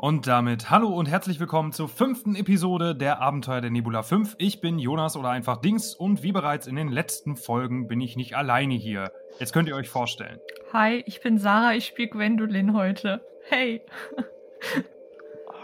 [0.00, 4.36] Und damit hallo und herzlich willkommen zur fünften Episode der Abenteuer der Nebula 5.
[4.38, 8.14] Ich bin Jonas oder einfach Dings und wie bereits in den letzten Folgen bin ich
[8.14, 9.10] nicht alleine hier.
[9.40, 10.38] Jetzt könnt ihr euch vorstellen.
[10.72, 13.22] Hi, ich bin Sarah, ich spiele Gwendolyn heute.
[13.48, 13.82] Hey.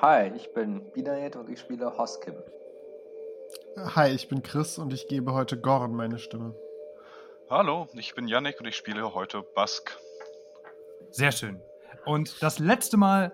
[0.02, 2.34] Hi, ich bin Binayet und ich spiele Hoskim.
[3.94, 6.56] Hi, ich bin Chris und ich gebe heute Gorn meine Stimme.
[7.48, 9.96] Hallo, ich bin Yannick und ich spiele heute Bask.
[11.10, 11.60] Sehr schön.
[12.04, 13.30] Und das letzte Mal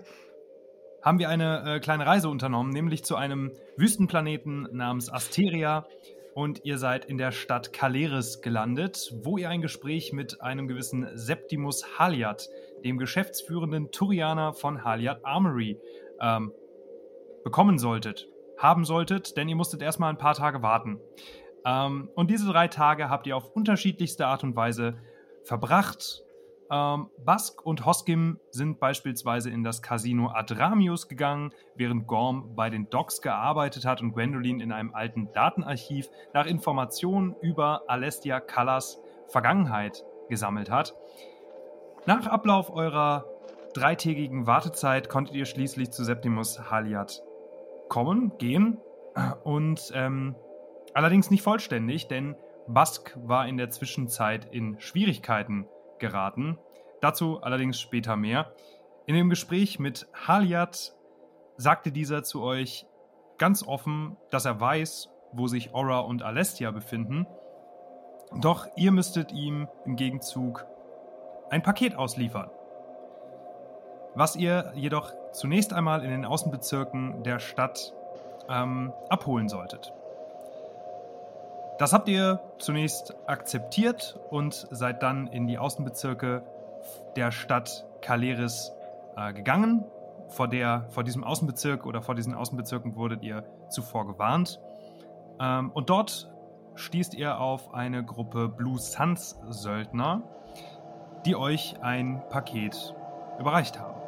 [1.03, 5.87] haben wir eine äh, kleine Reise unternommen, nämlich zu einem Wüstenplaneten namens Asteria.
[6.35, 11.09] Und ihr seid in der Stadt Kaleris gelandet, wo ihr ein Gespräch mit einem gewissen
[11.15, 12.49] Septimus Haliat,
[12.85, 15.79] dem geschäftsführenden Turianer von Haliat Armory,
[16.21, 16.53] ähm,
[17.43, 18.29] bekommen solltet.
[18.57, 21.01] Haben solltet, denn ihr musstet erstmal ein paar Tage warten.
[21.65, 24.99] Ähm, und diese drei Tage habt ihr auf unterschiedlichste Art und Weise
[25.45, 26.23] verbracht
[26.71, 32.89] ähm, Bask und Hoskim sind beispielsweise in das Casino Adramius gegangen, während Gorm bei den
[32.91, 40.05] Docks gearbeitet hat und Gwendolyn in einem alten Datenarchiv nach Informationen über Alestia Callas Vergangenheit
[40.29, 40.95] gesammelt hat.
[42.07, 43.25] Nach Ablauf eurer
[43.75, 47.23] dreitägigen Wartezeit konntet ihr schließlich zu Septimus Haliat
[47.89, 48.79] kommen, gehen
[49.45, 50.37] und ähm,
[50.95, 52.37] allerdings nicht vollständig, denn
[52.69, 55.67] Bask war in der Zwischenzeit in Schwierigkeiten
[56.01, 56.59] geraten.
[57.01, 58.53] Dazu allerdings später mehr.
[59.07, 60.95] In dem Gespräch mit Haliat
[61.57, 62.87] sagte dieser zu euch
[63.39, 67.27] ganz offen, dass er weiß, wo sich Aura und Alestia befinden.
[68.41, 70.67] Doch ihr müsstet ihm im Gegenzug
[71.51, 72.51] ein Paket ausliefern.
[74.15, 77.95] Was ihr jedoch zunächst einmal in den Außenbezirken der Stadt
[78.49, 79.93] ähm, abholen solltet.
[81.81, 86.43] Das habt ihr zunächst akzeptiert und seid dann in die Außenbezirke
[87.17, 88.71] der Stadt Kaleris
[89.17, 89.87] äh, gegangen.
[90.29, 94.61] Vor, der, vor diesem Außenbezirk oder vor diesen Außenbezirken wurdet ihr zuvor gewarnt.
[95.41, 96.31] Ähm, und dort
[96.75, 100.21] stießt ihr auf eine Gruppe Blue Suns Söldner,
[101.25, 102.95] die euch ein Paket
[103.39, 104.00] überreicht haben.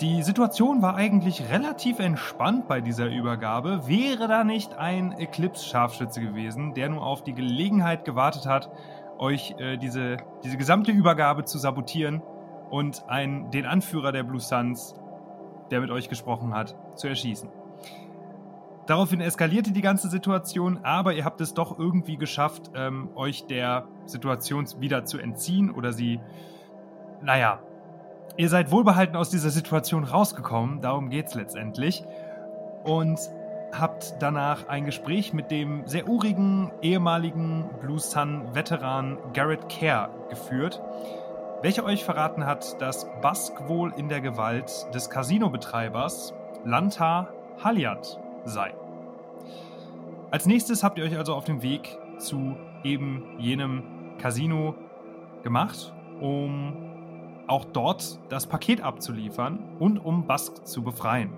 [0.00, 3.86] Die Situation war eigentlich relativ entspannt bei dieser Übergabe.
[3.86, 8.72] Wäre da nicht ein Eclipse-Scharfschütze gewesen, der nur auf die Gelegenheit gewartet hat,
[9.18, 12.22] euch äh, diese, diese gesamte Übergabe zu sabotieren
[12.70, 14.96] und ein, den Anführer der Blue Suns,
[15.70, 17.48] der mit euch gesprochen hat, zu erschießen.
[18.86, 23.86] Daraufhin eskalierte die ganze Situation, aber ihr habt es doch irgendwie geschafft, ähm, euch der
[24.06, 26.20] Situation wieder zu entziehen oder sie,
[27.22, 27.60] naja,
[28.36, 32.04] Ihr seid wohlbehalten aus dieser Situation rausgekommen, darum geht es letztendlich.
[32.82, 33.18] Und
[33.72, 40.80] habt danach ein Gespräch mit dem sehr urigen ehemaligen Blue Sun-Veteran Garrett Kerr geführt,
[41.62, 47.28] welcher euch verraten hat, dass Bask wohl in der Gewalt des Casino-Betreibers Lanta
[47.62, 48.74] Haliat sei.
[50.30, 54.74] Als nächstes habt ihr euch also auf den Weg zu eben jenem Casino
[55.42, 56.93] gemacht, um
[57.46, 61.32] auch dort das Paket abzuliefern und um Bask zu befreien.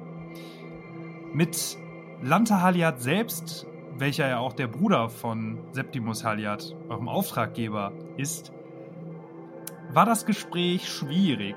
[1.33, 1.77] Mit
[2.23, 3.67] Lanta Haliat selbst,
[3.99, 8.53] welcher ja auch der Bruder von Septimus Haliat, eurem Auftraggeber, ist,
[9.93, 11.57] war das Gespräch schwierig.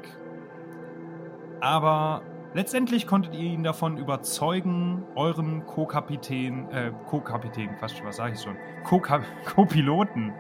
[1.62, 2.22] Aber
[2.54, 8.58] letztendlich konntet ihr ihn davon überzeugen, euren Co-Kapitän, äh, Co-Kapitän, fast was sage ich schon,
[8.84, 10.34] Co-Piloten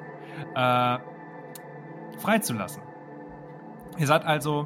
[0.55, 0.97] äh,
[2.17, 2.88] freizulassen.
[3.99, 4.65] Ihr seid also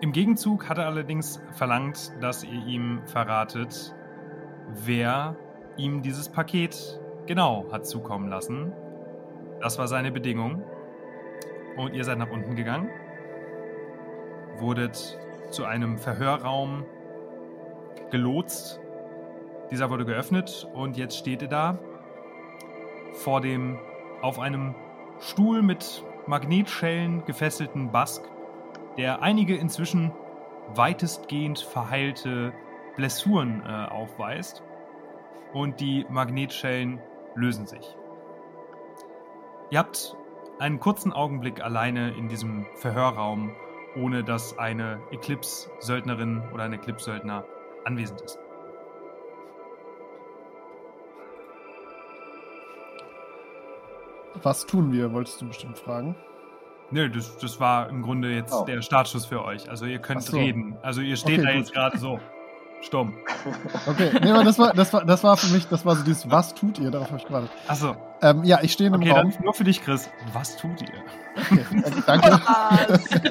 [0.00, 3.94] im Gegenzug hat er allerdings verlangt, dass ihr ihm verratet,
[4.68, 5.36] wer
[5.76, 8.72] ihm dieses Paket genau hat zukommen lassen.
[9.60, 10.64] Das war seine Bedingung.
[11.76, 12.90] Und ihr seid nach unten gegangen,
[14.58, 15.16] wurdet
[15.50, 16.84] zu einem Verhörraum
[18.10, 18.80] gelotst.
[19.70, 21.78] Dieser wurde geöffnet und jetzt steht ihr da
[23.12, 23.78] vor dem
[24.22, 24.74] auf einem
[25.20, 28.22] Stuhl mit Magnetschellen gefesselten Bask
[28.96, 30.12] der einige inzwischen
[30.74, 32.52] weitestgehend verheilte
[32.96, 34.62] Blessuren äh, aufweist
[35.52, 37.00] und die Magnetschellen
[37.34, 37.96] lösen sich.
[39.70, 40.16] Ihr habt
[40.58, 43.54] einen kurzen Augenblick alleine in diesem Verhörraum,
[43.96, 47.44] ohne dass eine Eclipse-Söldnerin oder ein Eclipse-Söldner
[47.84, 48.38] anwesend ist.
[54.42, 56.14] Was tun wir, wolltest du bestimmt fragen?
[56.90, 58.64] Nö, das, das war im Grunde jetzt oh.
[58.64, 59.68] der Startschuss für euch.
[59.68, 60.36] Also ihr könnt so.
[60.36, 60.76] reden.
[60.82, 61.60] Also ihr steht okay, da gut.
[61.60, 62.20] jetzt gerade so.
[62.82, 63.14] Stumm.
[63.88, 66.30] Okay, nee, aber das war, das, war, das war für mich, das war so dieses,
[66.30, 66.90] was tut ihr?
[66.90, 67.50] Darauf habe ich gewartet.
[67.68, 67.96] Achso.
[68.20, 69.30] Ähm, ja, ich stehe in einem okay, Raum.
[69.30, 70.10] Dann nur für dich, Chris.
[70.32, 70.88] Was tut ihr?
[71.36, 72.40] Okay, danke.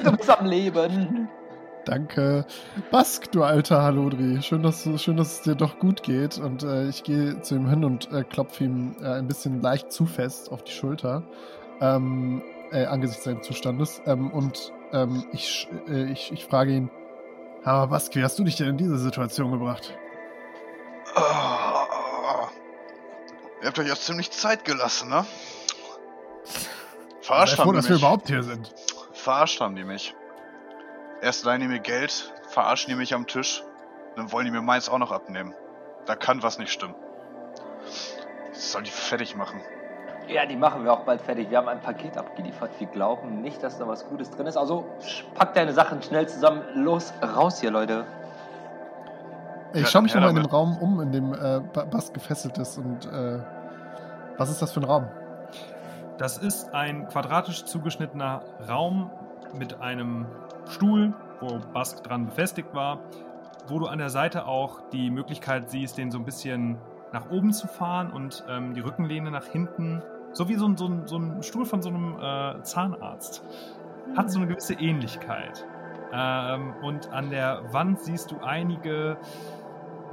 [0.02, 1.28] du bist am Leben.
[1.84, 2.46] Danke.
[2.90, 4.42] Bask, du alter Halodri.
[4.42, 6.38] Schön, dass, du- schön, dass es dir doch gut geht.
[6.38, 9.92] Und äh, ich gehe zu ihm hin und äh, klopfe ihm äh, ein bisschen leicht
[9.92, 11.22] zu fest auf die Schulter.
[11.80, 12.42] Ähm,
[12.72, 14.00] äh, angesichts seines Zustandes.
[14.06, 16.90] Ähm, und ähm, ich, äh, ich, ich frage ihn,
[17.64, 19.96] aber wie hast du dich denn in diese Situation gebracht?
[21.14, 21.86] Ah,
[23.60, 25.26] Ihr habt euch jetzt ziemlich Zeit gelassen, ne?
[27.20, 28.02] Verarscht froh, haben die dass wir mich.
[28.02, 28.72] überhaupt hier sind.
[29.12, 30.14] Verarscht haben die mich.
[31.22, 33.64] Erst leihen die mir Geld, verarschen die mich am Tisch,
[34.14, 35.54] dann wollen die mir meins auch noch abnehmen.
[36.04, 36.94] Da kann was nicht stimmen.
[38.52, 39.60] Ich soll die fertig machen.
[40.28, 41.50] Ja, die machen wir auch bald fertig.
[41.50, 42.70] Wir haben ein Paket abgeliefert.
[42.78, 44.56] Wir glauben nicht, dass da was Gutes drin ist.
[44.56, 44.84] Also
[45.34, 46.62] pack deine Sachen schnell zusammen.
[46.74, 48.04] Los, raus hier, Leute.
[49.72, 50.46] Ich schaue mich nochmal in dem.
[50.46, 52.78] Raum um, in dem äh, Ba- Bask gefesselt ist.
[52.78, 53.38] Und äh,
[54.36, 55.06] was ist das für ein Raum?
[56.18, 59.10] Das ist ein quadratisch zugeschnittener Raum
[59.54, 60.26] mit einem
[60.68, 63.00] Stuhl, wo Bask dran befestigt war,
[63.68, 66.78] wo du an der Seite auch die Möglichkeit siehst, den so ein bisschen
[67.12, 70.02] nach oben zu fahren und ähm, die Rückenlehne nach hinten,
[70.36, 73.42] so wie so ein, so ein, so ein Stuhl von so einem äh, Zahnarzt.
[74.16, 75.66] Hat so eine gewisse Ähnlichkeit.
[76.12, 79.16] Ähm, und an der Wand siehst du einige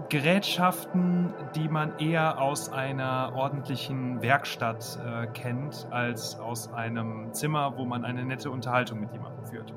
[0.08, 7.84] Gerätschaften, die man eher aus einer ordentlichen Werkstatt äh, kennt, als aus einem Zimmer, wo
[7.84, 9.74] man eine nette Unterhaltung mit jemandem führt.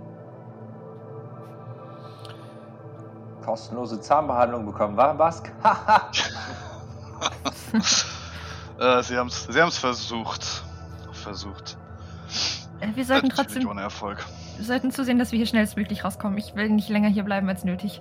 [3.45, 5.53] Kostenlose Zahnbehandlung bekommen, war Bask?
[5.63, 6.11] Haha.
[8.79, 10.65] Äh, sie haben's, sie haben's versucht.
[11.13, 11.77] Versucht.
[12.81, 14.25] Äh, Wir sollten Natürlich trotzdem ohne Erfolg.
[14.57, 16.37] wir sollten zusehen, dass wir hier schnellstmöglich rauskommen.
[16.39, 18.01] Ich will nicht länger hier bleiben als nötig.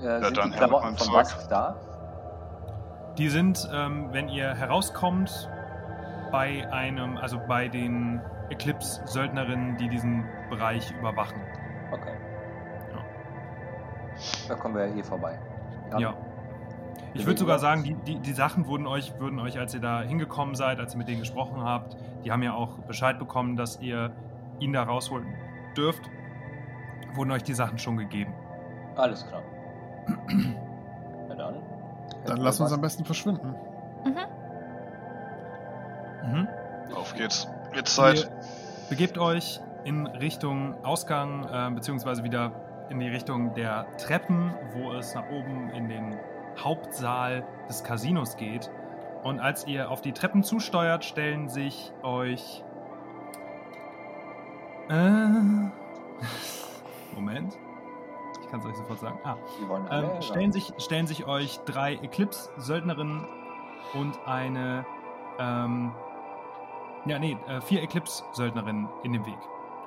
[0.00, 1.12] äh, sind dann die Klamotten von.
[1.12, 1.76] Bask da?
[3.18, 5.48] Die sind, ähm, wenn ihr herauskommt,
[6.30, 8.20] bei einem, also bei den
[8.50, 11.40] Eclipse-Söldnerinnen, die diesen Bereich überwachen.
[11.92, 12.14] Okay.
[12.92, 12.98] Ja.
[14.48, 15.38] Da kommen wir ja hier vorbei.
[15.98, 16.14] Ja.
[17.14, 20.02] Ich würde sogar sagen, die, die, die Sachen wurden euch, würden euch, als ihr da
[20.02, 23.80] hingekommen seid, als ihr mit denen gesprochen habt, die haben ja auch Bescheid bekommen, dass
[23.80, 24.12] ihr
[24.60, 25.26] ihn da rausholen
[25.76, 26.02] dürft,
[27.14, 28.34] wurden euch die Sachen schon gegeben.
[28.96, 29.42] Alles klar.
[31.28, 31.54] Na dann.
[32.26, 33.54] Dann lass uns am besten verschwinden.
[34.04, 34.16] Mhm.
[36.32, 36.48] Mhm.
[36.94, 37.48] Auf geht's.
[37.74, 38.18] Jetzt Zeit.
[38.18, 42.52] Ihr begebt euch in Richtung Ausgang, äh, beziehungsweise wieder
[42.88, 46.16] in die Richtung der Treppen, wo es nach oben in den
[46.62, 48.70] Hauptsaal des Casinos geht.
[49.22, 52.62] Und als ihr auf die Treppen zusteuert, stellen sich euch.
[54.88, 54.94] Äh,
[57.14, 57.58] Moment.
[58.42, 59.18] Ich kann es euch sofort sagen.
[59.24, 59.36] Ah,
[59.90, 63.26] ähm, stellen, sich, stellen sich euch drei Eclipse-Söldnerinnen
[63.94, 64.86] und eine,
[65.40, 65.92] ähm,
[67.06, 69.38] ja, nee, äh, vier Eclipse-Söldnerinnen in den Weg.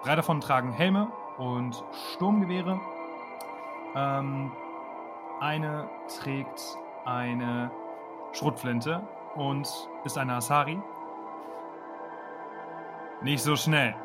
[0.04, 1.08] Drei davon tragen Helme
[1.38, 1.82] und
[2.14, 2.82] Sturmgewehre.
[3.96, 4.52] Ähm,
[5.42, 5.90] eine
[6.22, 6.62] trägt
[7.06, 7.72] eine
[8.34, 9.02] Schrotflinte
[9.36, 9.68] und
[10.04, 10.82] ist eine Asari.
[13.22, 13.96] Nicht so schnell.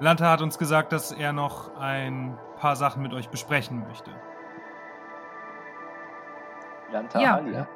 [0.00, 4.10] Lanta hat uns gesagt, dass er noch ein paar Sachen mit euch besprechen möchte.
[6.90, 7.34] Lanta Ja.
[7.36, 7.68] Aliat.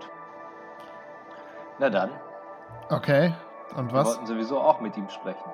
[1.79, 2.11] Na dann,
[2.91, 3.35] Okay.
[3.77, 4.09] Und wir was?
[4.09, 5.53] wollten sowieso auch mit ihm sprechen.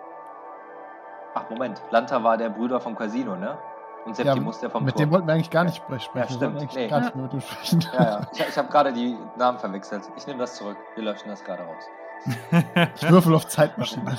[1.35, 1.83] Ach, Moment.
[1.91, 3.59] Lanta war der Bruder vom Casino, ne?
[4.05, 5.07] Und Septimus der vom mit Turm.
[5.07, 6.11] dem wollten wir eigentlich gar nicht sprechen.
[6.15, 6.75] Ja, stimmt.
[6.75, 6.89] Nee.
[6.89, 7.85] gar nicht mehr mit ihm sprechen.
[7.95, 8.21] Ja, ja.
[8.33, 10.03] Ich, ich habe gerade die Namen verwechselt.
[10.17, 10.77] Ich nehme das zurück.
[10.95, 11.85] Wir löschen das gerade raus.
[12.97, 14.17] Ich würfel auf Zeitmaschine.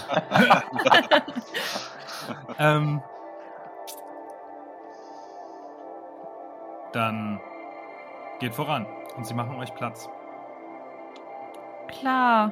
[2.60, 3.02] ähm,
[6.94, 7.40] dann
[8.40, 8.86] geht voran
[9.18, 10.08] und sie machen euch Platz.
[11.88, 12.52] Klar.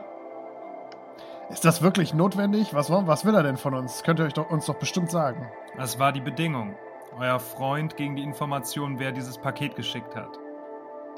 [1.49, 2.73] Ist das wirklich notwendig?
[2.73, 4.03] Was, was will er denn von uns?
[4.03, 5.51] Könnt ihr euch doch, uns doch bestimmt sagen.
[5.77, 6.75] Das war die Bedingung.
[7.19, 10.39] Euer Freund gegen die Information, wer dieses Paket geschickt hat.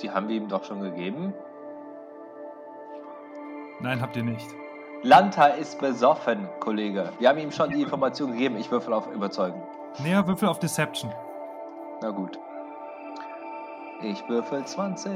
[0.02, 1.34] Die haben wir ihm doch schon gegeben.
[3.80, 4.48] Nein, habt ihr nicht.
[5.04, 7.14] Lanta ist besoffen, Kollege.
[7.20, 8.58] Wir haben ihm schon die Information gegeben.
[8.58, 9.62] Ich würfel auf Überzeugen.
[10.00, 11.14] Näher Würfel auf Deception.
[12.02, 12.38] Na gut.
[14.02, 15.12] Ich würfel 20.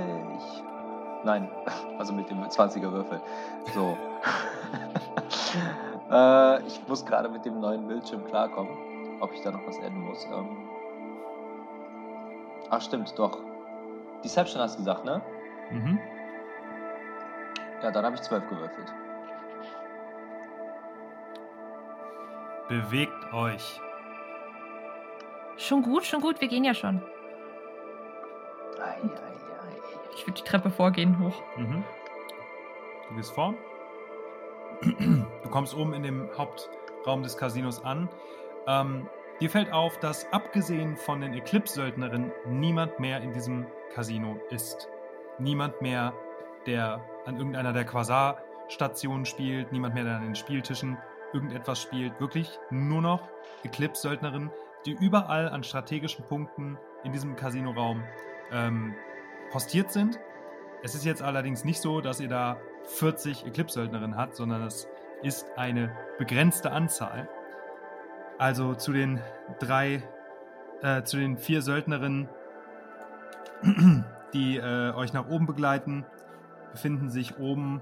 [1.23, 1.49] Nein,
[1.97, 3.21] also mit dem 20er Würfel.
[3.73, 3.97] So.
[6.11, 8.71] äh, ich muss gerade mit dem neuen Bildschirm klarkommen,
[9.19, 10.25] ob ich da noch was adden muss.
[10.25, 10.68] Ähm
[12.69, 13.37] Ach, stimmt, doch.
[14.23, 15.21] Deception hast du gesagt, ne?
[15.71, 15.99] Mhm.
[17.81, 18.93] Ja, dann habe ich 12 gewürfelt.
[22.67, 23.81] Bewegt euch.
[25.57, 27.01] Schon gut, schon gut, wir gehen ja schon.
[28.79, 29.09] Ei, ei, ei.
[30.15, 31.41] Ich würde die Treppe vorgehen hoch.
[31.57, 31.83] Mhm.
[33.09, 33.53] Du gehst vor.
[34.81, 38.07] Du kommst oben in dem Hauptraum des Casinos an.
[38.67, 44.89] Ähm, Dir fällt auf, dass abgesehen von den Eclipse-Söldnerinnen niemand mehr in diesem Casino ist.
[45.37, 46.13] Niemand mehr,
[46.65, 50.97] der an irgendeiner der Quasar-Stationen spielt, niemand mehr, der an den Spieltischen
[51.31, 52.19] irgendetwas spielt.
[52.19, 53.29] Wirklich nur noch
[53.63, 54.51] Eclipse-Söldnerinnen,
[54.85, 58.03] die überall an strategischen Punkten in diesem Casinoraum
[58.51, 58.93] ähm,
[59.51, 60.19] postiert sind.
[60.83, 64.89] Es ist jetzt allerdings nicht so, dass ihr da 40 Eclipse-Söldnerinnen habt, sondern es
[65.23, 67.29] ist eine begrenzte Anzahl.
[68.39, 69.19] Also zu den
[69.59, 70.01] drei,
[70.81, 72.29] äh, zu den vier Söldnerinnen,
[74.33, 76.05] die äh, euch nach oben begleiten,
[76.71, 77.81] befinden sich oben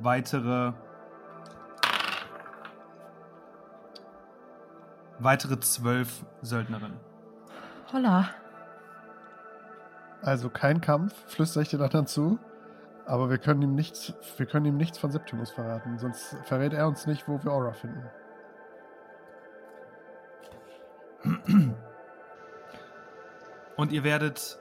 [0.00, 0.72] weitere
[5.20, 6.98] weitere zwölf Söldnerinnen.
[7.92, 8.28] Holla.
[10.20, 12.40] Also kein Kampf, flüstere ich den anderen zu.
[13.06, 16.88] Aber wir können ihm nichts, wir können ihm nichts von Septimus verraten, sonst verrät er
[16.88, 18.02] uns nicht, wo wir Aura finden.
[23.86, 24.58] Und ihr werdet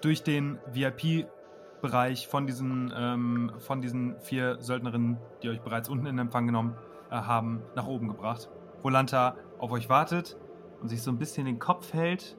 [0.00, 6.18] durch den VIP-Bereich von diesen, ähm, von diesen vier Söldnerinnen, die euch bereits unten in
[6.18, 6.74] Empfang genommen
[7.10, 8.48] äh, haben, nach oben gebracht.
[8.80, 10.38] Wo Lanta auf euch wartet
[10.80, 12.38] und sich so ein bisschen den Kopf hält.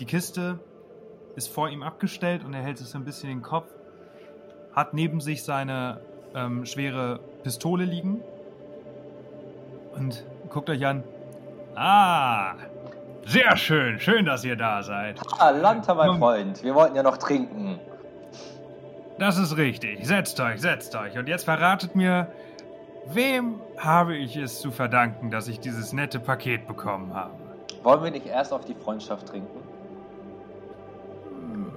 [0.00, 0.58] Die Kiste
[1.36, 3.72] ist vor ihm abgestellt und er hält sich so ein bisschen den Kopf.
[4.72, 6.00] Hat neben sich seine
[6.34, 8.20] ähm, schwere Pistole liegen.
[9.94, 11.04] Und guckt euch an.
[11.76, 12.56] Ah,
[13.26, 14.00] sehr schön.
[14.00, 15.20] Schön, dass ihr da seid.
[15.38, 16.62] Ah, Lanta, mein Nun- Freund.
[16.62, 17.78] Wir wollten ja noch trinken.
[19.18, 20.04] Das ist richtig.
[20.06, 21.16] Setzt euch, setzt euch.
[21.18, 22.28] Und jetzt verratet mir,
[23.06, 27.32] wem habe ich es zu verdanken, dass ich dieses nette Paket bekommen habe?
[27.82, 29.60] Wollen wir nicht erst auf die Freundschaft trinken?
[31.30, 31.72] Hm,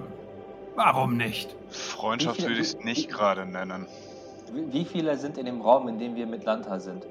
[0.74, 1.54] Warum nicht?
[1.70, 3.86] Freundschaft würde ich es nicht gerade nennen.
[4.52, 7.04] Wie wie viele sind in dem Raum, in dem wir mit Lanta sind?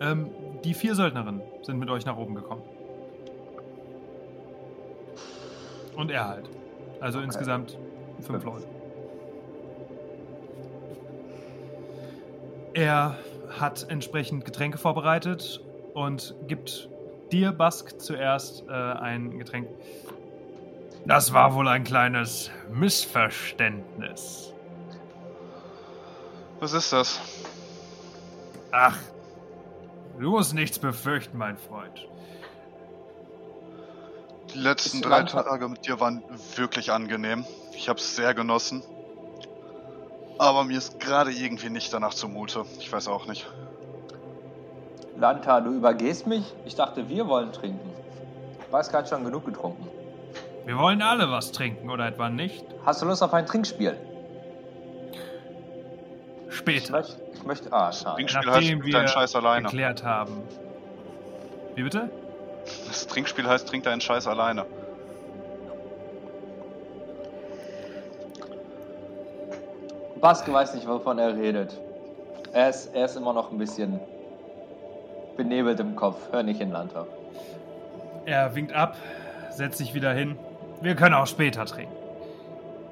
[0.00, 0.30] Ähm,
[0.64, 2.62] die vier Söldnerinnen sind mit euch nach oben gekommen.
[5.98, 6.48] Und er halt.
[7.00, 7.26] Also Okay.
[7.26, 7.76] insgesamt
[8.20, 8.44] fünf.
[8.44, 8.64] Leute.
[12.72, 13.18] Er
[13.58, 15.60] hat entsprechend Getränke vorbereitet
[15.94, 16.88] und gibt
[17.32, 19.68] dir, Bask, zuerst äh, ein Getränk.
[21.04, 24.52] Das war wohl ein kleines Missverständnis.
[26.60, 27.20] Was ist das?
[28.70, 28.96] Ach,
[30.20, 32.06] du musst nichts befürchten, mein Freund.
[34.54, 36.22] Die letzten drei Tage mit dir waren
[36.56, 37.44] wirklich angenehm.
[37.72, 38.82] Ich habe es sehr genossen.
[40.38, 42.64] Aber mir ist gerade irgendwie nicht danach zumute.
[42.78, 43.46] Ich weiß auch nicht.
[45.16, 46.44] Lanta, du übergehst mich?
[46.64, 47.90] Ich dachte, wir wollen trinken.
[48.70, 49.88] Baska hat schon genug getrunken.
[50.64, 52.64] Wir wollen alle was trinken, oder etwa nicht?
[52.84, 53.96] Hast du Lust auf ein Trinkspiel?
[56.48, 57.16] Ich Später, möchte.
[57.34, 58.16] Ich möchte ah, schade.
[58.16, 59.64] Trinkspiel heißt, nachdem trink deinen wir Scheiß alleine.
[59.64, 60.42] geklärt haben.
[61.74, 62.10] Wie bitte?
[62.98, 64.66] Das Trinkspiel heißt, trink deinen Scheiß alleine.
[70.20, 71.80] Baske weiß nicht, wovon er redet.
[72.52, 74.00] Er ist, er ist immer noch ein bisschen
[75.36, 76.20] benebelt im Kopf.
[76.32, 77.06] Hör nicht in Lanta.
[78.26, 78.96] Er winkt ab,
[79.50, 80.36] setzt sich wieder hin.
[80.80, 81.94] Wir können auch später trinken.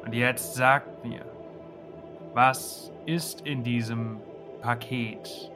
[0.04, 1.22] Und jetzt sagt mir,
[2.32, 4.20] was ist in diesem
[4.62, 5.50] Paket?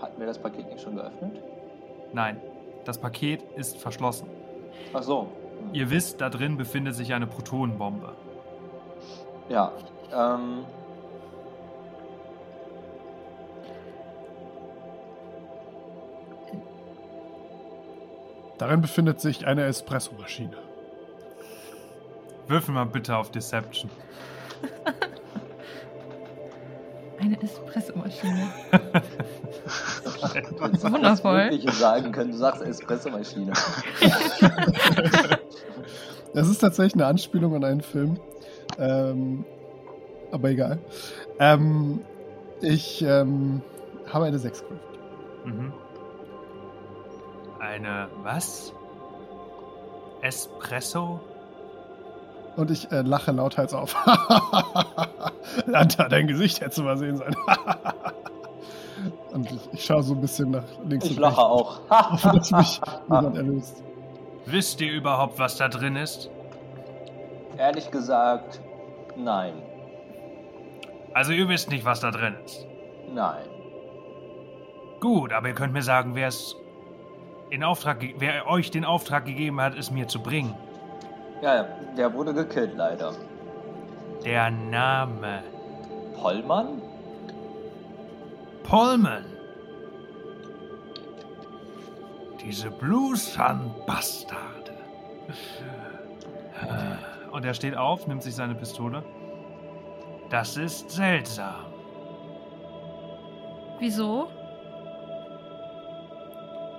[0.00, 1.42] Hatten wir das Paket nicht schon geöffnet?
[2.14, 2.40] Nein,
[2.84, 4.28] das Paket ist verschlossen.
[4.92, 5.28] Ach so.
[5.58, 5.74] Hm.
[5.74, 8.12] Ihr wisst, da drin befindet sich eine Protonenbombe.
[9.48, 9.72] Ja.
[10.12, 10.64] Ähm,
[18.62, 20.56] Darin befindet sich eine Espressomaschine.
[22.46, 23.90] Würfel mal bitte auf Deception.
[27.22, 28.48] Eine Espressomaschine.
[28.72, 31.44] du hättest Wundervoll.
[31.44, 32.32] das Mögliche sagen können.
[32.32, 33.52] Du sagst Espressomaschine.
[36.34, 38.18] Das ist tatsächlich eine Anspielung an einen Film.
[38.78, 39.44] Ähm,
[40.30, 40.78] aber egal.
[41.38, 42.00] Ähm,
[42.62, 43.60] ich ähm,
[44.10, 44.98] habe eine 6 gewürfelt.
[45.44, 45.72] Mhm.
[47.58, 48.72] Eine was?
[50.22, 51.20] Espresso?
[52.56, 53.94] Und ich äh, lache lauthals auf.
[55.66, 57.34] Lanta, dein Gesicht hätte zu mal sehen sein.
[59.32, 61.42] Und ich, ich schaue so ein bisschen nach links Ich und lache rechts.
[61.42, 61.80] auch.
[62.12, 63.82] Hoffe, dass mich niemand erlöst.
[64.44, 66.28] Wisst ihr überhaupt, was da drin ist?
[67.56, 68.60] Ehrlich gesagt,
[69.16, 69.54] nein.
[71.14, 72.66] Also ihr wisst nicht, was da drin ist.
[73.14, 73.44] Nein.
[75.00, 76.54] Gut, aber ihr könnt mir sagen, wer es
[77.50, 80.54] in Auftrag, wer euch den Auftrag gegeben hat, es mir zu bringen.
[81.42, 81.64] Ja,
[81.96, 83.12] der wurde gekillt leider.
[84.24, 85.42] Der Name
[86.14, 86.80] Pollmann?
[88.62, 89.24] Pullman.
[92.40, 94.72] Diese Blue Sun Bastarde.
[97.32, 99.02] Und er steht auf, nimmt sich seine Pistole.
[100.30, 101.66] Das ist seltsam.
[103.80, 104.28] Wieso?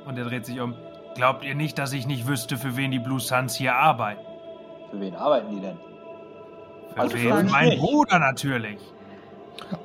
[0.06, 0.74] Und er dreht sich um.
[1.16, 4.33] Glaubt ihr nicht, dass ich nicht wüsste, für wen die Blue Suns hier arbeiten?
[4.94, 5.78] Für wen arbeiten die denn?
[6.94, 7.22] Für Also wen?
[7.22, 7.80] für mein nicht.
[7.82, 8.78] Bruder natürlich.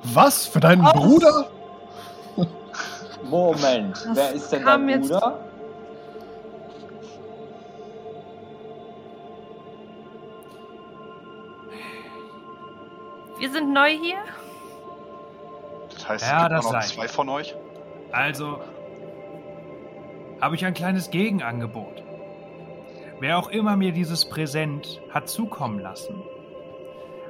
[0.03, 0.47] Was?
[0.47, 0.93] Für deinen Was?
[0.93, 1.49] Bruder?
[3.25, 5.39] Moment, Das wer ist denn dein jetzt- Bruder?
[13.39, 14.19] Wir sind neu hier?
[15.95, 16.95] Das heißt, Ja, es gibt das nur noch sei.
[16.95, 17.55] zwei von euch?
[18.13, 18.61] Also
[20.41, 22.03] habe ich ein kleines Gegenangebot.
[23.21, 26.23] Wer auch immer mir dieses Präsent hat zukommen lassen,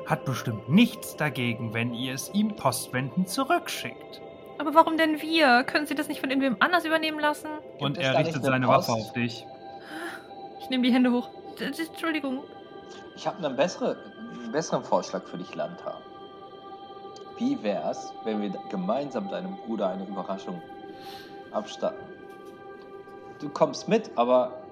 [0.04, 4.21] hat bestimmt nichts dagegen, wenn ihr es ihm postwendend zurückschickt.
[4.59, 5.64] Aber warum denn wir?
[5.64, 7.49] Können Sie das nicht von irgendwem anders übernehmen lassen?
[7.78, 8.88] Und es er richtet seine Post?
[8.88, 9.47] Waffe auf dich.
[10.61, 11.30] Ich nehme die Hände hoch.
[11.59, 12.42] Entschuldigung.
[13.16, 13.97] Ich habe einen, bessere,
[14.33, 16.00] einen besseren Vorschlag für dich, Lanta.
[17.38, 20.61] Wie wär's, wenn wir gemeinsam deinem Bruder eine Überraschung
[21.52, 22.04] abstatten?
[23.40, 24.68] Du kommst mit, aber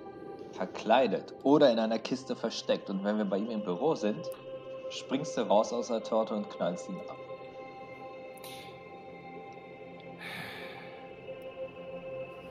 [0.57, 2.91] verkleidet oder in einer Kiste versteckt.
[2.91, 4.29] Und wenn wir bei ihm im Büro sind,
[4.91, 7.17] springst du raus aus der Torte und knallst ihn ab.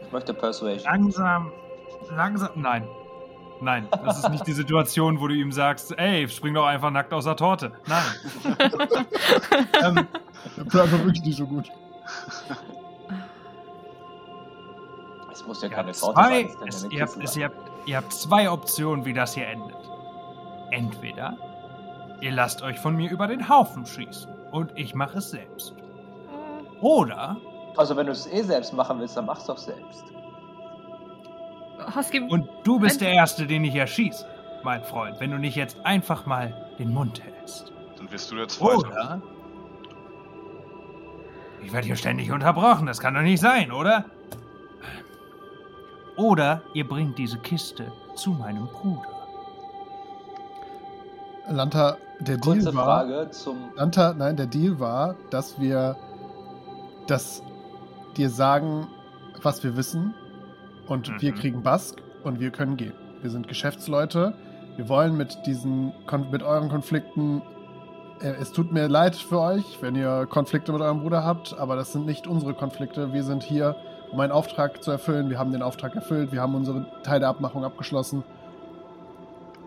[0.02, 0.84] Ich möchte Persuasion.
[0.84, 1.52] Langsam,
[2.12, 2.50] langsam.
[2.56, 2.88] Nein.
[3.62, 7.14] Nein, das ist nicht die Situation, wo du ihm sagst, ey, spring doch einfach nackt
[7.14, 7.72] aus der Torte.
[7.88, 8.04] Nein.
[9.84, 10.08] ähm,
[10.58, 11.72] Der Plan war wirklich nicht so gut.
[15.32, 16.50] Es muss ja keine Torte sein.
[16.68, 17.42] es ihr, habt, es, sein.
[17.42, 19.76] ihr, habt, ihr habt zwei Optionen, wie das hier endet.
[20.72, 21.38] Entweder
[22.22, 25.76] ihr lasst euch von mir über den Haufen schießen und ich mache es selbst.
[25.78, 27.38] Hm, Oder
[27.78, 30.04] Also wenn du es eh selbst machen willst, dann mach's doch selbst.
[31.96, 34.26] Husky, und du bist der Erste, den ich erschieße,
[34.64, 37.72] mein Freund, wenn du nicht jetzt einfach mal den Mund hältst.
[37.98, 38.78] Dann wirst du der Zweite.
[38.78, 39.22] Oder?
[41.64, 44.06] Ich werde hier ständig unterbrochen, das kann doch nicht sein, oder?
[46.18, 49.10] Oder ihr bringt diese Kiste zu meinem Bruder.
[51.50, 53.06] Lanta, der Deal Kurze war.
[53.06, 53.58] Frage zum.
[53.76, 55.96] Lanta, nein, der Deal war, dass wir
[57.08, 57.44] dass
[58.18, 58.88] dir sagen,
[59.44, 60.16] was wir wissen
[60.88, 61.22] und Mhm.
[61.22, 62.94] wir kriegen Bask und wir können gehen.
[63.22, 64.34] Wir sind Geschäftsleute.
[64.76, 65.94] Wir wollen mit diesen
[66.32, 67.44] mit euren Konflikten
[68.22, 71.76] äh, es tut mir leid für euch, wenn ihr Konflikte mit eurem Bruder habt, aber
[71.76, 73.14] das sind nicht unsere Konflikte.
[73.14, 73.76] Wir sind hier,
[74.16, 75.30] um einen Auftrag zu erfüllen.
[75.30, 76.32] Wir haben den Auftrag erfüllt.
[76.32, 78.24] Wir haben unsere Teil der Abmachung abgeschlossen.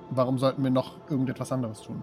[0.08, 2.02] Warum sollten wir noch irgendetwas anderes tun?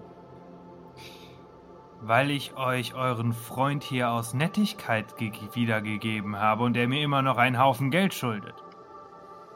[2.01, 7.23] Weil ich euch euren Freund hier aus Nettigkeit ge wiedergegeben habe und er mir immer
[7.23, 8.53] noch einen Haufen Geld schuldet.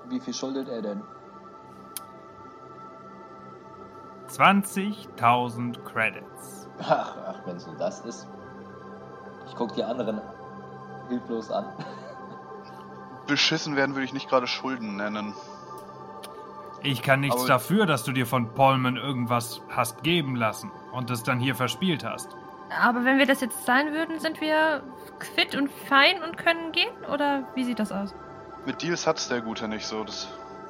[0.08, 1.04] Wie viel schuldet er denn?
[4.30, 6.68] 20.000 Credits.
[6.82, 8.28] Ach, ach wenn so das ist.
[9.46, 10.20] Ich guck die anderen
[11.08, 11.66] hilflos an.
[13.30, 15.34] Beschissen werden würde ich nicht gerade Schulden nennen.
[16.82, 21.10] Ich kann nichts Aber- dafür, dass du dir von Polman irgendwas hast geben lassen und
[21.12, 22.36] es dann hier verspielt hast.
[22.84, 24.84] aber wenn wir das jetzt zahlen würden, sind wir
[25.36, 26.90] fit und fein und können gehen?
[27.12, 28.14] Oder wie sieht das aus?
[28.66, 30.04] Mit Deals hat's der Gute nicht so.
[30.04, 30.28] Das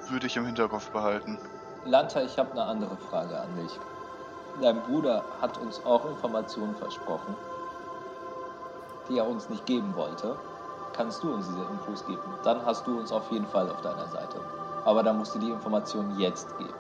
[0.09, 1.37] würde ich im Hinterkopf behalten.
[1.85, 3.71] Lanta, ich habe eine andere Frage an dich.
[4.61, 7.35] Dein Bruder hat uns auch Informationen versprochen,
[9.09, 10.37] die er uns nicht geben wollte.
[10.93, 12.21] Kannst du uns diese Infos geben?
[12.43, 14.39] Dann hast du uns auf jeden Fall auf deiner Seite.
[14.85, 16.73] Aber dann musst du die Informationen jetzt geben.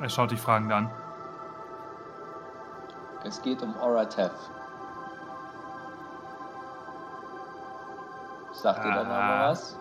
[0.00, 0.90] Er schaut dich fragend an.
[3.24, 4.30] Es geht um Oratev.
[8.52, 9.50] Sagt dir der Name Ah.
[9.50, 9.76] was?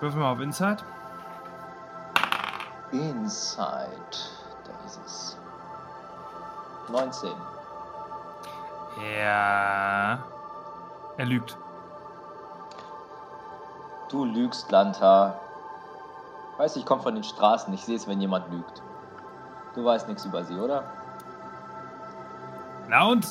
[0.00, 0.84] Würfel mal auf Insight.
[2.90, 3.88] Inside.
[4.64, 5.36] Da ist es.
[6.88, 7.32] 19.
[9.00, 10.18] Ja.
[11.16, 11.56] Er lügt.
[14.10, 15.38] Du lügst, Lanta.
[16.58, 17.72] Weiß, ich komme von den Straßen.
[17.72, 18.82] Ich sehe es, wenn jemand lügt.
[19.74, 20.84] Du weißt nichts über sie, oder?
[22.88, 23.26] Na und?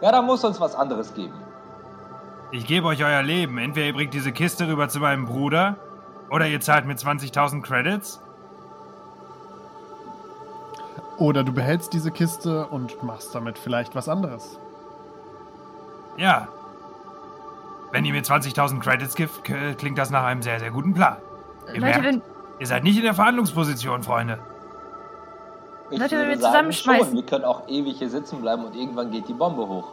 [0.00, 1.34] Ja, dann muss uns was anderes geben.
[2.50, 3.56] Ich gebe euch euer Leben.
[3.58, 5.76] Entweder ihr bringt diese Kiste rüber zu meinem Bruder
[6.30, 8.20] oder ihr zahlt mir 20.000 Credits.
[11.16, 14.58] Oder du behältst diese Kiste und machst damit vielleicht was anderes.
[16.16, 16.48] Ja.
[17.92, 21.16] Wenn ihr mir 20.000 Credits gibt, klingt das nach einem sehr, sehr guten Plan.
[21.68, 22.22] Ihr, Leute, merkt, wenn,
[22.58, 24.38] ihr seid nicht in der Verhandlungsposition, Freunde.
[25.90, 27.06] Ich Leute, wenn wir sagen, zusammenschmeißen.
[27.06, 27.16] Schon.
[27.16, 29.92] Wir können auch ewig hier sitzen bleiben und irgendwann geht die Bombe hoch.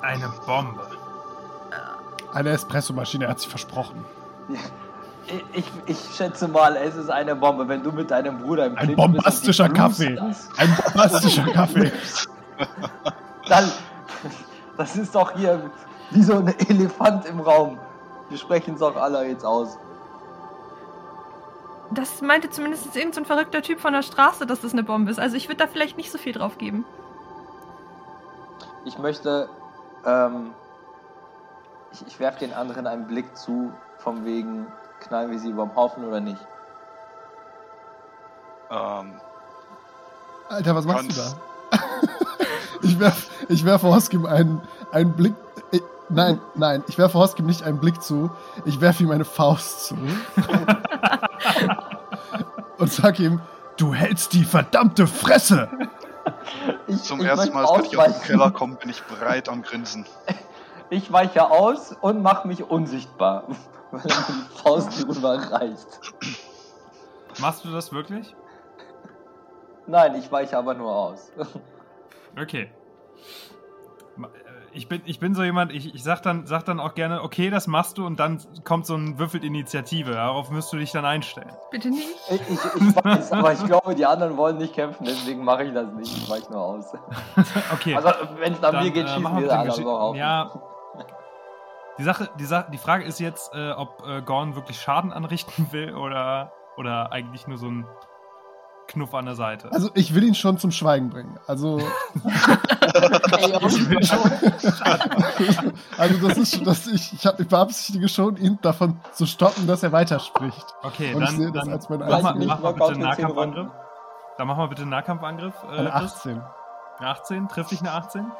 [0.00, 0.86] Eine Bombe.
[2.32, 4.04] Eine Espressomaschine hat sich versprochen.
[4.48, 4.58] Ja.
[5.52, 8.78] Ich, ich, schätze mal, es ist eine Bombe, wenn du mit deinem Bruder im Ein
[8.78, 10.14] bist die bombastischer Blues Kaffee.
[10.16, 11.92] das- Ein bombastischer Kaffee.
[13.48, 13.70] Dann,
[14.76, 15.70] das ist doch hier
[16.10, 17.78] wie so ein Elefant im Raum.
[18.28, 19.78] Wir sprechen es auch alle jetzt aus.
[21.90, 25.10] Das meinte zumindest irgendein so ein verrückter Typ von der Straße, dass das eine Bombe
[25.10, 25.18] ist.
[25.20, 26.84] Also ich würde da vielleicht nicht so viel drauf geben.
[28.84, 29.48] Ich möchte,
[30.04, 30.50] ähm,
[31.92, 34.66] ich, ich werfe den anderen einen Blick zu, vom wegen,
[35.04, 36.40] knallen wir sie überm Haufen oder nicht.
[38.70, 39.14] Ähm,
[40.48, 41.34] Alter, was machst du da?
[42.82, 44.62] ich werf, ich werfe Hoskim einen,
[44.92, 45.34] einen Blick.
[45.70, 48.30] Ich, nein, nein, ich werfe Hoskim nicht einen Blick zu.
[48.64, 49.94] Ich werfe ihm eine Faust zu.
[52.78, 53.40] und sag ihm,
[53.76, 55.68] du hältst die verdammte Fresse!
[56.86, 58.22] Ich, zum ich ersten Mal, seit ich aus dem.
[58.22, 60.06] Keller komme, bin ich breit am Grinsen.
[60.90, 63.44] Ich weiche aus und mache mich unsichtbar,
[63.94, 65.86] weil er mir die Faust drüber reicht.
[67.40, 68.34] Machst du das wirklich?
[69.86, 71.30] Nein, ich weiche aber nur aus.
[72.40, 72.70] Okay.
[74.18, 74.26] Äh,
[74.72, 77.48] Ich bin, ich bin so jemand, ich, ich sag, dann, sag dann auch gerne, okay,
[77.50, 80.12] das machst du und dann kommt so ein Würfel Initiative.
[80.12, 81.52] Darauf müsst du dich dann einstellen.
[81.70, 82.08] Bitte nicht.
[82.30, 85.74] Ich, ich, ich weiß, aber ich glaube, die anderen wollen nicht kämpfen, deswegen mache ich
[85.74, 86.16] das nicht.
[86.16, 86.92] Ich weiche nur aus.
[87.72, 87.94] Okay.
[87.94, 90.16] Also, wenn es nach dann, mir geht, äh, schießen machen wir wir alle anderen auf.
[90.16, 90.50] Ja.
[91.98, 95.68] Die Sache, die Sache, die Frage ist jetzt, äh, ob äh, Gorn wirklich Schaden anrichten
[95.72, 97.86] will oder, oder eigentlich nur so ein
[98.86, 99.72] Knuff an der Seite.
[99.72, 101.38] Also, ich will ihn schon zum Schweigen bringen.
[101.46, 101.84] Also, Ey,
[103.66, 104.18] ich will schon.
[105.98, 109.66] also das ist schon, das, ich, ich, hab, ich beabsichtige schon, ihn davon zu stoppen,
[109.66, 110.66] dass er weiterspricht.
[110.82, 113.00] Okay, Und ich dann, sehe das dann als meine mach, mal, mach mal bitte einen
[113.00, 113.70] Nahkampfangriff.
[114.36, 115.54] Dann machen wir bitte einen Nahkampfangriff.
[115.62, 116.14] Äh, Eine Chris.
[116.16, 116.42] 18.
[116.98, 118.30] Eine 18, trifft dich eine 18?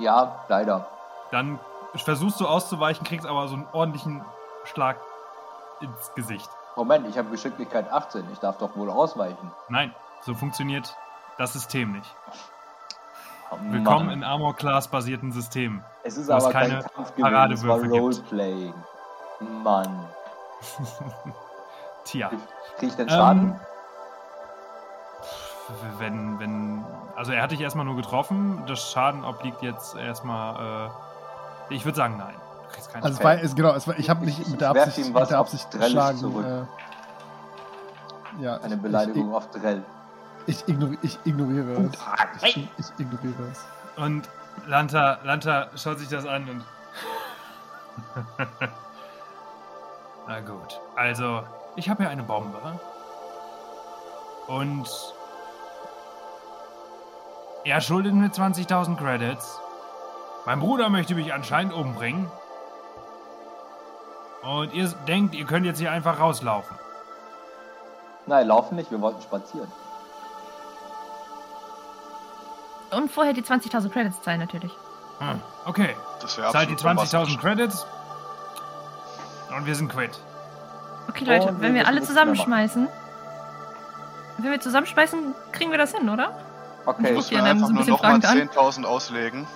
[0.00, 0.86] Ja, leider.
[1.30, 1.60] Dann
[1.96, 4.24] versuchst du auszuweichen, kriegst aber so einen ordentlichen
[4.64, 4.96] Schlag
[5.80, 6.48] ins Gesicht.
[6.76, 8.24] Moment, ich habe Geschicklichkeit 18.
[8.32, 9.50] Ich darf doch wohl ausweichen.
[9.68, 10.94] Nein, so funktioniert
[11.38, 12.14] das System nicht.
[13.50, 15.82] Oh, Willkommen in Armor-Class-basierten Systemen.
[16.04, 17.78] Es ist aber kein keine Kampf gewesen, es war.
[17.78, 18.74] Roleplaying.
[19.62, 20.06] Mann.
[22.04, 22.30] Tja.
[22.78, 23.60] Krieg ich denn Schaden?
[25.68, 26.84] Ähm, wenn, wenn.
[27.16, 28.62] Also, er hat dich erstmal nur getroffen.
[28.66, 30.86] Das Schaden obliegt jetzt erstmal.
[30.86, 30.90] Äh,
[31.70, 32.34] ich würde sagen, nein.
[32.68, 34.60] Du kriegst keinen Also, es war, es, genau, es war, ich habe nicht Ich- mit
[34.60, 36.18] der ich Absicht, ihm was mit der Absicht geschlagen.
[36.18, 36.44] zurück.
[36.46, 39.82] Äh, ja, Eine ich- Beleidigung auf Drell.
[40.46, 41.98] Ich, ich, ignori ich ignoriere Gut.
[42.36, 42.42] es.
[42.44, 43.64] Ich, ich ignoriere es.
[43.96, 44.28] Und
[44.66, 46.64] Lanta, Lanta schaut sich das an und.
[50.26, 50.80] Na gut.
[50.96, 51.42] Also,
[51.76, 52.58] ich habe hier eine Bombe.
[54.46, 54.88] Und.
[57.64, 59.60] Er schuldet mir 20.000 Credits.
[60.46, 62.30] Mein Bruder möchte mich anscheinend umbringen.
[64.42, 66.76] Und ihr denkt, ihr könnt jetzt hier einfach rauslaufen.
[68.26, 69.70] Nein, laufen nicht, wir wollten spazieren.
[72.90, 74.72] Und vorher die 20.000 Credits zahlen natürlich.
[75.18, 75.94] Hm, okay.
[76.20, 77.38] Das wäre Zahlt die absolut 20.000 bombastisch.
[77.38, 77.86] Credits.
[79.56, 80.18] Und wir sind quitt.
[81.08, 82.88] Okay, Leute, Und wir wenn wir alle zusammenschmeißen.
[84.38, 86.32] Wenn wir zusammenschmeißen, kriegen wir das hin, oder?
[86.86, 88.38] Okay, musst Ja, mir dann einfach so ein nur nochmal fragend an.
[88.48, 89.46] 10.000 auslegen.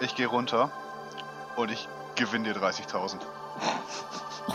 [0.00, 0.70] Ich gehe runter.
[1.56, 3.16] Und ich gewinne dir 30.000.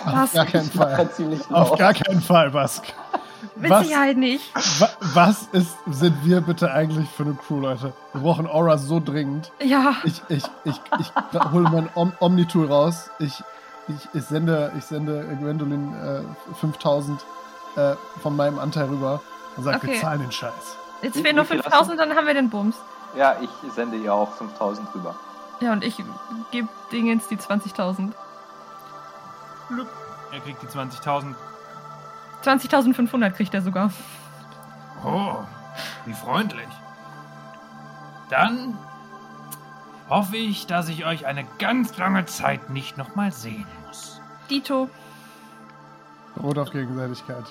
[0.05, 0.15] Was?
[0.15, 1.09] Auf gar keinen Fall.
[1.51, 2.83] Auf gar keinen Fall, Bask.
[3.55, 3.85] Mit Was?
[3.85, 4.43] Sicherheit nicht.
[4.81, 7.93] Wa was ist, sind wir bitte eigentlich für eine Crew, Leute?
[8.13, 9.51] Wir brauchen Aura so dringend.
[9.63, 9.95] Ja.
[10.03, 11.11] Ich, ich, ich, ich
[11.51, 13.09] hole mein Om Omni-Tool raus.
[13.19, 13.43] Ich,
[13.87, 17.23] ich, ich sende, ich sende Gwendolyn äh, 5000
[17.75, 19.21] äh, von meinem Anteil rüber
[19.55, 20.01] und sage, wir Okay.
[20.01, 20.77] zahlen den Scheiß.
[21.03, 22.75] Jetzt fehlen nur wie viel hast 5000, dann haben wir den Bums.
[23.15, 25.15] Ja, ich sende ihr auch 5000 rüber.
[25.61, 25.97] Ja, und ich
[26.51, 28.11] gebe Dingens die 20.000.
[29.69, 29.87] Glück.
[30.31, 31.33] Er kriegt die 20.000.
[32.43, 33.91] 20.500 kriegt er sogar.
[35.03, 35.37] Oh,
[36.05, 36.67] wie freundlich.
[38.29, 38.77] Dann
[40.09, 44.19] hoffe ich, dass ich euch eine ganz lange Zeit nicht nochmal sehen muss.
[44.49, 44.89] Dito.
[46.41, 47.45] Rot auf Gegenseitigkeit.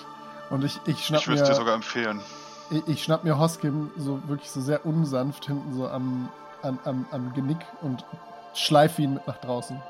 [0.49, 2.21] Und ich, ich schnapp Ich würde es dir mir, sogar empfehlen.
[2.69, 6.29] ich, ich schnapp mir Hoskim so wirklich so sehr unsanft hinten so am,
[6.65, 8.05] am, am, am Genick und
[8.53, 9.81] schleife ihn mit nach draußen.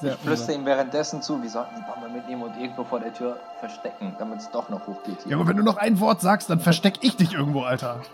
[0.00, 3.14] Sehr ich flüstere ihm währenddessen zu, wir sollten die Bombe mitnehmen und irgendwo vor der
[3.14, 5.22] Tür verstecken, damit es doch noch hochgeht.
[5.22, 5.32] hier.
[5.32, 8.02] Ja, aber wenn du noch ein Wort sagst, dann versteck ich dich irgendwo, Alter.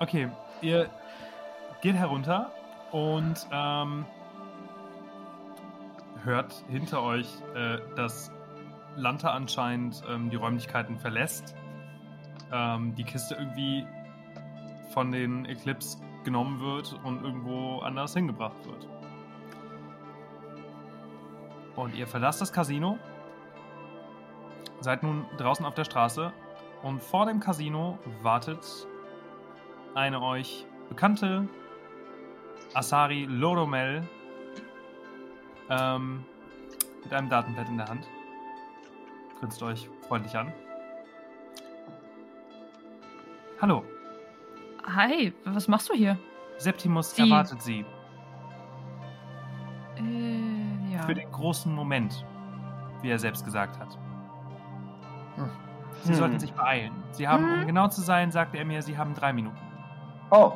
[0.00, 0.28] Okay,
[0.60, 0.88] ihr
[1.80, 2.52] geht herunter
[2.92, 4.06] und ähm,
[6.22, 8.30] hört hinter euch, äh, dass
[8.94, 11.56] Lanta anscheinend ähm, die Räumlichkeiten verlässt.
[12.52, 13.86] Ähm, die Kiste irgendwie
[14.90, 18.88] von den Eclipse genommen wird und irgendwo anders hingebracht wird.
[21.76, 22.98] Und ihr verlasst das Casino,
[24.80, 26.32] seid nun draußen auf der Straße
[26.82, 28.66] und vor dem Casino wartet
[29.94, 31.48] eine euch bekannte
[32.74, 34.06] Asari Loromel
[35.70, 36.24] ähm,
[37.04, 38.08] mit einem Datenpad in der Hand.
[39.38, 40.52] Grinst euch freundlich an.
[43.60, 43.84] Hallo,
[44.84, 46.16] Hi, was machst du hier?
[46.58, 47.84] Septimus Sie- erwartet Sie
[49.96, 51.02] Äh, ja.
[51.02, 52.24] für den großen Moment,
[53.02, 53.98] wie er selbst gesagt hat.
[55.36, 55.50] Hm.
[56.02, 56.14] Sie Hm.
[56.18, 56.92] sollten sich beeilen.
[57.10, 57.66] Sie haben, um Mhm.
[57.66, 59.58] genau zu sein, sagte er mir, Sie haben drei Minuten.
[60.30, 60.52] Oh.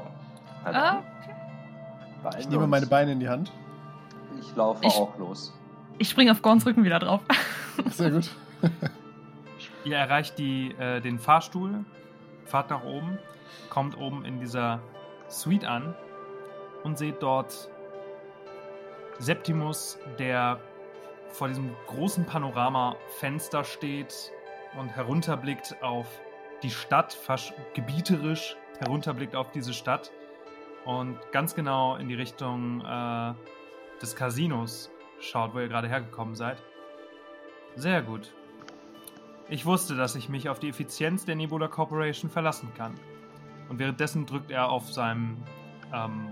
[0.65, 1.35] Ah, dann, okay.
[2.23, 2.71] beeilen Ich nehme uns.
[2.71, 3.53] meine Beine in die Hand.
[4.41, 5.53] Ich laufe Ich- auch los.
[5.99, 7.21] Ich springe auf Gorns Rücken wieder drauf.
[7.87, 8.31] Sehr gut.
[9.85, 11.85] Ihr erreicht die, äh, den Fahrstuhl,
[12.53, 13.19] fahrt nach oben,
[13.71, 14.83] kommt oben in dieser
[15.29, 15.97] Suite an
[16.85, 17.71] und seht dort
[19.19, 20.61] Septimus, der
[21.31, 24.31] vor diesem großen Panoramafenster steht
[24.79, 26.07] und herunterblickt auf
[26.63, 30.13] die Stadt, fast gebieterisch herunterblickt auf diese Stadt
[30.85, 33.33] und ganz genau in die Richtung äh,
[34.03, 36.63] des Casinos schaut, wo ihr gerade hergekommen seid.
[37.77, 38.35] Sehr gut.
[39.49, 42.95] Ich wusste, dass ich mich auf die Effizienz der Nebula Corporation verlassen kann.
[43.69, 45.37] Und währenddessen drückt er auf seinem
[45.93, 46.29] ähm,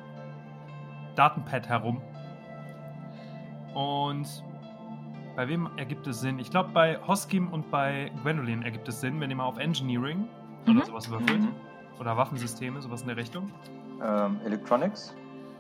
[1.17, 2.01] Datenpad herum.
[3.75, 4.27] Und
[5.37, 6.39] bei wem ergibt es Sinn?
[6.39, 10.27] Ich glaube, bei Hoskim und bei Gwendolyn ergibt es Sinn, wenn ihr mal auf Engineering
[10.67, 10.77] Mhm.
[10.77, 11.41] oder sowas würfelt.
[11.41, 11.55] Mhm.
[11.99, 13.51] Oder Waffensysteme, sowas in der Richtung.
[14.03, 15.15] Ähm, Electronics.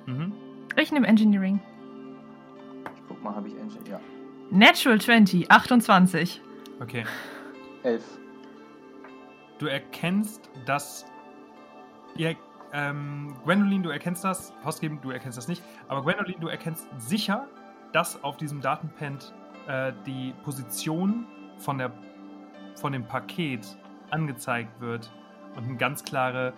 [0.06, 0.32] Mhm.
[0.76, 1.60] Ich nehme Engineering.
[2.96, 3.80] Ich guck mal, habe ich Engine?
[3.88, 4.00] Ja.
[4.50, 6.40] Natural 20, 28.
[6.80, 7.04] Okay.
[7.82, 8.18] Elf.
[9.58, 11.06] Du erkennst, dass.
[12.16, 12.36] Ihr,
[12.72, 14.52] ähm, Gwendolyn, du erkennst das.
[14.64, 15.62] Hoskim, du erkennst das nicht.
[15.88, 17.46] Aber Gwendolyn, du erkennst sicher,
[17.92, 19.34] dass auf diesem Datenpad
[19.66, 21.26] äh, die Position
[21.58, 21.92] von, der,
[22.76, 23.76] von dem Paket
[24.10, 25.10] angezeigt wird
[25.56, 26.52] und ein ganz klare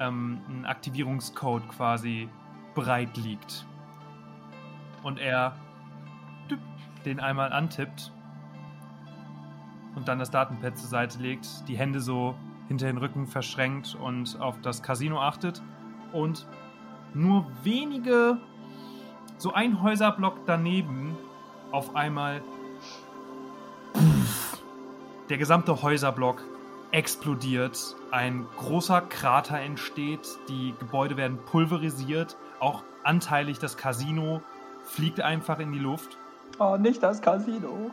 [0.00, 2.28] ähm, Aktivierungscode quasi
[2.74, 3.66] bereit liegt.
[5.02, 5.54] Und er
[7.04, 8.12] den einmal antippt
[9.98, 12.34] und dann das Datenpad zur Seite legt, die Hände so
[12.68, 15.60] hinter den Rücken verschränkt und auf das Casino achtet
[16.12, 16.46] und
[17.14, 18.38] nur wenige,
[19.38, 21.16] so ein Häuserblock daneben,
[21.72, 22.42] auf einmal
[25.28, 26.42] der gesamte Häuserblock
[26.92, 34.42] explodiert, ein großer Krater entsteht, die Gebäude werden pulverisiert, auch anteilig das Casino
[34.84, 36.16] fliegt einfach in die Luft
[36.60, 37.92] Oh, nicht das Casino.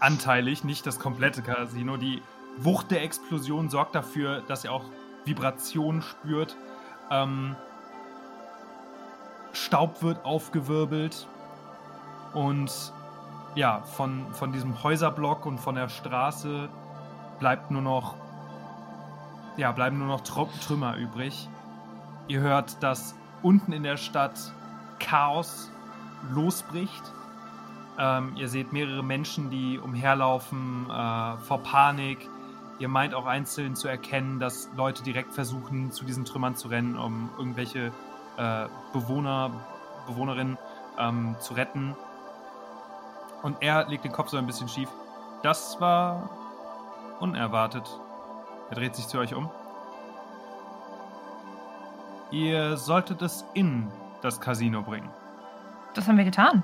[0.00, 1.96] Anteilig, nicht das komplette Casino.
[1.96, 2.22] Die
[2.56, 4.84] Wucht der Explosion sorgt dafür, dass ihr auch
[5.24, 6.56] Vibrationen spürt.
[7.10, 7.56] Ähm,
[9.52, 11.26] Staub wird aufgewirbelt
[12.34, 12.92] und
[13.54, 16.68] ja, von, von diesem Häuserblock und von der Straße
[17.38, 18.14] bleibt nur noch
[19.58, 21.48] ja, bleiben nur noch Tro Trümmer übrig.
[22.28, 24.52] Ihr hört, dass unten in der Stadt
[25.00, 25.70] Chaos
[26.32, 27.02] losbricht.
[27.98, 32.28] Ähm, ihr seht mehrere Menschen, die umherlaufen äh, vor Panik.
[32.78, 36.96] Ihr meint auch einzeln zu erkennen, dass Leute direkt versuchen, zu diesen Trümmern zu rennen,
[36.96, 37.92] um irgendwelche
[38.36, 39.50] äh, Bewohner,
[40.06, 40.56] Bewohnerinnen
[40.96, 41.96] ähm, zu retten.
[43.42, 44.88] Und er legt den Kopf so ein bisschen schief.
[45.42, 46.30] Das war
[47.18, 47.88] unerwartet.
[48.70, 49.50] Er dreht sich zu euch um.
[52.30, 55.08] Ihr solltet es in das Casino bringen.
[55.94, 56.62] Das haben wir getan.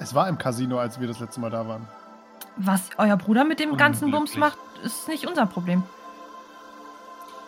[0.00, 1.86] Es war im Casino, als wir das letzte Mal da waren.
[2.56, 5.82] Was euer Bruder mit dem ganzen Bums macht, ist nicht unser Problem.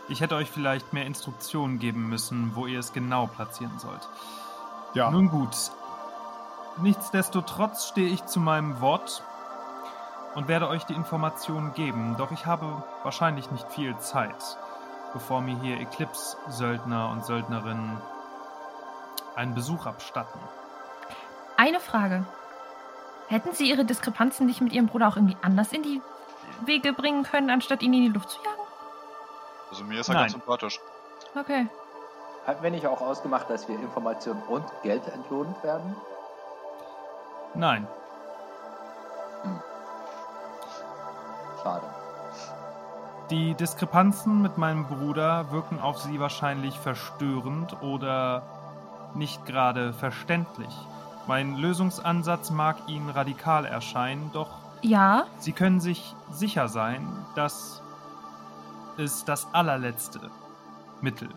[0.09, 4.09] Ich hätte euch vielleicht mehr Instruktionen geben müssen, wo ihr es genau platzieren sollt.
[4.95, 5.11] Ja.
[5.11, 5.57] Nun gut.
[6.79, 9.23] Nichtsdestotrotz stehe ich zu meinem Wort
[10.35, 14.59] und werde euch die Informationen geben, doch ich habe wahrscheinlich nicht viel Zeit,
[15.13, 17.97] bevor mir hier Eclipse-Söldner und Söldnerinnen
[19.37, 20.41] einen Besuch abstatten.
[21.61, 22.25] Eine Frage.
[23.29, 26.01] Hätten Sie Ihre Diskrepanzen nicht mit Ihrem Bruder auch irgendwie anders in die
[26.65, 28.63] Wege bringen können, anstatt ihn in die Luft zu jagen?
[29.69, 30.23] Also mir ist er Nein.
[30.23, 30.81] ganz sympathisch.
[31.39, 31.69] Okay.
[32.47, 35.95] Hatten wir nicht auch ausgemacht, dass wir Informationen und Geld entlohnt werden?
[37.55, 37.87] Nein,
[41.63, 41.87] Schade.
[43.31, 48.43] Die Diskrepanzen mit meinem Bruder wirken auf Sie wahrscheinlich verstörend oder
[49.15, 50.75] nicht gerade verständlich.
[51.31, 54.49] Mein Lösungsansatz mag Ihnen radikal erscheinen, doch
[54.83, 57.83] Ja, Sie können sich sicher sein, dass
[58.97, 60.19] es das allerletzte
[61.01, 61.29] Mittel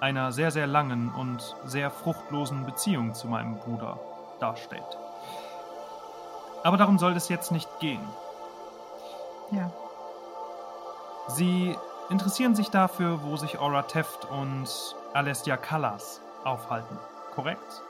[0.00, 4.00] einer sehr, sehr langen und sehr fruchtlosen Beziehung zu meinem Bruder
[4.40, 4.98] darstellt.
[6.64, 8.02] Aber darum soll es jetzt nicht gehen.
[9.52, 9.70] Ja.
[11.28, 11.76] Sie
[12.10, 14.66] interessieren sich dafür, wo sich Aura Teft und
[15.14, 16.98] Alessia Callas aufhalten.
[17.36, 17.84] Korrekt?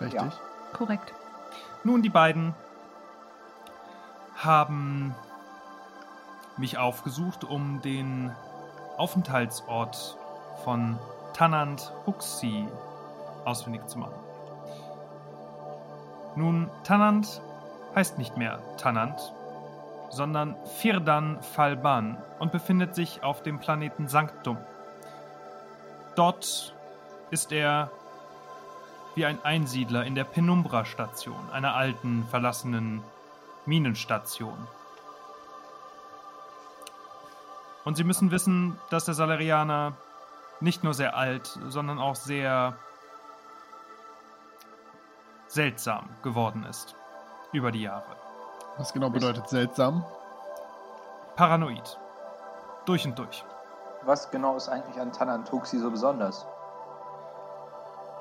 [0.00, 0.20] Richtig.
[0.20, 0.30] Ja.
[0.72, 1.12] Korrekt.
[1.84, 2.54] Nun, die beiden
[4.36, 5.14] haben
[6.56, 8.32] mich aufgesucht, um den
[8.96, 10.16] Aufenthaltsort
[10.64, 10.98] von
[11.32, 12.66] Tanant Huxi
[13.44, 14.14] ausfindig zu machen.
[16.36, 17.40] Nun, Tanant
[17.94, 19.34] heißt nicht mehr Tanant,
[20.10, 24.58] sondern Firdan Falban und befindet sich auf dem Planeten Sanctum.
[26.14, 26.74] Dort
[27.30, 27.90] ist er
[29.14, 33.02] wie ein Einsiedler in der Penumbra-Station, einer alten, verlassenen
[33.66, 34.56] Minenstation.
[37.84, 39.92] Und Sie müssen wissen, dass der Salarianer
[40.60, 42.76] nicht nur sehr alt, sondern auch sehr
[45.48, 46.96] seltsam geworden ist
[47.52, 48.16] über die Jahre.
[48.78, 50.04] Was genau bedeutet seltsam?
[51.36, 51.98] Paranoid.
[52.86, 53.44] Durch und durch.
[54.02, 56.46] Was genau ist eigentlich an Tanantuxi so besonders?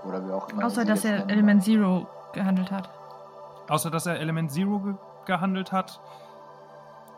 [0.05, 0.65] Oder wie auch immer.
[0.65, 2.89] Außer, dass er nennen Element Zero gehandelt hat.
[3.69, 4.93] Außer dass er Element Zero ge
[5.25, 6.01] gehandelt hat.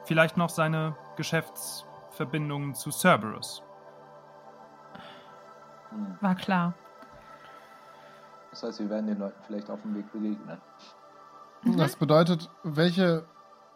[0.03, 3.63] Vielleicht noch seine Geschäftsverbindungen zu Cerberus.
[5.89, 6.17] Hm.
[6.21, 6.73] War klar.
[8.51, 10.61] Das heißt, wir werden den Leuten vielleicht auf dem Weg begegnen.
[11.63, 11.77] Mhm.
[11.77, 13.25] Das bedeutet, welche,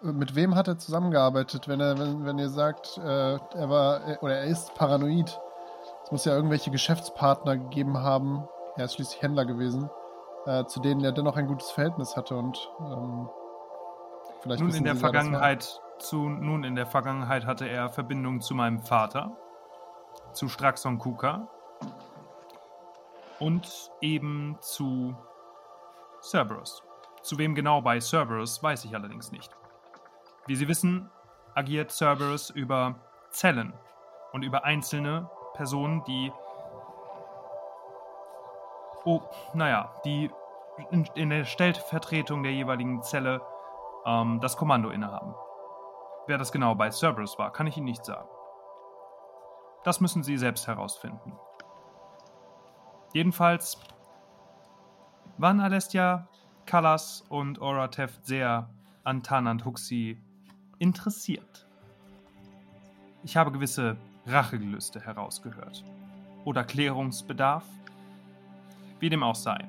[0.02, 4.38] mit wem hat er zusammengearbeitet, wenn er, wenn, wenn ihr sagt, äh, er war oder
[4.38, 5.40] er ist paranoid?
[6.06, 8.48] Es muss ja irgendwelche Geschäftspartner gegeben haben.
[8.80, 9.90] Er ist schließlich Händler gewesen,
[10.46, 13.30] äh, zu denen er dennoch ein gutes Verhältnis hatte und ähm,
[14.42, 15.02] vielleicht Nun in der Sie.
[15.02, 19.36] Vergangenheit zu nun in der Vergangenheit hatte er Verbindungen zu meinem Vater,
[20.32, 21.50] zu Straxon Kuka
[23.40, 25.14] und eben zu
[26.22, 26.82] Cerberus.
[27.22, 29.52] Zu wem genau bei Cerberus weiß ich allerdings nicht.
[30.48, 31.12] Wie Sie wissen,
[31.54, 32.96] agiert Cerberus über
[33.30, 33.74] Zellen
[34.32, 36.32] und über einzelne Personen, die
[39.10, 39.22] oh,
[39.54, 40.30] naja, die
[40.92, 43.42] in, in der Stellvertretung der jeweiligen Zelle
[44.06, 45.34] ähm, das Kommando innehaben.
[46.28, 48.30] Wer das genau bei Cerberus war, kann ich Ihnen nicht sagen.
[49.84, 51.34] Das müssen Sie selbst herausfinden.
[53.14, 53.80] Jedenfalls
[55.38, 56.28] waren Alestia,
[56.66, 58.70] Callas und Aura Teft sehr
[59.04, 60.22] an Tanant Huxi
[60.78, 61.68] interessiert.
[63.24, 65.84] Ich habe gewisse Rachegelüste herausgehört.
[66.46, 67.64] Oder Klärungsbedarf.
[69.00, 69.68] Wie dem auch sei.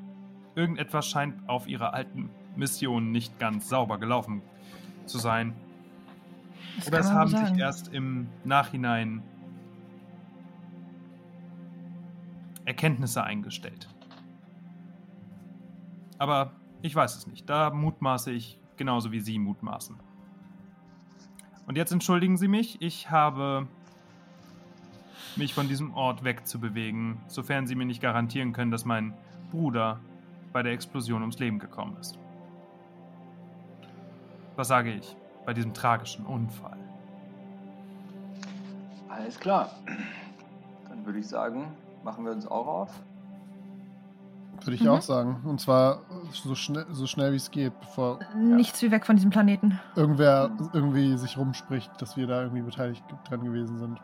[0.55, 4.43] Irgendetwas scheint auf ihrer alten Mission nicht ganz sauber gelaufen
[5.07, 5.55] zu sein.
[6.77, 9.23] Das Oder es haben sich erst im Nachhinein
[12.65, 13.89] Erkenntnisse eingestellt.
[16.19, 17.49] Aber ich weiß es nicht.
[17.49, 19.97] Da mutmaße ich genauso wie Sie mutmaßen.
[21.67, 23.69] Und jetzt entschuldigen Sie mich, ich habe
[25.37, 29.15] mich von diesem Ort wegzubewegen, sofern Sie mir nicht garantieren können, dass mein
[29.51, 29.99] Bruder
[30.53, 32.19] bei der Explosion ums Leben gekommen ist.
[34.57, 36.77] Was sage ich bei diesem tragischen Unfall?
[39.09, 39.71] Alles klar.
[40.89, 41.69] Dann würde ich sagen,
[42.05, 42.91] machen wir uns auch auf.
[44.63, 44.91] Würde ich Mhm.
[44.91, 45.41] auch sagen.
[45.45, 46.01] Und zwar
[46.33, 49.81] so schnell, so schnell wie es geht, bevor Nichts wie weg von diesem Planeten.
[49.97, 53.99] irgendwer irgendwie sich rumspricht, dass wir da irgendwie beteiligt dran gewesen sind.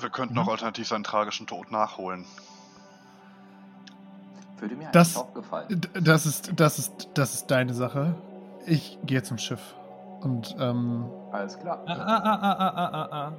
[0.00, 0.40] Wir könnten Mhm.
[0.40, 2.24] auch alternativ seinen tragischen Tod nachholen.
[4.58, 5.80] Würde mir Das- auch gefallen.
[5.94, 8.14] Das ist, das ist, das ist deine Sache.
[8.66, 9.74] Ich gehe zum Schiff.
[10.20, 11.78] Und, ähm, Alles klar.
[11.86, 13.32] Ah, ah, ah, ah, ah, ah, ah.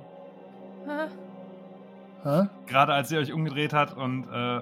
[0.88, 1.08] Ah,
[2.43, 2.48] hä?
[2.67, 4.62] Gerade als ihr euch umgedreht hat und äh,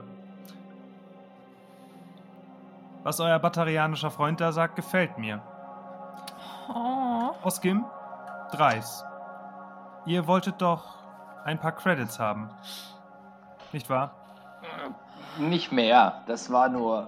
[3.04, 5.42] was euer batterianischer Freund da sagt, gefällt mir.
[6.74, 7.30] Oh.
[7.44, 7.86] Oskim,
[8.52, 9.04] Dreis.
[10.06, 10.97] Ihr wolltet doch
[11.48, 12.50] ein paar Credits haben.
[13.72, 14.12] Nicht wahr?
[15.38, 16.22] Nicht mehr.
[16.28, 17.08] Das war nur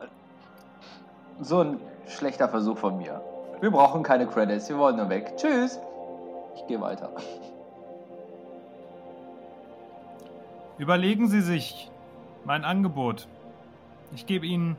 [1.41, 3.21] so ein schlechter Versuch von mir.
[3.59, 4.69] Wir brauchen keine Credits.
[4.69, 5.33] Wir wollen nur weg.
[5.35, 5.77] Tschüss.
[6.55, 7.09] Ich gehe weiter.
[10.77, 11.91] Überlegen Sie sich
[12.45, 13.27] mein Angebot.
[14.13, 14.77] Ich gebe Ihnen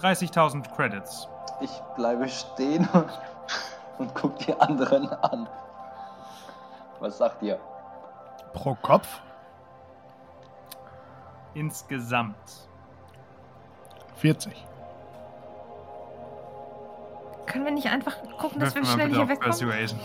[0.00, 1.26] 30.000 Credits.
[1.60, 3.10] Ich bleibe stehen und,
[3.98, 5.48] und guck die anderen an.
[7.00, 7.58] Was sagt ihr?
[8.52, 9.20] Pro Kopf?
[11.54, 12.36] Insgesamt.
[14.16, 14.66] 40.
[17.46, 20.00] Können wir nicht einfach gucken, dass wir schnell hier wegkommen?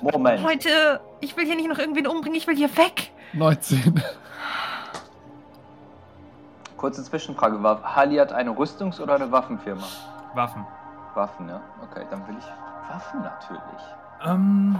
[0.00, 0.42] Moment.
[0.42, 3.12] Leute, ich will hier nicht noch irgendwen umbringen, ich will hier weg.
[3.32, 4.02] 19.
[6.76, 7.62] Kurze Zwischenfrage.
[7.62, 9.86] War Haliat eine Rüstungs- oder eine Waffenfirma?
[10.34, 10.66] Waffen.
[11.14, 11.60] Waffen, ja.
[11.82, 12.44] Okay, dann will ich
[12.88, 13.82] Waffen natürlich.
[14.24, 14.78] Ähm,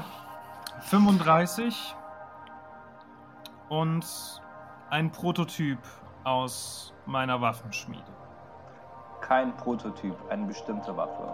[0.80, 1.94] 35
[3.70, 4.04] und
[4.90, 5.78] ein Prototyp
[6.24, 8.02] aus meiner Waffenschmiede.
[9.22, 11.28] Kein Prototyp, eine bestimmte Waffe.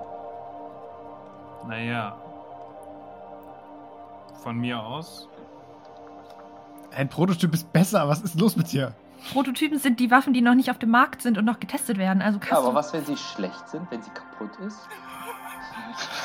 [1.67, 2.17] Naja.
[4.43, 5.29] Von mir aus.
[6.95, 8.07] Ein Prototyp ist besser.
[8.09, 8.95] Was ist los mit dir?
[9.33, 12.23] Prototypen sind die Waffen, die noch nicht auf dem Markt sind und noch getestet werden.
[12.23, 14.79] Also kannst Ja, aber was, wenn sie schlecht sind, wenn sie kaputt ist?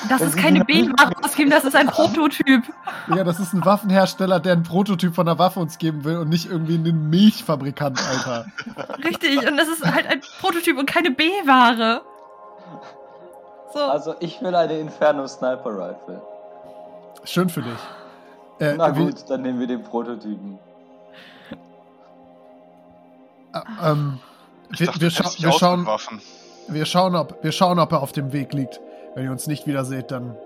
[0.09, 2.63] Das wenn ist keine B-Ware ausgeben, das ist ein Prototyp.
[3.07, 6.30] Ja, das ist ein Waffenhersteller, der einen Prototyp von der Waffe uns geben will und
[6.30, 8.45] nicht irgendwie einen Milchfabrikant, Alter.
[9.03, 12.01] Richtig, und das ist halt ein Prototyp und keine B-Ware.
[13.74, 13.80] So.
[13.80, 16.22] Also, ich will eine Inferno Sniper Rifle.
[17.24, 17.72] Schön für dich.
[18.59, 20.59] Äh, Na gut, dann nehmen wir den Prototypen.
[23.53, 24.19] Äh, ähm,
[24.72, 26.22] Ich wir, dachte, wir, scha wir, schauen, Waffen.
[26.67, 28.80] wir, schauen, ob, wir schauen, ob er auf dem Weg liegt.
[29.16, 30.38] Wenn ihr uns nicht wieder seht, dann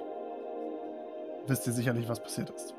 [1.47, 2.73] wisst ihr sicherlich, was passiert ist.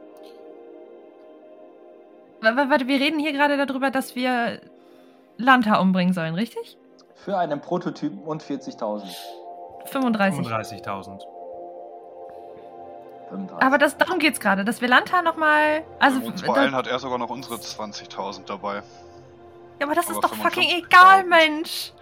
[2.41, 4.61] Warte, wir reden hier gerade darüber, dass wir
[5.39, 6.77] Lanta umbringen sollen, richtig?
[7.15, 9.05] Für einen Prototypen und 40.000.
[9.87, 10.47] 35.
[10.47, 11.21] 35.000.
[13.31, 13.67] 35.
[13.67, 15.83] Aber das, darum geht's gerade, dass wir Lanta nochmal.
[15.99, 18.83] Also, Bei uns da, beeilen hat er sogar noch unsere 20.000 dabei.
[19.81, 20.85] ja, aber das ist aber doch fucking 55.000.
[20.87, 21.93] egal, Mensch.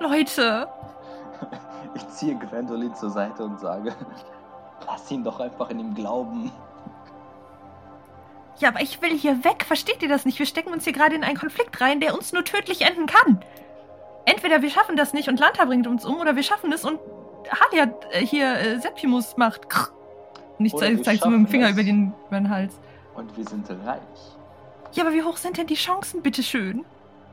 [0.00, 0.68] Leute.
[1.94, 3.94] Ich ziehe Gwendolyn zur Seite und sage,
[4.86, 6.50] lass ihn doch einfach in ihm glauben.
[8.58, 9.64] Ja, aber ich will hier weg.
[9.64, 10.38] Versteht ihr das nicht?
[10.38, 13.40] Wir stecken uns hier gerade in einen Konflikt rein, der uns nur tödlich enden kann.
[14.24, 16.98] Entweder wir schaffen das nicht und Lanta bringt uns um, oder wir schaffen es und
[17.50, 19.70] Halia äh, hier äh, Septimus macht.
[19.70, 19.90] krr.
[20.58, 22.74] Und ich Oder zeig, zeig's mit dem Finger über den, über den Hals.
[23.14, 24.00] Und wir sind reich.
[24.92, 26.84] Ja, aber wie hoch sind denn die Chancen, bitteschön?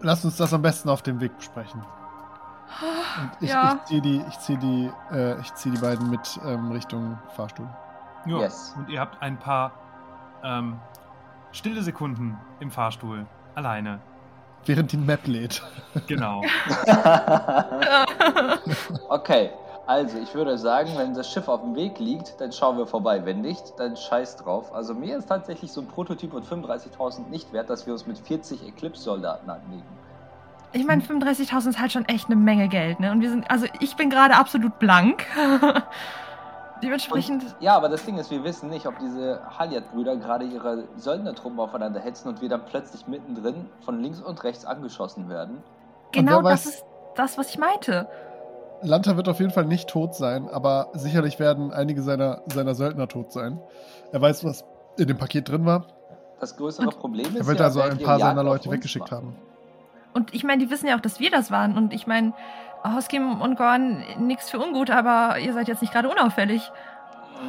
[0.01, 1.83] Lasst uns das am besten auf dem Weg besprechen.
[2.81, 3.75] Und ich, Ja.
[3.77, 7.67] ich ziehe die, ich zieh die, äh, ich zieh die beiden mit ähm, Richtung Fahrstuhl.
[8.25, 8.39] Ja.
[8.39, 8.73] Yes.
[8.77, 9.71] Und ihr habt ein paar
[10.43, 10.79] ähm,
[11.51, 13.25] stille Sekunden im Fahrstuhl.
[13.55, 13.99] Alleine.
[14.65, 15.61] Während die Map lädt.
[16.07, 16.41] Genau.
[19.09, 19.51] okay,
[19.85, 23.23] also ich würde sagen, wenn das Schiff auf dem Weg liegt, dann schauen wir vorbei.
[23.25, 24.73] Wenn nicht, dann scheiß drauf.
[24.73, 28.17] Also mir ist tatsächlich so ein Prototyp und 35.000 nicht wert, dass wir uns mit
[28.17, 29.83] 40 Eclipse-Soldaten anlegen.
[30.75, 33.11] Ich meine, 35.000 ist halt schon echt eine Menge Geld, ne?
[33.11, 35.25] Und wir sind, also ich bin gerade absolut blank.
[36.83, 37.43] Dementsprechend.
[37.43, 41.59] Und, ja, aber das Ding ist, wir wissen nicht, ob diese Haliat-Brüder gerade ihre Söldnertruppen
[41.59, 45.63] aufeinander hetzen und wir dann plötzlich mittendrin von links und rechts angeschossen werden.
[46.11, 48.07] Genau das weiß- ist das, was ich meinte.
[48.81, 53.07] Lanta wird auf jeden Fall nicht tot sein, aber sicherlich werden einige seiner, seiner Söldner
[53.07, 53.59] tot sein.
[54.11, 54.65] Er weiß, was
[54.97, 55.87] in dem Paket drin war.
[56.41, 59.11] Das größere Und- Problem ist Er wird ja, also ein paar seiner Leute weggeschickt macht.
[59.13, 59.35] haben.
[60.15, 61.77] Und ich meine, die wissen ja auch, dass wir das waren.
[61.77, 62.33] Und ich meine,
[62.83, 66.71] Hoskim und Gorn, nichts für ungut, aber ihr seid jetzt nicht gerade unauffällig.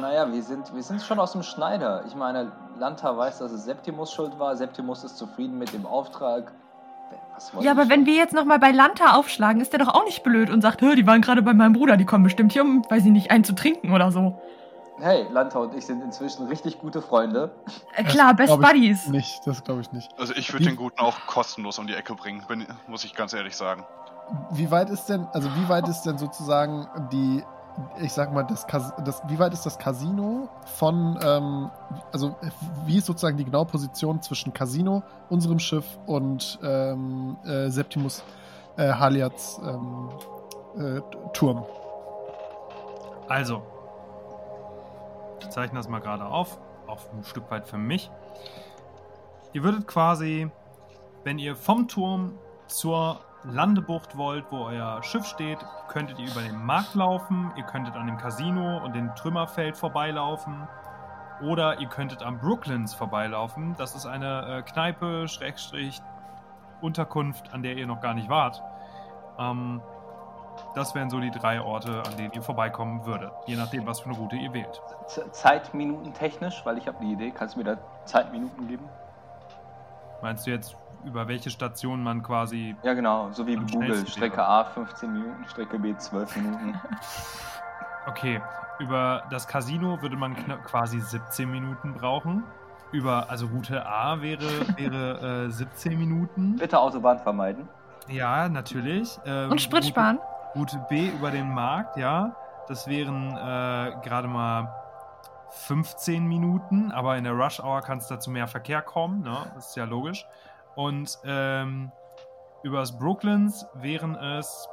[0.01, 2.03] Naja, wir sind, wir sind schon aus dem Schneider.
[2.07, 4.55] Ich meine, Lanta weiß, dass es Septimus schuld war.
[4.57, 6.51] Septimus ist zufrieden mit dem Auftrag.
[7.33, 8.05] Was Ja, aber ich wenn schon?
[8.07, 10.95] wir jetzt nochmal bei Lanta aufschlagen, ist der doch auch nicht blöd und sagt, "Hör,
[10.95, 13.45] die waren gerade bei meinem Bruder, die kommen bestimmt hier, um, weiß ich nicht, einen
[13.45, 14.41] zu trinken oder so.
[14.99, 17.51] Hey, Lanta und ich sind inzwischen richtig gute Freunde.
[17.95, 19.07] Äh, klar, Best glaub ich Buddies.
[19.07, 20.11] Nicht, das glaube ich nicht.
[20.17, 23.33] Also ich würde den Guten auch kostenlos um die Ecke bringen, bin, muss ich ganz
[23.33, 23.85] ehrlich sagen.
[24.51, 27.43] Wie weit ist denn, also wie weit ist denn sozusagen die,
[28.01, 28.65] ich sag mal, das,
[29.05, 31.69] das wie weit ist das Casino von, ähm,
[32.11, 32.35] also
[32.85, 38.23] wie ist sozusagen die genaue Position zwischen Casino, unserem Schiff und ähm, äh, Septimus
[38.77, 40.09] äh, Haliats ähm,
[40.77, 41.01] äh,
[41.33, 41.65] Turm?
[43.29, 43.61] Also,
[45.39, 48.09] ich zeichne das mal gerade auf, auch ein Stück weit für mich.
[49.53, 50.49] Ihr würdet quasi,
[51.23, 56.63] wenn ihr vom Turm zur Landebucht wollt, wo euer Schiff steht, könntet ihr über den
[56.65, 60.67] Markt laufen, ihr könntet an dem Casino und dem Trümmerfeld vorbeilaufen
[61.41, 63.75] oder ihr könntet am Brooklands vorbeilaufen.
[63.77, 66.01] Das ist eine äh, Kneipe, Schrägstrich,
[66.81, 68.61] Unterkunft, an der ihr noch gar nicht wart.
[69.39, 69.81] Ähm,
[70.75, 73.31] das wären so die drei Orte, an denen ihr vorbeikommen würdet.
[73.45, 74.81] Je nachdem, was für eine Route ihr wählt.
[75.31, 77.31] Zeitminuten technisch, weil ich habe eine Idee.
[77.31, 78.85] Kannst du mir da Zeitminuten geben?
[80.21, 82.75] Meinst du jetzt, über welche Station man quasi.
[82.83, 83.31] Ja, genau.
[83.31, 84.05] So wie Google.
[84.07, 84.47] Strecke wäre.
[84.47, 86.79] A 15 Minuten, Strecke B 12 Minuten.
[88.09, 88.41] Okay,
[88.79, 90.33] über das Casino würde man
[90.63, 92.45] quasi 17 Minuten brauchen.
[92.93, 94.47] Über, also Route A wäre,
[94.77, 96.55] wäre äh, 17 Minuten.
[96.55, 97.67] Bitte Autobahn vermeiden.
[98.07, 99.19] Ja, natürlich.
[99.25, 100.19] Ähm, Und Sprit sparen.
[100.19, 100.36] Route
[100.89, 102.35] B über den Markt, ja.
[102.67, 104.73] Das wären äh, gerade mal
[105.49, 109.37] 15 Minuten, aber in der Rush Hour kann es dazu mehr Verkehr kommen, ne?
[109.55, 110.25] Das ist ja logisch.
[110.75, 111.91] Und ähm,
[112.63, 114.67] übers Brooklands wären es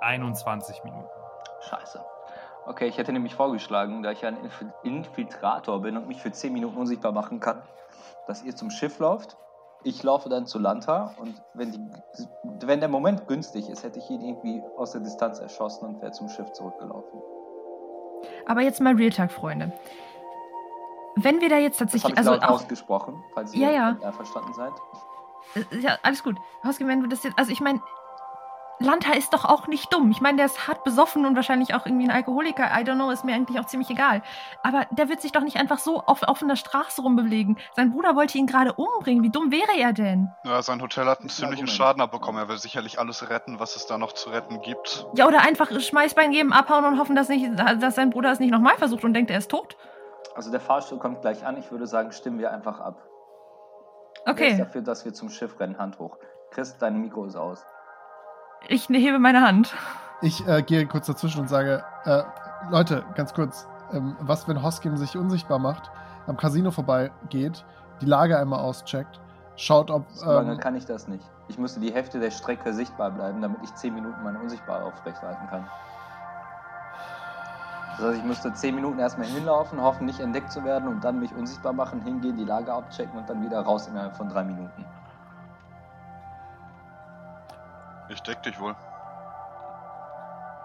[0.00, 1.08] 21 Minuten.
[1.68, 2.04] Scheiße.
[2.66, 6.32] Okay, ich hätte nämlich vorgeschlagen, da ich ja ein Inf- Infiltrator bin und mich für
[6.32, 7.62] 10 Minuten unsichtbar machen kann,
[8.26, 9.36] dass ihr zum Schiff lauft.
[9.84, 11.80] Ich laufe dann zu Lanta und wenn, die,
[12.66, 16.12] wenn der Moment günstig ist, hätte ich ihn irgendwie aus der Distanz erschossen und wäre
[16.12, 17.20] zum Schiff zurückgelaufen.
[18.46, 19.72] Aber jetzt mal Real Talk, Freunde.
[21.16, 23.86] Wenn wir da jetzt Das tatsächlich, ich also auch, ausgesprochen, falls Ja, ihr ja.
[23.92, 24.72] damit einverstanden seid.
[25.54, 26.36] äh, ja, alles gut.
[26.62, 27.80] Du das jetzt, also ich meine,
[28.78, 30.10] Lanta ist doch auch nicht dumm.
[30.10, 32.64] Ich meine, der ist hart besoffen und wahrscheinlich auch irgendwie ein Alkoholiker.
[32.64, 34.22] I don't know, ist mir eigentlich auch ziemlich egal.
[34.62, 37.58] Aber der wird sich doch nicht einfach so auf offener Straße rumbewegen.
[37.74, 39.22] Sein Bruder wollte ihn gerade umbringen.
[39.22, 40.30] Wie dumm wäre er denn?
[40.44, 41.66] Ja, sein Hotel hat einen ziemlichen.
[41.66, 42.40] Schaden abbekommen.
[42.40, 45.06] Er will sicherlich alles retten, was es da noch zu retten gibt.
[45.14, 48.50] Ja, oder einfach Schmeißbein geben, abhauen und hoffen, dass, nicht, dass sein Bruder es nicht
[48.50, 49.76] nochmal versucht und denkt, er ist tot.
[50.34, 51.56] Also der Fahrstuhl kommt gleich an.
[51.56, 53.02] Ich würde sagen, stimmen wir einfach ab.
[54.24, 55.78] Wer ist Okay, dafür, dass wir zum Schiff rennen?
[55.78, 56.18] Hand hoch.
[56.50, 57.64] Chris, dein Mikro ist aus.
[58.68, 59.74] Ich hebe meine Hand.
[60.22, 62.22] Ich äh, gehe kurz dazwischen und sage, äh,
[62.70, 65.90] Leute, ganz kurz, ähm, was, wenn Hoskin sich unsichtbar macht,
[66.26, 67.64] am Casino vorbeigeht,
[68.00, 69.20] die Lage einmal auscheckt,
[69.56, 70.10] schaut, ob...
[70.10, 71.24] So lange Ähm, kann ich das nicht.
[71.48, 75.46] Ich müsste die Hälfte der Strecke sichtbar bleiben, damit ich 10 Minuten meine Unsichtbare aufrechterhalten
[75.48, 75.68] kann.
[77.96, 81.20] Das heißt, ich müsste 10 Minuten erstmal hinlaufen, hoffen, nicht entdeckt zu werden und dann
[81.20, 84.84] mich unsichtbar machen, hingehen, die Lage abchecken und dann wieder raus innerhalb von 3 Minuten.
[88.08, 88.74] Ich deck dich wohl.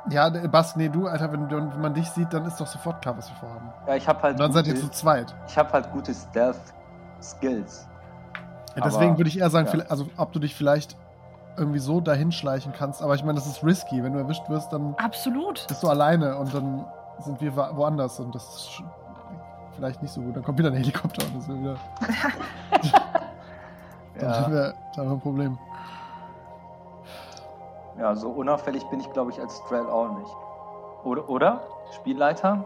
[0.09, 3.17] ja, Bas, nee, du, Alter, wenn, wenn man dich sieht, dann ist doch sofort klar,
[3.17, 3.71] was wir vorhaben.
[3.87, 5.33] Ja, ich habe halt, Und dann seid ihr gute- zu zweit.
[5.47, 7.87] ich hab halt gute Stealth-Skills.
[8.75, 9.85] Ja, deswegen würde ich eher sagen, ja.
[9.89, 10.95] also ob du dich vielleicht
[11.57, 14.01] irgendwie so dahin schleichen kannst, aber ich meine, das ist risky.
[14.03, 15.65] Wenn du erwischt wirst, dann Absolut.
[15.67, 16.85] bist du alleine und dann
[17.19, 18.83] sind wir wo- woanders und das ist
[19.75, 20.35] vielleicht nicht so gut.
[20.35, 21.75] Dann kommt wieder ein Helikopter und das ist wieder,
[24.19, 25.57] dann haben wir, dann haben wir ein Problem.
[27.99, 30.31] Ja, so unauffällig bin ich, glaube ich, als Strel auch nicht.
[31.03, 31.61] Oder, oder?
[31.95, 32.65] Spielleiter?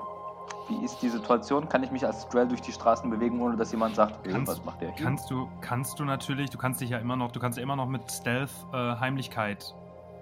[0.67, 1.69] Wie ist die Situation?
[1.69, 4.65] Kann ich mich als Strel durch die Straßen bewegen, ohne dass jemand sagt, Kannst- was
[4.65, 5.05] macht der hier?
[5.05, 7.75] Kannst du, kannst du natürlich, du kannst dich ja immer noch, du kannst ja immer
[7.75, 9.73] noch mit Stealth äh, Heimlichkeit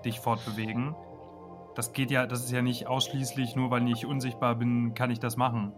[0.06, 0.96] dich fortbewegen.
[1.76, 5.20] Das geht ja, das ist ja nicht ausschließlich nur, weil ich unsichtbar bin, kann ich
[5.20, 5.74] das machen.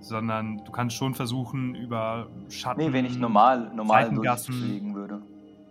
[0.00, 2.80] Sondern du kannst schon versuchen, über Schatten.
[2.80, 5.20] Nee, wenn ich normal, normal durchfliegen würde.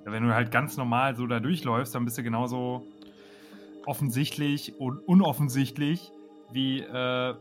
[0.06, 2.84] Ja, Wenn du halt ganz normal so da durchläufst, dann bist du genauso
[3.90, 6.12] offensichtlich und unoffensichtlich
[6.52, 6.80] wie.
[6.82, 7.34] Äh,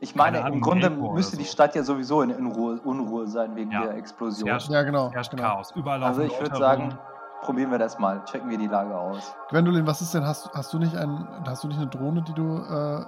[0.00, 1.42] Ich meine, Ahnung, im Grunde müsste so.
[1.42, 3.82] die Stadt ja sowieso in Unruhe, Unruhe sein wegen Ja.
[3.84, 4.48] der Explosion.
[4.48, 5.10] Ja, Ja, genau.
[5.12, 5.42] herrscht genau.
[5.44, 5.72] Chaos.
[5.76, 6.98] Überall Also ich würde sagen,
[7.42, 8.22] probieren wir das mal.
[8.24, 9.34] Checken wir die Lage aus.
[9.50, 12.34] Gwendolyn, was ist denn, hast, hast du nicht ein, hast du nicht eine Drohne, die
[12.34, 13.04] du äh,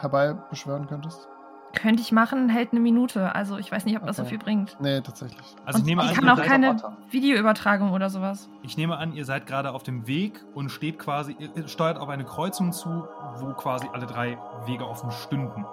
[0.00, 1.28] herbeibeschwören könntest?
[1.76, 3.34] Könnte ich machen, hält eine Minute.
[3.34, 4.30] Also ich weiß nicht, ob das so Okay.
[4.30, 4.76] viel bringt.
[4.80, 5.44] Nee, tatsächlich.
[5.64, 6.76] Also ich nehme, ich an, kann ihr auch seid- keine.
[7.10, 8.48] Videoübertragung oder sowas.
[8.62, 12.08] ich nehme an, ihr seid gerade auf dem Weg und steht quasi, ihr steuert auf
[12.08, 13.04] eine Kreuzung zu,
[13.36, 15.64] wo quasi alle drei Wege offen stünden.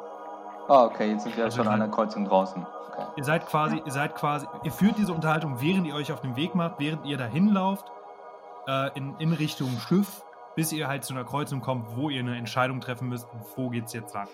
[0.68, 2.66] Ah, okay, jetzt sind wir Also schon an der Kreuzung draußen.
[2.92, 3.06] Okay.
[3.18, 6.36] Ihr seid quasi, ihr seid quasi, ihr führt diese Unterhaltung, während ihr euch auf den
[6.36, 7.86] Weg macht, während ihr dahin lauft,
[8.68, 10.22] äh, in, in Richtung Schiff,
[10.56, 13.94] bis ihr halt zu einer Kreuzung kommt, wo ihr eine Entscheidung treffen müsst, wo geht's
[13.94, 14.28] jetzt lang.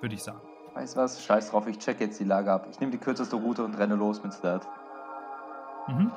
[0.00, 0.40] Würde ich sagen.
[0.74, 1.22] Weißt du was?
[1.24, 2.66] Scheiß drauf, ich check jetzt die Lage ab.
[2.70, 4.66] Ich nehme die kürzeste Route und renne los mit Stealth.
[5.88, 6.12] Mhm.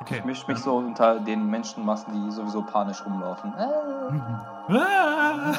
[0.00, 0.18] Okay.
[0.18, 3.52] Ich mische mich so unter den Menschenmassen, die sowieso panisch rumlaufen.
[3.54, 4.76] Äh, Mhm.
[4.76, 5.52] Ah!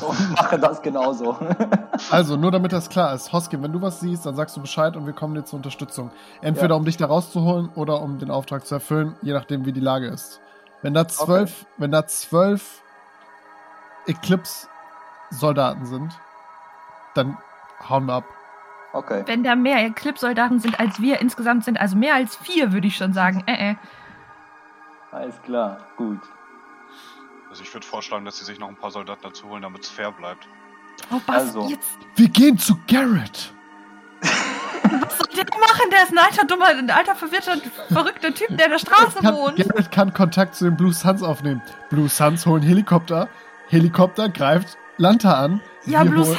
[0.00, 1.36] Und mache das genauso.
[2.10, 4.96] Also, nur damit das klar ist, Hoskin, wenn du was siehst, dann sagst du Bescheid
[4.96, 6.10] und wir kommen dir zur Unterstützung.
[6.40, 6.74] Entweder Ja.
[6.74, 10.06] um dich da rauszuholen oder um den Auftrag zu erfüllen, je nachdem, wie die Lage
[10.08, 10.40] ist.
[10.80, 12.82] Wenn da zwölf, wenn da zwölf
[14.06, 16.12] Eclipse-Soldaten sind,
[17.14, 17.36] dann
[17.88, 18.24] hauen wir ab.
[18.92, 19.22] Okay.
[19.26, 22.96] Wenn da mehr Eclipse-Soldaten sind, als wir insgesamt sind, also mehr als vier, würde ich
[22.96, 23.42] schon sagen.
[23.46, 23.74] Äh, äh.
[25.10, 25.78] Alles klar.
[25.96, 26.20] Gut.
[27.50, 29.88] Also ich würde vorschlagen, dass sie sich noch ein paar Soldaten dazu holen, damit es
[29.90, 30.46] fair bleibt.
[31.10, 31.68] Oh, was Also.
[31.68, 31.98] jetzt?
[32.16, 33.52] Wir gehen zu Garrett!
[34.22, 35.90] Was soll der machen?
[35.90, 37.56] Der ist ein alter, dummer, ein alter, verwirrter,
[37.90, 39.56] verrückter Typ, der in der Straße Kann, wohnt.
[39.56, 41.62] Garrett kann Kontakt zu den Blue Suns aufnehmen.
[41.90, 43.28] Blue Suns holen Helikopter.
[43.68, 45.60] Helikopter greift Lanta an.
[45.86, 46.36] Ja, Wir Blue holen-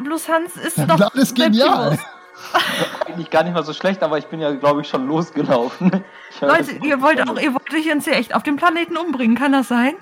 [0.00, 1.98] Blue Hans ist doch Plan ist genial.
[3.06, 6.02] Eigentlich gar nicht mal so schlecht, aber ich bin ja, glaube ich, schon losgelaufen.
[6.30, 8.96] Ich Leute, jetzt- ihr wollt auch, ihr wollt euch uns hier echt auf dem Planeten
[8.96, 9.94] umbringen, kann das sein?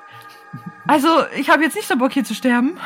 [0.86, 2.78] Also, ich habe jetzt nicht so Bock hier zu sterben.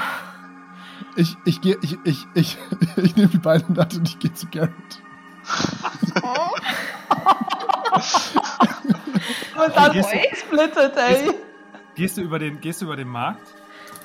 [1.16, 2.58] Ich, ich gehe, ich, ich, ich,
[2.96, 4.72] ich nehme die beiden in und ich gehe zu Garrett.
[9.64, 11.30] Und dann Gehst du- splittet, ey.
[11.94, 13.46] Gehst du über den, gehst du über den Markt?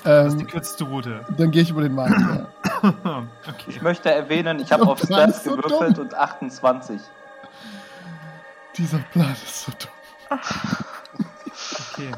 [0.07, 1.25] Das ist die Ähm, kürzeste Route.
[1.37, 2.15] dann gehe ich über den Markt.
[2.19, 2.47] Ja.
[3.67, 3.79] Ich okay.
[3.81, 7.01] möchte erwähnen, ich habe auf ist so gewürfelt und 28.
[8.77, 10.39] Dieser Plan ist so dumm.
[11.93, 12.11] Okay.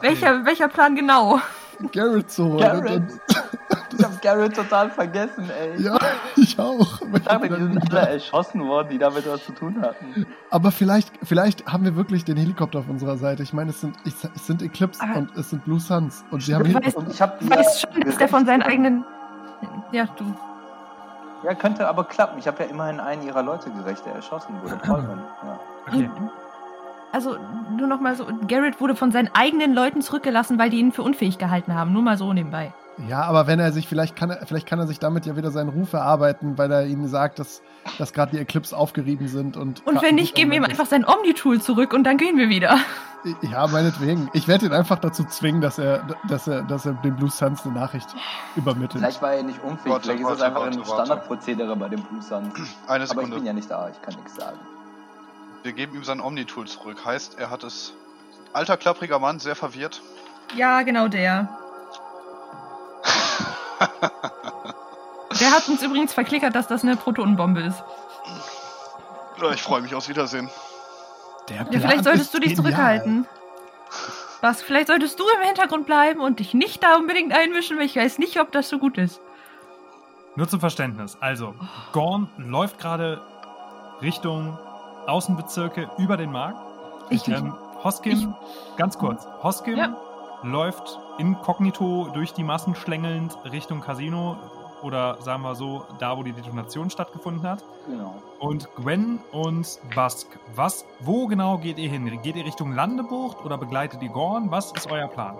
[0.00, 1.40] Welcher, welcher Plan genau?
[1.92, 2.56] Garrett so.
[2.56, 3.02] Garrett.
[4.18, 5.82] Hab Garrett total vergessen, ey.
[5.82, 5.98] ja,
[6.36, 7.00] ich auch.
[7.14, 10.26] Ich dachte, die sind alle erschossen worden, die damit was zu tun hatten.
[10.50, 13.42] Aber vielleicht, vielleicht haben wir wirklich den Helikopter auf unserer Seite.
[13.42, 16.24] Ich meine, es sind, es sind Eclipse Aber- und es sind Blue Suns.
[16.30, 16.98] Und sie haben weißt- Helikopter.
[16.98, 19.04] Und ich hab Du weißt schon, dass der von seinen eigenen.
[19.92, 20.24] Ja, du.
[21.44, 22.38] Ja, könnte aber klappen.
[22.38, 24.76] Ich habe ja immerhin einen ihrer Leute gerecht, der erschossen wurde.
[24.76, 25.20] Paulman.
[25.44, 25.60] Ja.
[25.86, 26.10] Okay.
[27.12, 27.36] Also,
[27.76, 31.02] nur noch mal so: Garrett wurde von seinen eigenen Leuten zurückgelassen, weil die ihn für
[31.02, 31.92] unfähig gehalten haben.
[31.92, 32.72] Nur mal so nebenbei.
[33.06, 35.50] Ja, aber wenn er sich, vielleicht kann er, vielleicht kann er sich damit ja wieder
[35.50, 37.62] seinen Ruf erarbeiten, weil er ihnen sagt, dass,
[37.96, 39.86] dass gerade die Eclipse aufgerieben sind und.
[39.86, 42.76] Und wenn nicht, geben wir ihm einfach sein Omni-Tool zurück und dann gehen wir wieder.
[43.42, 44.30] Ja, meinetwegen.
[44.32, 47.64] Ich werde ihn einfach dazu zwingen, dass er, dass er, dass er dem Blue Suns
[47.64, 48.08] eine Nachricht
[48.56, 49.02] übermittelt.
[49.02, 50.84] Vielleicht war er nicht unfähig, Warte, vielleicht ist es einfach warte, ein.
[50.84, 52.54] Standardprozedere bei den Blue Suns.
[52.58, 53.36] Eine Aber ich Sekunde.
[53.36, 54.58] bin ja nicht da, ich kann nichts sagen.
[55.64, 57.04] Wir geben ihm sein Omni-Tool zurück.
[57.04, 57.92] Heißt, er hat es.
[58.52, 60.00] Alter, klappriger Mann, sehr verwirrt.
[60.56, 61.48] Ja, genau der.
[65.40, 67.82] Der hat uns übrigens verklickert, dass das eine Protonenbombe ist.
[69.40, 70.48] Ja, ich freue mich aufs Wiedersehen.
[71.48, 72.72] Der Ja, Plan vielleicht solltest ist du dich genial.
[72.72, 73.26] zurückhalten.
[74.40, 77.96] Was, vielleicht solltest du im Hintergrund bleiben und dich nicht da unbedingt einmischen, weil ich
[77.96, 79.20] weiß nicht, ob das so gut ist.
[80.36, 81.16] Nur zum Verständnis.
[81.20, 81.54] Also,
[81.92, 83.20] Gorn läuft gerade
[84.00, 84.56] Richtung
[85.06, 86.58] Außenbezirke über den Markt.
[87.10, 88.34] Ich, Ähm, Hoskim,
[88.76, 89.26] ganz kurz.
[89.42, 89.96] Hoskim Ja.
[90.42, 94.36] Läuft inkognito durch die Massen schlängelnd Richtung Casino
[94.82, 97.64] oder sagen wir so, da wo die Detonation stattgefunden hat.
[97.88, 98.14] Genau.
[98.38, 102.06] Und Gwen und Bask, was, wo genau geht ihr hin?
[102.22, 104.50] Geht ihr Richtung Landebucht oder begleitet ihr Gorn?
[104.50, 105.36] Was ist euer Plan?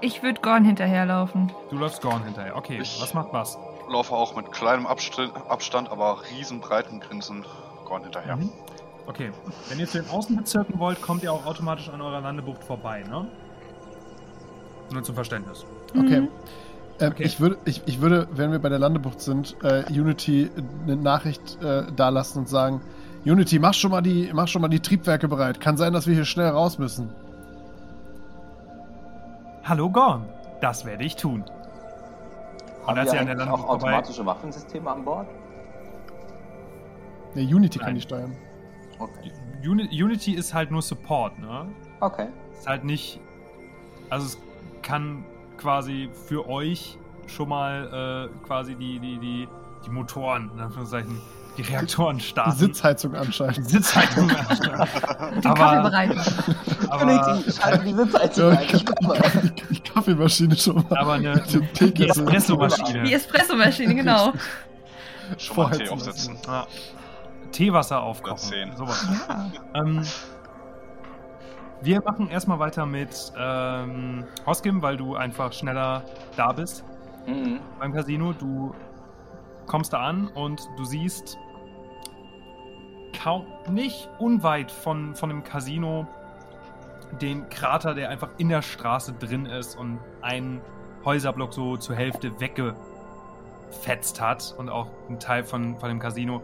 [0.00, 1.50] ich würde Gorn hinterherlaufen.
[1.70, 2.54] Du läufst Gorn hinterher.
[2.56, 3.58] Okay, Ich- was macht Bask?
[3.88, 7.44] Laufe auch mit kleinem Abstand, Abstand aber riesenbreiten Grinsen
[7.84, 8.36] Gorn hinterher.
[8.36, 8.48] Mhm.
[9.08, 9.32] Okay,
[9.68, 13.26] wenn ihr zu den Außenbezirken wollt, kommt ihr auch automatisch an eurer Landebucht vorbei, ne?
[14.92, 15.64] Nur zum Verständnis.
[15.90, 16.20] Okay.
[16.22, 16.28] Mhm.
[17.00, 17.22] Ähm, Okay.
[17.22, 20.50] ich, würde, ich, ich würde, wenn wir bei der Landebucht sind, äh, Unity
[20.82, 22.80] eine Nachricht äh, dalassen und sagen:
[23.24, 25.60] Unity, mach schon, mal die, mach schon mal die Triebwerke bereit.
[25.60, 27.10] Kann sein, dass wir hier schnell raus müssen.
[29.64, 30.24] Hallo Gorn,
[30.60, 31.44] das werde ich tun.
[32.86, 35.26] Haben als wir an der eigentlich auch vorbei- automatische Waffensysteme an Bord?
[37.34, 37.94] Nee, Unity kann Nein.
[37.96, 38.36] die steuern.
[38.98, 39.30] Okay.
[39.68, 41.66] Uni Unity ist halt nur Support, ne?
[42.00, 42.26] Okay.
[42.58, 43.20] Ist halt nicht.
[44.08, 44.38] Also es
[44.88, 45.24] kann
[45.58, 49.48] quasi für euch schon mal äh, quasi die, die, die,
[49.84, 51.20] die Motoren, in Anführungszeichen,
[51.58, 52.52] die Reaktoren Die starten.
[52.56, 53.68] Sitzheizung anscheinend.
[53.68, 54.30] Sitzheizung.
[55.44, 55.92] Aber-
[56.90, 59.18] aber, schalte die Sitzheizung Ja, ich komme.
[59.42, 60.98] die, die, die Kaffeemaschine schon mal.
[60.98, 63.12] aber eine, die Teekessel Die Espressomaschine.
[63.12, 64.32] Espressomaschine, genau.
[65.36, 66.38] Schon mal Tee aufsetzen.
[66.46, 66.66] Ja.
[67.52, 68.72] Teewasser aufkochen.
[68.76, 69.06] Sowas.
[69.28, 69.52] Ja.
[69.74, 70.02] Ähm,
[71.82, 76.02] wir machen erstmal weiter mit ähm, Hoskim, weil du einfach schneller
[76.36, 76.84] da bist
[77.26, 77.60] Mhm.
[77.78, 78.32] beim Casino.
[78.32, 78.74] Du
[79.66, 81.36] kommst da an und du siehst
[83.22, 86.06] kaum nicht unweit von, von dem Casino
[87.20, 90.60] den Krater, der einfach in der Straße drin ist und einen
[91.04, 96.42] Häuserblock so zur Hälfte weggefetzt hat und auch ein Teil von, von dem Casino.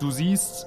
[0.00, 0.66] Du siehst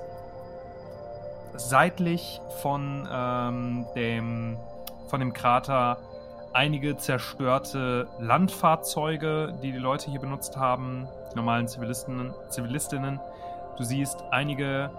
[1.55, 4.57] seitlich von ähm, dem
[5.07, 5.99] von dem Krater
[6.53, 13.19] einige zerstörte Landfahrzeuge, die die Leute hier benutzt haben, die normalen Zivilisten, Zivilistinnen.
[13.77, 14.91] Du siehst einige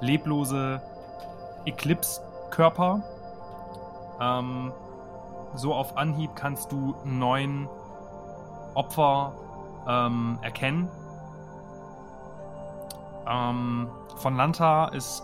[0.00, 0.80] leblose
[1.64, 3.02] Eclipse-Körper.
[4.20, 4.72] Ähm,
[5.54, 7.68] so auf Anhieb kannst du neun
[8.74, 9.32] Opfer
[9.88, 10.88] ähm, erkennen.
[13.28, 15.22] Ähm, von Lanta ist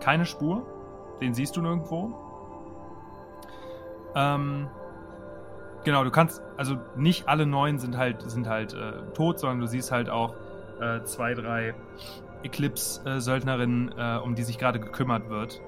[0.00, 0.66] keine Spur.
[1.20, 2.14] Den siehst du nirgendwo.
[4.14, 4.68] Ähm,
[5.84, 9.66] genau, du kannst, also nicht alle neun sind halt, sind halt äh, tot, sondern du
[9.66, 10.34] siehst halt auch
[10.80, 11.74] äh, zwei, drei
[12.42, 15.60] Eclipse-Söldnerinnen, äh, um die sich gerade gekümmert wird,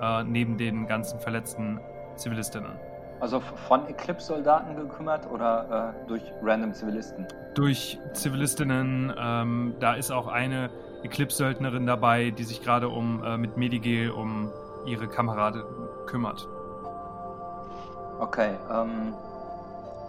[0.00, 1.80] äh, neben den ganzen verletzten
[2.16, 2.72] Zivilistinnen.
[3.20, 7.26] Also von Eclipse-Soldaten gekümmert oder äh, durch random Zivilisten?
[7.54, 10.70] Durch Zivilistinnen, ähm, da ist auch eine
[11.02, 14.50] Eclipse-Söldnerin dabei, die sich gerade um äh, mit Medigel um
[14.86, 15.64] ihre Kamerade
[16.06, 16.46] kümmert.
[18.18, 19.14] Okay, ähm,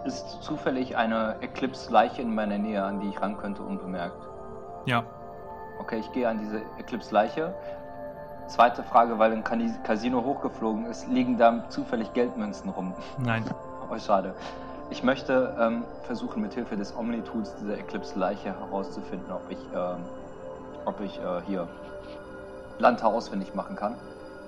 [0.04, 4.16] ist zufällig eine Eclipse-Leiche in meiner Nähe, an die ich ran könnte, unbemerkt?
[4.84, 5.04] Ja,
[5.82, 7.54] Okay, ich gehe an diese Eclipse-Leiche.
[8.46, 9.42] Zweite Frage, weil ein
[9.82, 12.94] Casino hochgeflogen ist, liegen da zufällig Geldmünzen rum.
[13.18, 13.44] nein.
[13.90, 14.34] Oh, schade.
[14.88, 19.98] Ich möchte ähm, versuchen, mit Hilfe des Omni-Tools dieser Eclipse-Leiche herauszufinden, ob ich, ähm,
[20.84, 21.68] ob ich äh, hier
[22.78, 23.96] Lanta ausfindig machen kann.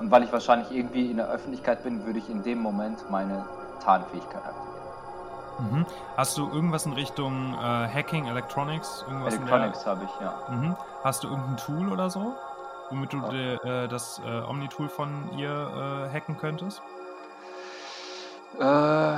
[0.01, 3.45] Und weil ich wahrscheinlich irgendwie in der Öffentlichkeit bin, würde ich in dem Moment meine
[3.83, 4.75] Tarnfähigkeit aktivieren.
[5.71, 5.87] Mhm.
[6.17, 9.05] Hast du irgendwas in Richtung äh, Hacking, Electronics?
[9.07, 10.35] Irgendwas Electronics habe ich, ja.
[10.51, 10.77] Mhm.
[11.05, 12.35] Hast du irgendein Tool oder so,
[12.91, 13.29] womit du Ja.
[13.29, 16.83] dir, äh, das äh, Omni-Tool von ihr äh, hacken könntest?
[18.59, 19.17] Äh,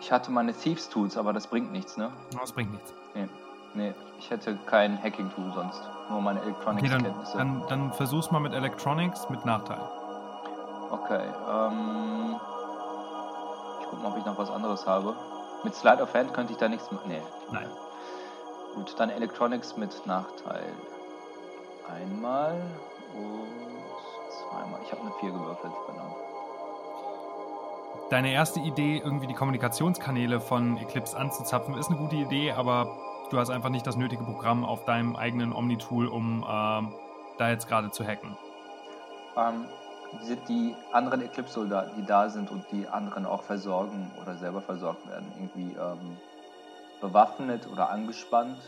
[0.00, 2.10] ich hatte meine Thieves Tools, aber das bringt nichts, ne?
[2.40, 2.92] Das bringt nichts.
[3.72, 5.88] Nee, ich hätte kein Hacking-Tool sonst.
[6.10, 7.38] Nur meine Okay, Electronics-Kenntnisse.
[7.38, 9.80] dann, dann, dann versuch's mal mit Electronics mit Nachteil.
[10.90, 12.36] Okay, ähm.
[13.80, 15.14] Ich gucke mal, ob ich noch was anderes habe.
[15.62, 17.08] Mit Slide of Hand könnte ich da nichts machen.
[17.08, 17.22] Nee.
[17.52, 17.68] Nein.
[18.74, 20.72] Gut, dann Electronics mit Nachteil.
[21.88, 22.60] Einmal
[23.14, 23.48] und
[24.30, 24.80] zweimal.
[24.84, 26.16] Ich habe eine 4 gewürfelt, genau.
[28.10, 32.96] Deine erste Idee, irgendwie die Kommunikationskanäle von Eclipse anzuzapfen, ist eine gute Idee, aber
[33.30, 36.92] du hast einfach nicht das nötige Programm auf deinem eigenen Omni-Tool, um ähm,
[37.38, 38.36] da jetzt gerade zu hacken.
[39.36, 39.66] Ähm,
[40.22, 45.06] sind die anderen Eclipse-Soldaten, die da sind und die anderen auch versorgen oder selber versorgt
[45.08, 46.16] werden, irgendwie ähm,
[47.00, 48.58] bewaffnet oder angespannt?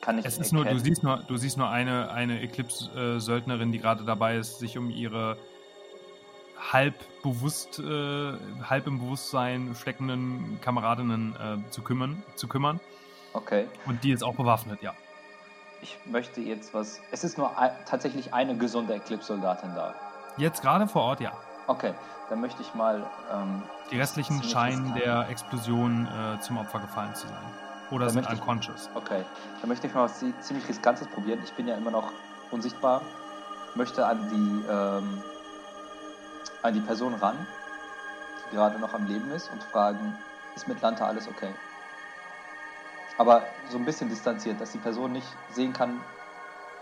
[0.00, 3.78] Kann ich Es ist nur, du siehst nur, du siehst nur eine, eine Eclipse-Söldnerin, die
[3.78, 5.36] gerade dabei ist, sich um ihre
[6.72, 12.80] halb bewusst, äh, halb im Bewusstsein steckenden Kameradinnen äh, zu kümmern, zu kümmern.
[13.38, 13.68] Okay.
[13.86, 14.92] Und die ist auch bewaffnet, ja.
[15.80, 17.00] Ich möchte jetzt was.
[17.12, 19.94] Es ist nur ein, tatsächlich eine gesunde Eclipse-Soldatin da.
[20.36, 21.32] Jetzt gerade vor Ort, ja.
[21.68, 21.94] Okay,
[22.30, 23.06] dann möchte ich mal.
[23.32, 23.62] Ähm,
[23.92, 27.36] Die restlichen scheinen der Explosion äh, zum Opfer gefallen zu sein.
[27.92, 28.90] Oder Da sind möchte ich- unconscious.
[28.96, 29.24] okay,
[29.60, 31.40] dann möchte ich mal was zi- ziemlich Riskantes probieren.
[31.44, 32.10] Ich bin ja immer noch
[32.50, 33.00] unsichtbar.
[33.76, 35.22] Möchte an die, ähm,
[36.62, 37.36] an die Person ran,
[38.50, 40.18] die gerade noch am Leben ist, und fragen:
[40.56, 41.54] Ist mit Lanta alles okay?
[43.18, 46.00] Aber so ein bisschen distanziert, dass die Person nicht sehen kann,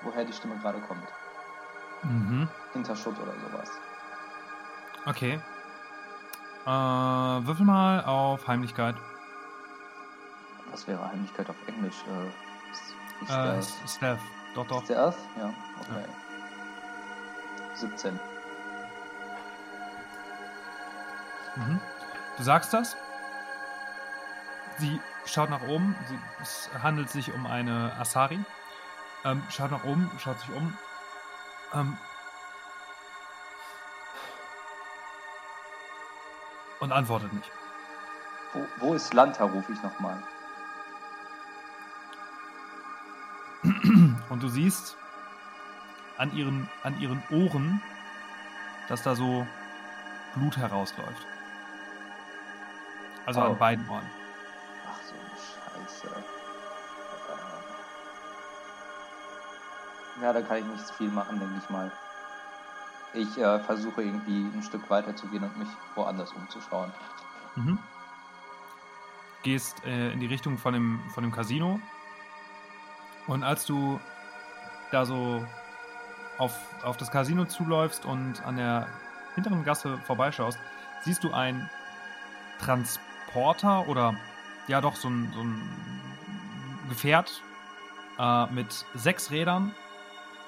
[0.02, 1.08] woher die Stimme gerade kommt.
[2.02, 2.48] Mhm.
[2.74, 3.70] Hinter Schutt oder sowas.
[5.06, 5.40] Okay.
[6.66, 8.96] Äh, würfel mal auf Heimlichkeit.
[10.70, 12.04] Was wäre Heimlichkeit auf Englisch?
[12.06, 13.24] Äh,
[13.62, 14.20] ist Äh, Stealth.
[14.54, 14.90] Doch, doch.
[14.90, 15.16] Earth?
[15.38, 16.04] Ja, okay.
[17.74, 18.18] 17.
[21.56, 21.80] Mhm.
[22.36, 22.96] Du sagst das.
[24.78, 25.94] Sie schaut nach oben.
[26.08, 28.38] Sie, es handelt sich um eine Asari.
[29.24, 30.76] Ähm, schaut nach oben, schaut sich um.
[31.74, 31.96] Ähm,
[36.80, 37.50] und antwortet nicht.
[38.52, 40.22] Wo, wo ist Lanta, rufe ich nochmal.
[44.28, 44.96] Und du siehst
[46.18, 47.82] an ihren, an ihren Ohren,
[48.88, 49.46] dass da so
[50.34, 51.26] Blut herausläuft.
[53.24, 53.44] Also Oh.
[53.44, 54.08] an beiden Ohren.
[60.22, 61.90] Ja, da kann ich nicht viel machen, denke ich mal.
[63.12, 66.92] Ich äh, versuche irgendwie ein Stück weiter zu gehen und mich woanders umzuschauen.
[67.54, 67.78] Mhm.
[69.42, 71.80] Gehst äh, in die Richtung von dem, von dem Casino.
[73.26, 74.00] Und als du
[74.90, 75.44] da so
[76.38, 78.86] auf, auf das Casino zuläufst und an der
[79.34, 80.58] hinteren Gasse vorbeischaust,
[81.02, 81.68] siehst du ein
[82.60, 84.14] Transporter oder
[84.68, 85.60] ja doch so ein, so ein
[86.88, 87.42] Gefährt
[88.18, 89.74] äh, mit sechs Rädern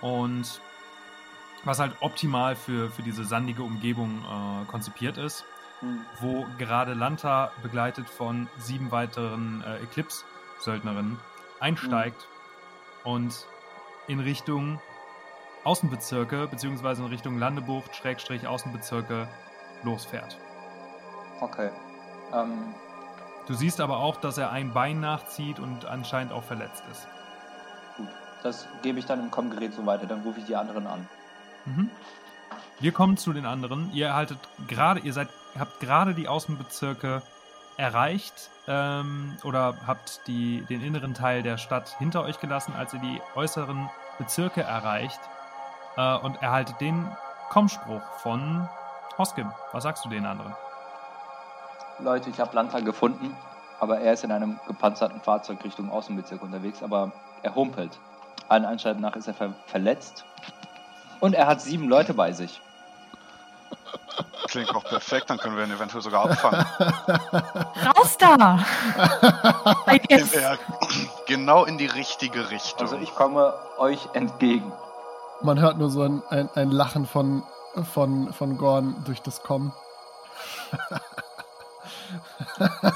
[0.01, 0.61] und
[1.65, 5.45] was halt optimal für, für diese sandige Umgebung äh, konzipiert ist
[5.81, 6.05] Hm.
[6.21, 11.21] wo gerade Lanta begleitet von sieben weiteren äh, Eclipse-Söldnerinnen
[11.61, 12.27] einsteigt
[13.05, 13.47] und
[14.09, 14.81] in Richtung
[15.63, 19.29] Außenbezirke beziehungsweise in Richtung Landebucht, Schrägstrich Außenbezirke
[19.85, 20.37] losfährt.
[21.41, 21.71] Okay.
[22.33, 22.75] Ähm,
[23.47, 27.09] Du siehst aber auch, dass er ein Bein nachzieht und anscheinend auch verletzt ist.
[28.43, 30.07] Das gebe ich dann im Kommgerät so weiter.
[30.07, 31.09] Dann rufe ich die anderen an.
[31.65, 31.91] Mhm.
[32.81, 33.93] Wir kommen zu den anderen.
[33.93, 35.29] Ihr haltet gerade, ihr seid,
[35.59, 37.23] habt gerade die Außenbezirke
[37.77, 43.01] erreicht ähm, oder habt die, den inneren Teil der Stadt hinter euch gelassen, als ihr
[43.01, 45.21] die äußeren Bezirke erreicht
[45.97, 47.11] äh, und erhaltet den
[47.51, 48.69] Kommspruch von
[49.17, 49.51] Hoskim.
[49.73, 50.55] Was sagst du den anderen?
[52.01, 53.37] Leute, ich habe Lanta gefunden,
[53.81, 57.13] aber er ist in einem gepanzerten Fahrzeug Richtung Außenbezirk unterwegs, aber
[57.43, 57.99] er humpelt.
[58.49, 60.25] Allen Anschein nach ist er ver verletzt.
[61.21, 62.61] Und er hat sieben Leute bei sich.
[64.49, 66.65] Klingt auch perfekt, dann können wir ihn eventuell sogar abfangen.
[67.97, 68.65] Raus da!
[71.27, 72.81] Genau in die richtige Richtung.
[72.81, 74.73] Also ich komme euch entgegen.
[75.43, 77.43] Man hört nur so ein, ein, ein Lachen von,
[77.93, 79.73] von, von Gorn durch das Kommen.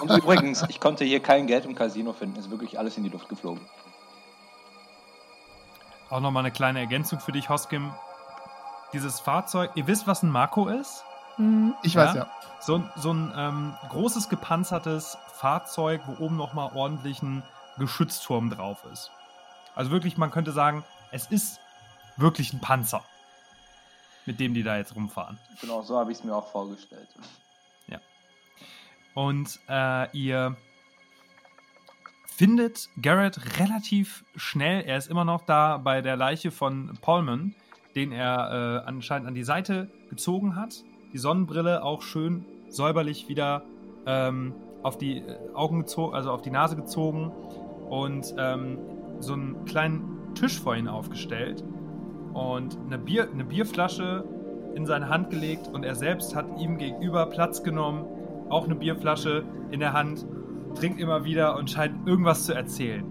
[0.01, 2.39] Und übrigens, ich konnte hier kein Geld im Casino finden.
[2.39, 3.61] Ist wirklich alles in die Luft geflogen.
[6.13, 7.93] Auch nochmal eine kleine Ergänzung für dich, Hoskim.
[8.93, 9.71] dieses Fahrzeug.
[9.75, 11.03] Ihr wisst, was ein Marco ist?
[11.39, 11.75] Mhm.
[11.83, 12.25] Ich weiß Ja?
[12.25, 12.31] ja.
[12.61, 17.43] So, ein- so ein ähm, großes gepanzertes Fahrzeug, wo oben nochmal ordentlich ein
[17.79, 19.11] Geschützturm drauf ist.
[19.75, 21.59] Also wirklich, man könnte sagen, es ist
[22.19, 23.03] wirklich ein Panzer,
[24.27, 25.39] mit dem die da jetzt rumfahren.
[25.63, 27.09] Genau so habe ich es mir auch vorgestellt.
[29.15, 30.57] Und äh, ihr
[32.43, 34.83] findet Garrett relativ schnell.
[34.83, 37.55] Er ist immer noch da bei der Leiche von Polman,
[37.95, 40.83] den er äh, anscheinend an die Seite gezogen hat.
[41.13, 43.63] Die Sonnenbrille auch schön säuberlich wieder
[44.07, 47.31] ähm, auf die äh, Augen gezogen, also auf die Nase gezogen
[47.89, 48.79] und ähm,
[49.21, 51.63] so einen kleinen Tisch vor ihn aufgestellt
[52.35, 54.25] und eine, Bier, eine Bierflasche
[54.75, 58.05] in seine Hand gelegt und er selbst hat ihm gegenüber Platz genommen,
[58.49, 60.27] auch eine Bierflasche in der Hand,
[60.75, 63.05] trinkt immer wieder und scheint irgendwas zu erzählen.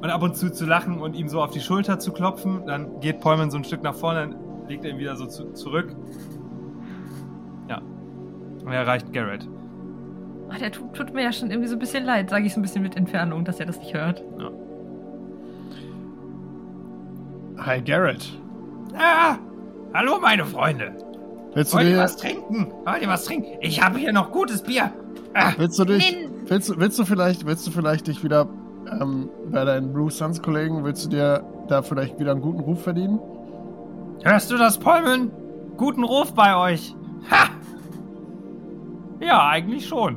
[0.00, 2.66] Und ab und zu zu lachen und ihm so auf die Schulter zu klopfen.
[2.66, 5.52] Dann geht Polman so ein Stück nach vorne, dann legt er ihn wieder so zu,
[5.52, 5.94] zurück.
[7.68, 7.82] Ja.
[8.62, 9.46] Und er erreicht Garrett.
[10.52, 12.60] Ach, der tut, tut mir ja schon irgendwie so ein bisschen leid, sage ich so
[12.60, 14.24] ein bisschen mit Entfernung, dass er das nicht hört.
[17.58, 18.26] Hi, Garrett.
[18.96, 19.36] Ah!
[19.92, 20.96] Hallo, meine Freunde!
[21.54, 22.72] Willst du, Wollt ihr dir, was trinken?
[22.84, 23.58] Wollt ihr was trinken?
[23.60, 24.92] Ich habe hier noch gutes Bier.
[25.34, 26.29] Ah, willst du dich, Nee.
[26.50, 28.46] Willst du, willst du vielleicht, willst du vielleicht dich wieder
[28.90, 32.82] ähm, bei deinen Blue Suns Kollegen, willst du dir da vielleicht wieder einen guten Ruf
[32.82, 33.18] verdienen?
[34.22, 35.30] hörst du das, Polman?
[35.78, 36.94] Guten Ruf bei euch.
[37.30, 37.48] Ha!
[39.20, 40.16] Ja, eigentlich schon.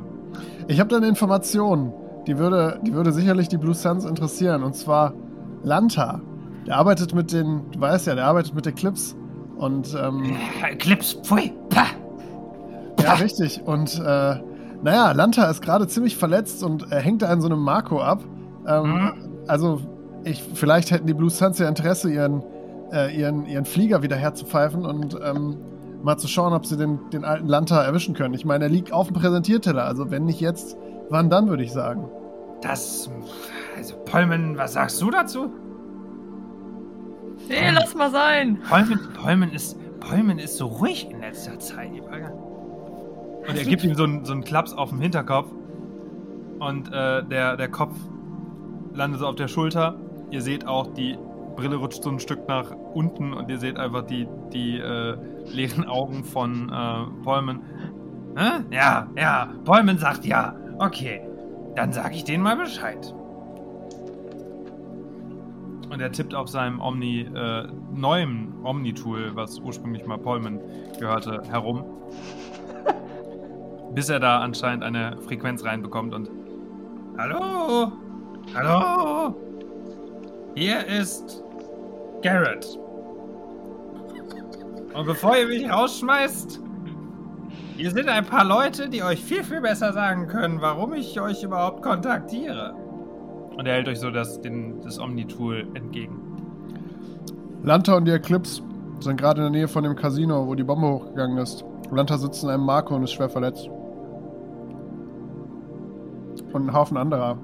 [0.66, 1.92] Ich habe da eine Information,
[2.26, 4.62] die würde, die würde sicherlich die Blue Suns interessieren.
[4.62, 5.14] Und zwar
[5.62, 6.20] Lanta.
[6.66, 9.14] Der arbeitet mit den, du weißt ja, der arbeitet mit Eclipse.
[9.56, 10.36] Und ähm,
[10.78, 11.52] Clips, pfui.
[11.70, 11.86] Pah.
[13.02, 13.62] ja, richtig.
[13.64, 14.36] Und äh,
[14.84, 18.22] naja, Lanta ist gerade ziemlich verletzt und äh, hängt da in so einem Marco ab.
[18.66, 19.12] Ähm, Mhm.
[19.48, 19.80] Also,
[20.24, 22.42] ich, vielleicht hätten die Blue Suns ja Interesse, ihren,
[22.92, 25.56] äh, ihren, ihren Flieger wieder herzupfeifen und ähm,
[26.02, 28.34] mal zu schauen, ob sie den, den alten Lanta erwischen können.
[28.34, 29.84] Ich meine, er liegt auf dem Präsentierteller.
[29.84, 30.76] Also, wenn nicht jetzt,
[31.10, 32.08] wann dann, würde ich sagen.
[32.62, 33.10] Das.
[33.76, 35.50] Also, Polman, was sagst du dazu?
[37.48, 38.58] Nee, lass mal sein.
[38.68, 41.90] Polman, Polman, ist, Polman ist so ruhig in letzter Zeit.
[43.48, 45.50] Und er gibt ihm so einen, so einen Klaps auf den Hinterkopf.
[46.58, 47.96] Und äh, der, der Kopf
[48.94, 49.96] landet so auf der Schulter.
[50.30, 51.18] Ihr seht auch, die
[51.56, 55.16] Brille rutscht so ein Stück nach unten und ihr seht einfach die, die äh,
[55.46, 57.60] leeren Augen von äh, Polman.
[58.36, 58.64] Hä?
[58.70, 60.56] Ja, ja, Polman sagt ja.
[60.78, 61.20] Okay,
[61.76, 63.14] dann sag ich denen mal Bescheid.
[65.90, 70.58] Und er tippt auf seinem Omni, äh, neuen Omni-Tool, was ursprünglich mal Polman
[70.98, 71.84] gehörte, herum.
[73.94, 76.30] Bis er da anscheinend eine Frequenz reinbekommt und.
[77.16, 77.92] Hallo?
[78.54, 79.34] Hallo?
[80.56, 81.42] Hier ist
[82.22, 82.78] Garrett.
[84.94, 86.60] Und bevor ihr mich rausschmeißt,
[87.76, 91.42] hier sind ein paar Leute, die euch viel, viel besser sagen können, warum ich euch
[91.42, 92.74] überhaupt kontaktiere.
[93.56, 96.20] Und er hält euch so das, den, das Omni-Tool entgegen.
[97.62, 98.62] Lanta und die Eclipse
[99.00, 101.64] sind gerade in der Nähe von dem Casino, wo die Bombe hochgegangen ist.
[101.90, 103.68] Lanta sitzt in einem Marco und ist schwer verletzt.
[106.54, 107.36] Und ein Haufen anderer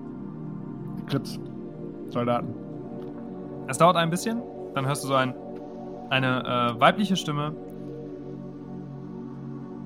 [1.03, 2.55] Eclipse-Soldaten.
[3.67, 4.41] Es dauert ein bisschen,
[4.75, 5.35] dann hörst du so ein,
[6.11, 7.53] eine äh, weibliche Stimme.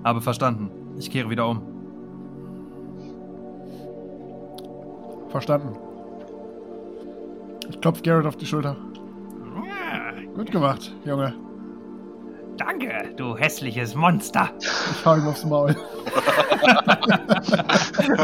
[0.05, 0.70] Habe verstanden.
[0.99, 1.62] Ich kehre wieder um.
[5.31, 5.75] Verstanden.
[7.70, 8.77] Ich klopfe Garrett auf die Schulter.
[9.66, 11.33] Ja, Gut gemacht, Junge.
[12.57, 14.50] Danke, du hässliches Monster.
[14.61, 15.76] Ich hau ihm aufs Maul.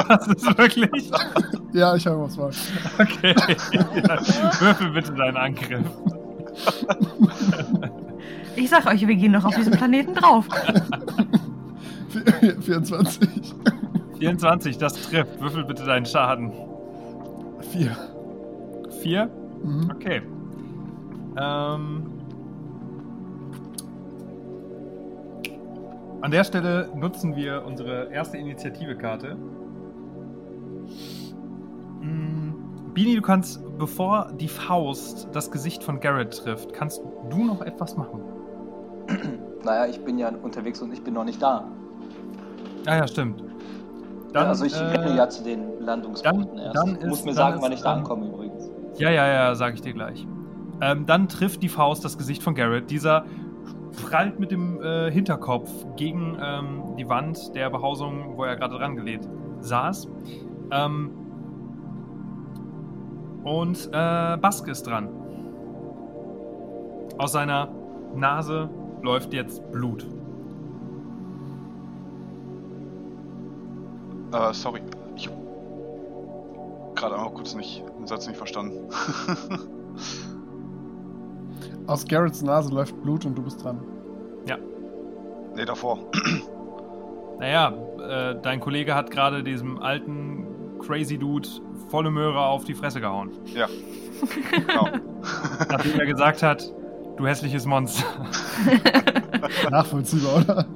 [0.08, 1.10] Das ist wirklich.
[1.72, 2.50] Ja, ich hau ihm aufs Maul.
[2.98, 3.34] Okay.
[4.02, 4.18] Dann
[4.60, 5.86] würfel bitte deinen Angriff.
[8.56, 10.46] Ich sag euch, wir gehen noch auf diesem Planeten drauf.
[12.60, 13.54] 24.
[14.18, 15.40] 24, das trifft.
[15.40, 16.52] Würfel bitte deinen Schaden.
[17.72, 17.96] 4.
[19.02, 19.30] 4?
[19.62, 19.90] Mhm.
[19.94, 20.22] Okay.
[21.38, 22.09] Ähm.
[26.22, 29.36] An der Stelle nutzen wir unsere erste Initiative-Karte.
[32.00, 37.62] Mm, Bini, du kannst, bevor die Faust das Gesicht von Garrett trifft, kannst du noch
[37.62, 38.20] etwas machen.
[39.62, 41.68] Naja, ich bin ja unterwegs und ich bin noch nicht da.
[42.86, 43.44] Ah ja, stimmt.
[44.34, 46.76] ja, also ich äh, renne ja zu den Landungsbooten dann- erst.
[46.76, 48.70] dann ist- mir dann sagen, ist, wann ich da ankomme übrigens.
[48.96, 50.26] Ja, ja, ja, sag ich dir gleich.
[50.80, 52.90] Ähm, dann trifft die Faust das Gesicht von Garrett.
[52.90, 53.26] Dieser
[53.92, 58.96] prallt mit dem äh, Hinterkopf gegen ähm, die Wand der Behausung, wo er gerade dran
[58.96, 59.28] gelehnt
[59.60, 60.08] saß.
[60.70, 61.10] Ähm,
[63.44, 65.08] und äh, Bask ist dran.
[67.18, 67.68] Aus seiner
[68.14, 68.70] Nase
[69.02, 70.06] läuft jetzt Blut.
[74.32, 74.80] Äh, sorry.
[75.16, 75.34] Ich hab
[76.94, 78.88] gerade einmal kurz nicht, den Satz nicht verstanden.
[81.90, 83.80] Aus Garretts Nase läuft Blut und du bist dran.
[85.56, 85.98] nee, davor.
[87.40, 87.72] Naja,
[88.06, 90.46] äh, dein Kollege hat gerade diesem alten
[90.78, 91.48] Crazy Dude
[91.88, 93.30] volle Möhre auf die Fresse gehauen.
[93.54, 93.66] Ja.
[94.50, 94.88] Genau.
[95.70, 96.70] Nachdem er gesagt hat,
[97.16, 98.04] du hässliches Monster.
[99.70, 100.66] Nachvollziehbar, oder?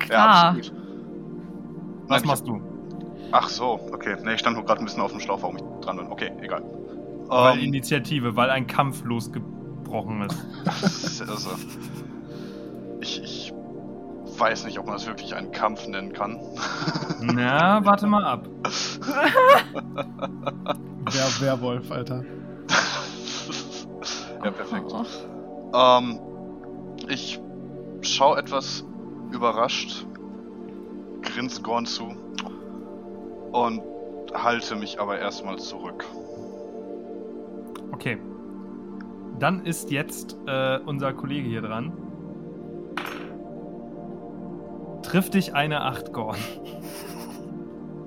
[0.00, 0.44] ja, Klar.
[0.48, 0.72] absolut.
[2.08, 2.60] Was Nein, machst du?
[3.30, 4.16] Ach so, okay.
[4.24, 6.08] Nee, ich stand nur gerade ein bisschen auf dem Schlauch, warum ich dran bin.
[6.10, 6.64] Okay, egal.
[7.28, 9.04] Weil Ähm, Initiative, weil ein Kampf
[9.94, 11.22] losgebrochen ist.
[11.22, 11.50] also,
[13.00, 13.52] ich, ich
[14.38, 16.38] weiß nicht, ob man das wirklich einen Kampf nennen kann.
[17.20, 18.48] Na, warte mal ab.
[21.10, 22.24] Wer Werwolf, Alter.
[24.42, 24.92] ja, perfekt.
[24.92, 25.04] Oh.
[25.74, 26.18] Ähm,
[27.08, 27.40] ich
[28.02, 28.84] schaue etwas
[29.30, 30.06] überrascht,
[31.22, 32.14] grinse Gorn zu
[33.52, 33.82] und
[34.32, 36.04] halte mich aber erstmal zurück.
[37.92, 38.18] Okay.
[39.38, 41.92] Dann ist jetzt äh, unser Kollege hier dran.
[45.02, 46.38] Trifft dich eine 8, Gorn.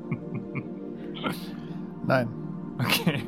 [2.08, 2.30] Nein.
[2.80, 3.22] Okay.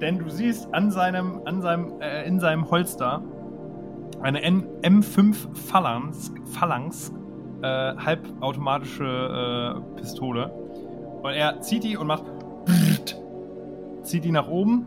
[0.00, 3.22] Denn du siehst an seinem, an seinem, äh, in seinem Holster
[4.20, 7.12] eine N M5 Phalanx, Phalanx
[7.62, 9.04] äh, halbautomatische
[9.76, 10.50] äh, Pistole.
[11.22, 12.24] Und er zieht die und macht
[14.02, 14.86] zieht die nach oben.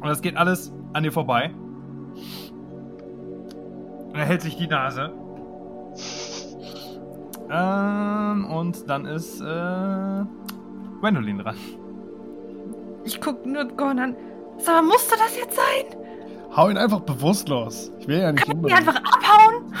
[0.00, 1.50] Und das geht alles an dir vorbei.
[4.12, 5.12] Und er hält sich die Nase.
[7.50, 10.24] Ähm, und dann ist äh,
[11.00, 11.56] Gwendolyn dran.
[13.04, 14.16] Ich guck nur Gorn an.
[14.58, 16.00] Sag mal, musste das jetzt sein?
[16.56, 17.92] Hau ihn einfach bewusstlos.
[18.00, 18.78] Ich will ja nicht Kann ich umbringen.
[18.78, 19.72] einfach abhauen?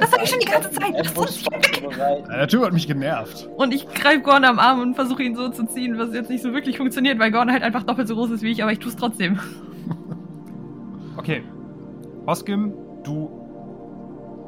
[0.00, 0.94] Das sag ich schon die ganze Zeit.
[0.98, 1.48] Das ist
[2.28, 3.48] Der Typ hat mich genervt.
[3.56, 6.42] Und ich greife Gorn am Arm und versuche ihn so zu ziehen, was jetzt nicht
[6.42, 8.78] so wirklich funktioniert, weil Gorn halt einfach doppelt so groß ist wie ich, aber ich
[8.78, 9.38] tue es trotzdem.
[11.14, 11.44] Okay.
[12.24, 12.72] Oskim,
[13.04, 13.28] du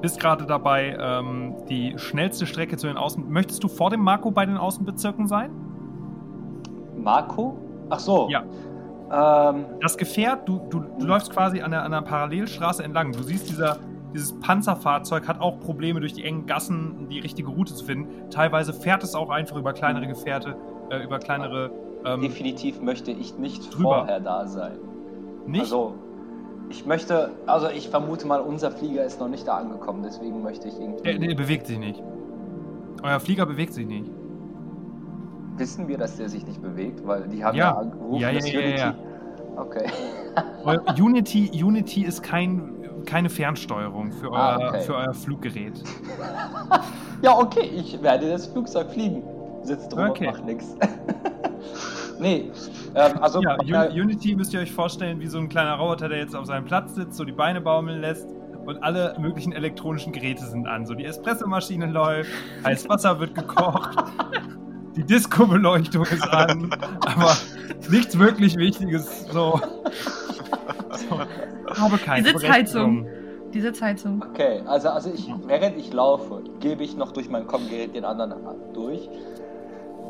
[0.00, 3.30] bist gerade dabei, ähm, die schnellste Strecke zu den Außen.
[3.30, 5.50] Möchtest du vor dem Marco bei den Außenbezirken sein?
[6.96, 7.58] Marco?
[7.90, 8.28] Ach so.
[8.30, 8.44] Ja.
[9.50, 13.12] Ähm, Das Gefährt, du, du, du läufst quasi an einer, an einer Parallelstraße entlang.
[13.12, 13.78] Du siehst, dieser,
[14.14, 18.30] dieses Panzerfahrzeug hat auch Probleme, durch die engen Gassen die richtige Route zu finden.
[18.30, 20.56] Teilweise fährt es auch einfach über kleinere Gefährte,
[20.90, 21.70] äh, über kleinere.
[22.04, 23.96] Ähm, definitiv möchte ich nicht drüber.
[23.98, 24.78] vorher da sein.
[25.46, 25.60] nicht?
[25.62, 25.94] Also,
[26.70, 30.68] ich möchte, also ich vermute mal, unser Flieger ist noch nicht da angekommen, deswegen möchte
[30.68, 31.02] ich irgendwie.
[31.02, 32.02] der, der bewegt sich nicht.
[33.02, 34.10] Euer Flieger bewegt sich nicht.
[35.56, 37.06] Wissen wir, dass der sich nicht bewegt?
[37.06, 37.70] Weil die haben Ja.
[37.72, 38.80] ja, angerufen, Ja, ja, dass ja, ja, Unity.
[38.80, 38.94] ja.
[39.56, 39.86] Okay.
[40.64, 42.73] Eu Unity, Unity ist kein,
[43.04, 44.80] keine Fernsteuerung für euer, Ah, okay.
[44.82, 45.82] für euer Fluggerät.
[47.22, 49.22] Ja, okay, ich werde das Flugzeug fliegen.
[49.62, 50.26] Sitzt drum Okay.
[50.26, 50.76] und macht nichts.
[52.20, 52.50] nee,
[52.94, 53.40] ähm, also.
[53.64, 56.44] Ja, U Unity müsst ihr euch vorstellen, wie so ein kleiner Roboter, der jetzt auf
[56.44, 58.28] seinem Platz sitzt, so die Beine baumeln lässt
[58.66, 60.84] und alle möglichen elektronischen Geräte sind an.
[60.84, 62.30] So die Espressomaschine läuft,
[62.64, 63.96] heiß Wasser wird gekocht,
[64.96, 66.70] die Disco-Beleuchtung ist an,
[67.06, 67.36] aber
[67.88, 69.26] nichts wirklich Wichtiges.
[69.32, 69.60] So.
[70.90, 71.80] So.
[71.80, 73.06] Habe keine Die Sitzheizung.
[73.52, 74.24] Die Sitzheizung.
[74.30, 78.34] Okay, also, also ich, während ich laufe, gebe ich noch durch mein Kommgerät den anderen
[78.72, 79.08] durch.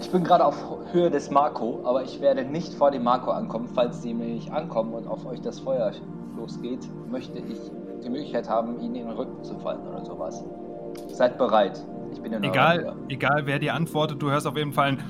[0.00, 0.56] Ich bin gerade auf
[0.92, 3.68] Höhe des Marco, aber ich werde nicht vor dem Marco ankommen.
[3.74, 5.92] Falls die nämlich ankommen und auf euch das Feuer
[6.36, 7.58] losgeht, möchte ich
[8.02, 10.42] die Möglichkeit haben, ihnen in den Rücken zu fallen oder sowas.
[11.08, 11.84] Seid bereit.
[12.12, 12.94] Ich bin in Egal, Nähe.
[13.08, 15.02] egal wer dir antwortet, du hörst auf jeden Fall ein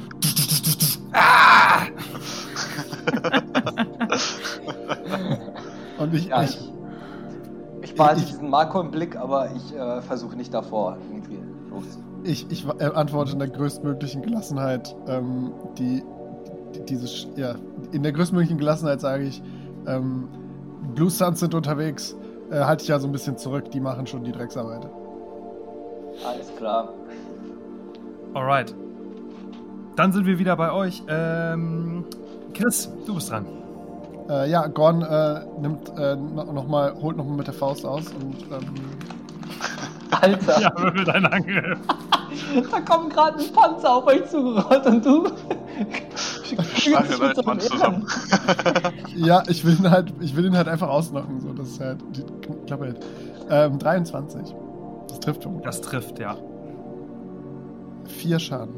[1.12, 1.86] Ah!
[6.04, 6.72] Und ich, Ja, ich, ich,
[7.82, 11.38] ich behalte ich- diesen Marco im Blick, aber ich äh, versuche nicht davor irgendwie
[12.22, 14.96] ich, ich äh, antworte in der größtmöglichen Gelassenheit.
[15.06, 16.02] Ähm, die,
[16.74, 17.54] die, diese, Sch- ja,
[17.92, 19.42] in der größtmöglichen Gelassenheit sage ich,
[19.86, 20.28] ähm,
[20.94, 22.16] Blue Suns sind unterwegs.
[22.50, 23.70] Äh, halte ich ja so ein bisschen zurück.
[23.72, 24.86] Die machen schon die Drecksarbeit.
[26.26, 26.88] Alles klar.
[28.32, 28.74] Alright.
[29.96, 31.02] Dann sind wir wieder bei euch.
[31.08, 32.04] Ähm,
[32.54, 33.44] Chris, du bist dran.
[34.28, 38.08] Äh, ja, Gorn äh, nimmt äh, no, noch mal, holt nochmal mit der Faust aus
[38.08, 38.74] und ähm,
[40.20, 41.78] Alter, Ja, würfel deinen Angriff.
[42.70, 45.26] da kommt gerade ein Panzer auf euch zugerollt und du.
[45.26, 47.06] So Mann
[47.48, 48.06] einem zusammen.
[49.16, 52.00] ja, ich will ihn halt, ich will ihn halt einfach ausnocken, so dass er halt
[52.16, 52.24] die
[52.66, 53.06] Klappe hält.
[53.50, 54.54] Ähm, 23.
[55.08, 55.62] Das trifft schon.
[55.62, 56.36] Das trifft, ja.
[58.06, 58.74] Vier Schaden.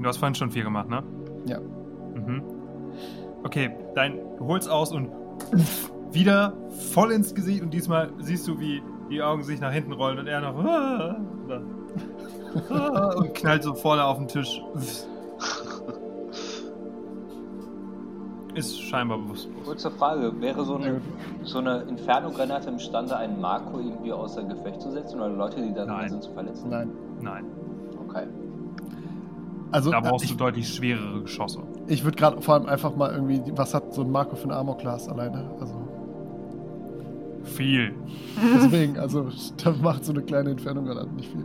[0.00, 1.02] Du hast vorhin schon vier gemacht, ne?
[1.46, 1.58] Ja.
[1.60, 2.42] Mhm.
[3.44, 5.10] Okay, dein, du holst aus und
[6.12, 6.52] wieder
[6.92, 10.26] voll ins Gesicht und diesmal siehst du, wie die Augen sich nach hinten rollen und
[10.26, 10.56] er noch
[13.16, 14.62] und knallt so vorne auf den Tisch.
[18.54, 19.64] Ist scheinbar bewusstlos.
[19.64, 21.00] Kurze Frage, wäre so eine,
[21.42, 25.86] so eine Inferno-Granate imstande, einen Marco irgendwie außer Gefecht zu setzen oder Leute, die da
[25.86, 26.68] drin sind, zu verletzen?
[26.68, 26.90] Nein.
[27.20, 27.46] Nein,
[28.08, 28.26] Okay.
[29.72, 31.60] Also, da äh, brauchst ich, du deutlich schwerere Geschosse.
[31.88, 34.52] ich würde gerade vor allem einfach mal irgendwie, was hat so ein Marco für ein
[34.52, 35.50] Armor-Class alleine?
[35.58, 35.74] Also,
[37.44, 37.94] Viel.
[38.54, 39.28] deswegen, also,
[39.64, 41.44] da macht so eine kleine Entfernung gerade nicht viel.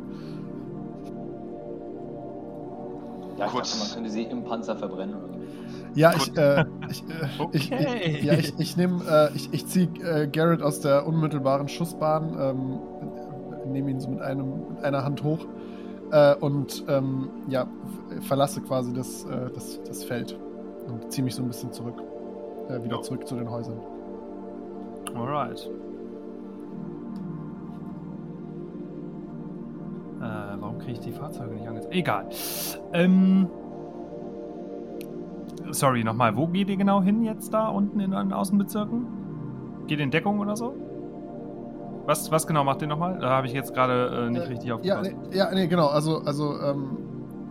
[3.37, 3.71] Ja, ich Kurz.
[3.71, 5.15] dachte, man könnte sie im Panzer verbrennen.
[5.95, 8.17] Ja, ich, äh, ich, äh, ich, Okay.
[8.17, 12.35] ich, ja, ich, ich nehme, äh, ich, ich ziehe äh, Garrett aus der unmittelbaren Schussbahn,
[12.39, 12.79] ähm,
[13.71, 15.45] nehme ihn so mit, einem, mit einer Hand hoch
[16.11, 17.67] äh, und ähm, ja,
[18.21, 20.37] verlasse quasi das, äh, das, das Feld
[20.87, 22.01] und ziehe mich so ein bisschen zurück,
[22.69, 23.01] äh, wieder Ja.
[23.01, 23.79] zurück zu den Häusern.
[25.15, 25.69] Alright.
[30.19, 31.93] Äh, warum kriege ich die Fahrzeuge nicht angezeigt?
[31.93, 32.29] Egal.
[32.93, 33.47] Ähm.
[35.71, 36.35] Sorry, nochmal.
[36.35, 39.05] Wo geht ihr genau hin jetzt da unten in den Außenbezirken?
[39.87, 40.73] Geht in Deckung oder so?
[42.07, 43.19] Was, was genau macht ihr nochmal?
[43.19, 45.11] Da habe ich jetzt gerade äh, nicht Äh, richtig Ja, aufgepasst.
[45.29, 45.87] nee, ja, nee, genau.
[45.87, 46.97] Also, also ähm,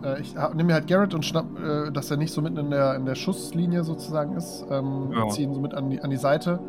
[0.03, 2.69] äh, ich nehme mir halt Garrett und schnapp, äh, dass er nicht so mitten in
[2.71, 4.65] der, in der Schusslinie sozusagen ist.
[4.69, 5.27] Ähm, Ja.
[5.29, 6.59] Ziehe ihn so mit an die, an die Seite,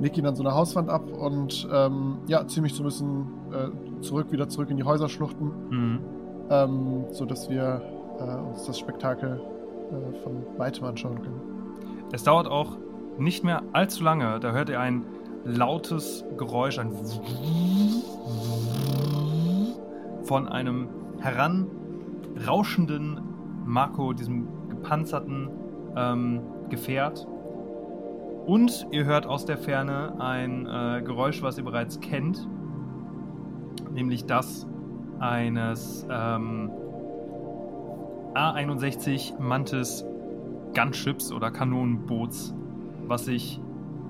[0.00, 3.26] leg ihn an so eine Hauswand ab und ähm, ja, ziehe mich so ein bisschen
[3.52, 5.98] äh, zurück, wieder zurück in die Häuserschluchten, Mhm.
[6.50, 7.80] ähm, sodass wir
[8.18, 9.40] äh, uns das Spektakel
[10.22, 11.40] von weitem anschauen können.
[12.12, 12.76] Es dauert auch
[13.18, 14.38] nicht mehr allzu lange.
[14.38, 15.02] Da hört ihr ein
[15.44, 16.92] lautes Geräusch, ein
[20.24, 20.88] von einem
[21.20, 23.20] heranrauschenden
[23.64, 25.48] Marco, diesem gepanzerten
[25.96, 27.26] ähm, Gefährt.
[28.46, 32.48] Und ihr hört aus der Ferne ein äh, Geräusch, was ihr bereits kennt,
[33.92, 34.66] nämlich das
[35.18, 36.70] eines ähm,
[38.34, 40.04] A61 Mantis
[40.74, 42.54] Gunships oder Kanonenboots,
[43.06, 43.60] was sich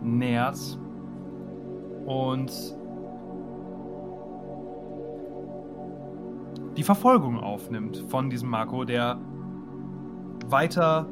[0.02, 0.78] nähert
[2.10, 2.50] und
[6.76, 9.20] die Verfolgung aufnimmt von diesem Marco, der
[10.46, 11.06] weiter,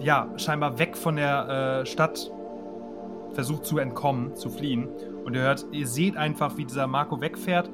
[0.00, 1.48] ja, scheinbar weg von der
[1.80, 2.30] äh, Stadt
[3.32, 4.88] versucht zu entkommen, zu fliehen.
[5.24, 7.70] Und ihr hört, ihr seht einfach, wie dieser Marco wegfährt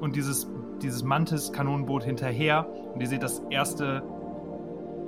[0.00, 0.50] und dieses,
[0.80, 2.66] dieses Mantis-Kanonenboot hinterher.
[2.94, 4.02] Und ihr seht das erste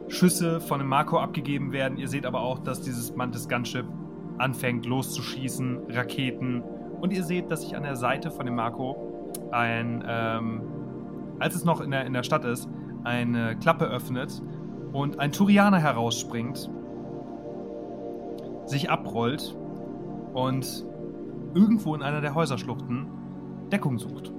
[0.09, 1.97] Schüsse von dem Marco abgegeben werden.
[1.97, 3.87] Ihr seht aber auch, dass dieses Mantis Gunship
[4.41, 6.63] anfängt loszuschießen, Raketen.
[7.01, 8.97] Und ihr seht, dass sich an der Seite von dem Marco
[9.53, 10.63] ein, ähm,
[11.39, 12.69] als es noch in der, in der Stadt ist,
[13.05, 14.43] eine Klappe öffnet
[14.93, 16.71] und ein Turianer herausspringt,
[18.67, 19.57] sich abrollt
[20.35, 20.85] und
[21.55, 23.07] irgendwo in einer der Häuserschluchten
[23.71, 24.33] Deckung sucht.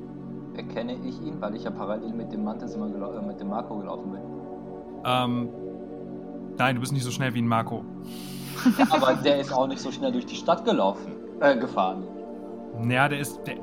[0.55, 3.77] Erkenne ich ihn, weil ich ja parallel mit dem Mantis immer äh, mit dem Marco
[3.77, 4.21] gelaufen bin.
[5.05, 5.49] Ähm,
[6.57, 7.83] nein, du bist nicht so schnell wie ein Marco.
[8.77, 12.03] Ja, aber der ist auch nicht so schnell durch die Stadt gelaufen, äh, gefahren.
[12.79, 13.39] Naja, der ist.
[13.47, 13.55] Der,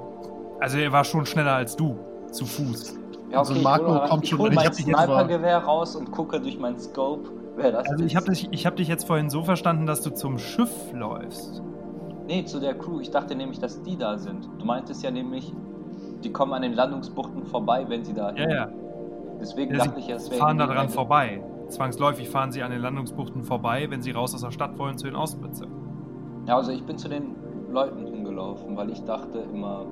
[0.60, 1.96] also er war schon schneller als du.
[2.30, 2.98] Zu Fuß.
[3.30, 4.98] Ja, Also okay, Marco ich hole kommt ich schon- hol ich mein hab dich jetzt
[4.98, 8.10] Snipergewehr raus und gucke durch meinen Scope, wer das Also ist.
[8.10, 11.62] ich habe dich, ich hab dich jetzt vorhin so verstanden, dass du zum Schiff läufst.
[12.26, 13.00] Nee, zu der Crew.
[13.00, 14.46] Ich dachte nämlich, dass die da sind.
[14.58, 15.52] Du meintest ja nämlich,
[16.22, 18.32] die kommen an den Landungsbuchten vorbei, wenn sie da.
[18.34, 18.68] Ja, ja.
[19.40, 20.40] Deswegen ja dachte ich, es sie wäre.
[20.40, 21.40] fahren da dran vorbei.
[21.68, 25.06] Zwangsläufig fahren sie an den Landungsbuchten vorbei, wenn sie raus aus der Stadt wollen zu
[25.06, 25.74] den Außenbezirken.
[26.46, 27.36] Ja, also ich bin zu den
[27.70, 29.86] Leuten hingelaufen, weil ich dachte immer.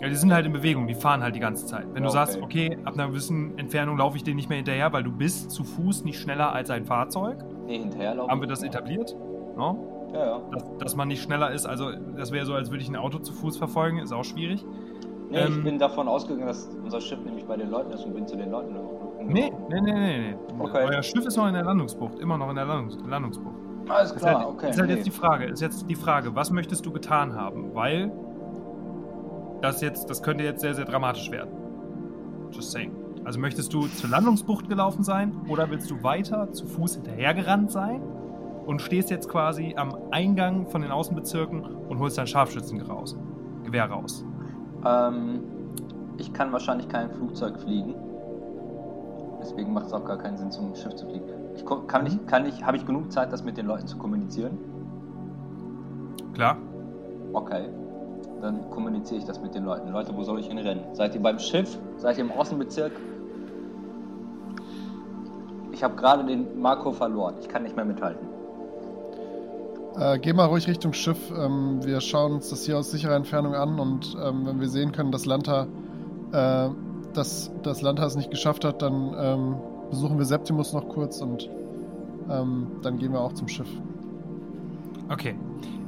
[0.00, 1.86] Ja, die sind halt in Bewegung, die fahren halt die ganze Zeit.
[1.92, 2.70] Wenn Ja, du sagst, okay.
[2.72, 5.64] okay, ab einer gewissen Entfernung laufe ich denen nicht mehr hinterher, weil du bist zu
[5.64, 7.38] Fuß nicht schneller als ein Fahrzeug.
[7.66, 8.30] Nee, hinterherlaufen.
[8.30, 9.16] Haben wir das etabliert?
[9.56, 10.10] No?
[10.12, 10.40] Ja, ja.
[10.52, 11.66] Dass, dass man nicht schneller ist.
[11.66, 14.64] Also das wäre so, als würde ich ein Auto zu Fuß verfolgen, ist auch schwierig.
[15.30, 18.14] Nee, Ähm, ich bin davon ausgegangen, dass unser Schiff nämlich bei den Leuten ist und
[18.14, 18.97] bin zu den Leuten hingelaufen.
[19.28, 20.36] Nee, nee, nee, nee, nee.
[20.58, 20.86] Okay.
[20.88, 23.54] Euer Schiff ist noch in der Landungsbucht, immer noch in der Landungs Landungsbucht.
[23.88, 24.70] Alles Ist klar, halt, okay.
[24.70, 24.96] ist halt nee.
[24.96, 27.74] jetzt die Frage, ist jetzt die Frage, was möchtest du getan haben?
[27.74, 28.10] Weil
[29.62, 31.50] das jetzt, das könnte jetzt sehr, sehr dramatisch werden.
[32.50, 32.92] Just saying.
[33.24, 38.00] Also möchtest du zur Landungsbucht gelaufen sein oder willst du weiter zu Fuß hinterhergerannt sein
[38.64, 43.16] und stehst jetzt quasi am Eingang von den Außenbezirken und holst dein Scharfschützengewehr raus?
[43.64, 44.24] Gewehr raus.
[44.86, 45.40] Ähm,
[46.16, 47.94] ich kann wahrscheinlich kein Flugzeug fliegen.
[49.40, 51.24] Deswegen macht es auch gar keinen Sinn, zum Schiff zu fliegen.
[51.54, 54.58] Ich kann ich, kann ich, habe ich genug Zeit, das mit den Leuten zu kommunizieren?
[56.34, 56.56] Klar?
[57.32, 57.68] Okay.
[58.40, 59.90] Dann kommuniziere ich das mit den Leuten.
[59.90, 60.84] Leute, wo soll ich hinrennen?
[60.94, 61.78] Seid ihr beim Schiff?
[61.96, 62.92] Seid ihr im Außenbezirk?
[65.72, 67.34] Ich habe gerade den Marco verloren.
[67.40, 68.26] Ich kann nicht mehr mithalten.
[69.98, 71.18] Äh, geh mal ruhig Richtung Schiff.
[71.36, 74.92] Ähm, wir schauen uns das hier aus sicherer Entfernung an und ähm, wenn wir sehen
[74.92, 75.66] können, dass Lanta,
[76.32, 76.68] äh,
[77.14, 79.56] dass, dass Lanta es nicht geschafft hat, dann ähm,
[79.90, 81.48] besuchen wir Septimus noch kurz und
[82.30, 83.68] ähm, dann gehen wir auch zum Schiff.
[85.08, 85.34] Okay.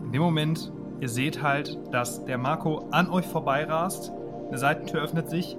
[0.05, 4.13] In dem Moment, ihr seht halt, dass der Marco an euch vorbeirast.
[4.49, 5.57] Eine Seitentür öffnet sich.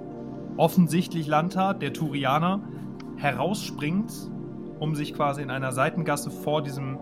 [0.56, 2.60] Offensichtlich Lanta, der Turianer,
[3.16, 4.12] herausspringt,
[4.78, 6.98] um sich quasi in einer Seitengasse vor diesem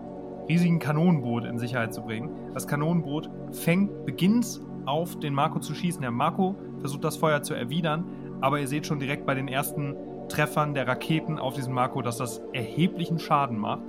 [0.47, 2.29] riesigen Kanonenboot in Sicherheit zu bringen.
[2.53, 6.01] Das Kanonenboot fängt, beginnt auf den Marco zu schießen.
[6.01, 8.05] Der Marco versucht das Feuer zu erwidern,
[8.41, 9.95] aber ihr seht schon direkt bei den ersten
[10.27, 13.83] Treffern der Raketen auf diesem Marco, dass das erheblichen Schaden macht.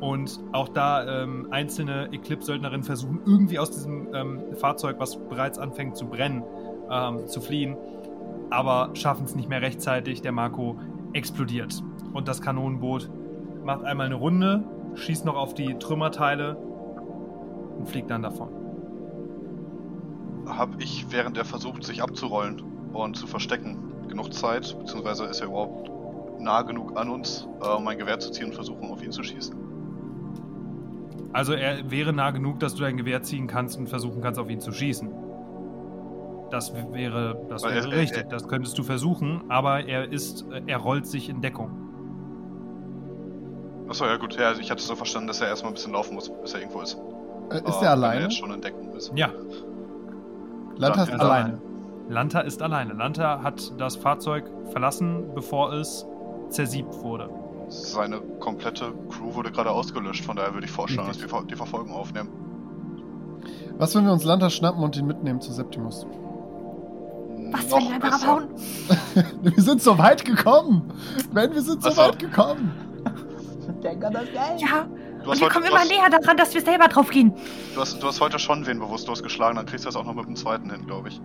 [0.00, 5.96] Und auch da ähm, einzelne Eclipse-Söldnerinnen versuchen irgendwie aus diesem ähm, Fahrzeug, was bereits anfängt
[5.96, 6.42] zu brennen,
[6.90, 7.76] ähm, zu fliehen,
[8.50, 10.20] aber schaffen es nicht mehr rechtzeitig.
[10.20, 10.76] Der Marco
[11.14, 11.82] explodiert
[12.12, 13.10] und das Kanonenboot
[13.64, 16.56] macht einmal eine Runde, schießt noch auf die Trümmerteile
[17.78, 18.48] und fliegt dann davon.
[20.46, 23.78] Hab ich, während er versucht, sich abzurollen und zu verstecken,
[24.08, 25.90] genug Zeit, beziehungsweise ist er überhaupt
[26.40, 29.22] nah genug an uns, äh, um mein Gewehr zu ziehen und versuchen, auf ihn zu
[29.22, 29.54] schießen?
[31.32, 34.48] Also er wäre nah genug, dass du dein Gewehr ziehen kannst und versuchen kannst, auf
[34.48, 35.10] ihn zu schießen.
[36.50, 38.18] Das wäre, das Weil wäre er- er- richtig.
[38.24, 41.70] er- das könntest du versuchen, aber er ist, er rollt sich in Deckung.
[43.88, 46.28] Achso, ja gut, ja, ich hatte so verstanden, dass er erstmal ein bisschen laufen muss,
[46.42, 46.94] bis er irgendwo ist.
[47.50, 48.20] Äh, ist Aber er Wenn er alleine?
[48.22, 49.12] jetzt schon in Deckung ist.
[49.14, 49.28] Ja,
[50.78, 51.58] Lanta ist Ja, alleine.
[52.08, 52.92] Lanta ist alleine.
[52.94, 56.06] Lanta hat das Fahrzeug verlassen, bevor es
[56.50, 57.28] zersiebt wurde.
[57.68, 61.92] Seine komplette Crew wurde gerade ausgelöscht, von daher würde ich vorschlagen, dass wir die Verfolgung
[61.92, 62.28] aufnehmen.
[63.78, 66.06] Was, wenn wir uns Lanta schnappen und ihn mitnehmen zu Septimus?
[67.50, 68.48] Was, Noch wenn wir einfach abhauen?
[69.42, 70.92] wir sind so weit gekommen.
[71.32, 72.02] Ben, wir sind so Ach so.
[72.02, 72.72] weit gekommen.
[73.82, 74.60] Denk an das Geld.
[74.60, 74.86] Ja,
[75.24, 77.34] Du und wir heute, kommen immer hast, näher daran, dass wir selber drauf gehen.
[77.74, 80.14] du, hast, du hast heute schon wen bewusstlos geschlagen, dann kriegst du das auch noch
[80.14, 81.20] mit dem zweiten hin, glaube ich.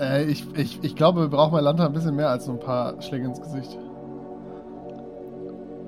[0.00, 2.60] Äh, ich, ich, ich glaube, wir brauchen bei Lanta ein bisschen mehr als nur ein
[2.60, 3.76] paar Schläge ins Gesicht.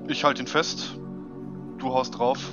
[0.07, 0.95] Ich halte ihn fest,
[1.79, 2.51] du haust drauf,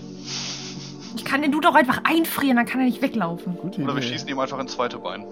[1.16, 3.56] Ich kann den du doch einfach einfrieren, dann kann er nicht weglaufen.
[3.60, 4.08] Gute oder wir Idee.
[4.12, 5.24] schießen ihm einfach ins zweite Bein.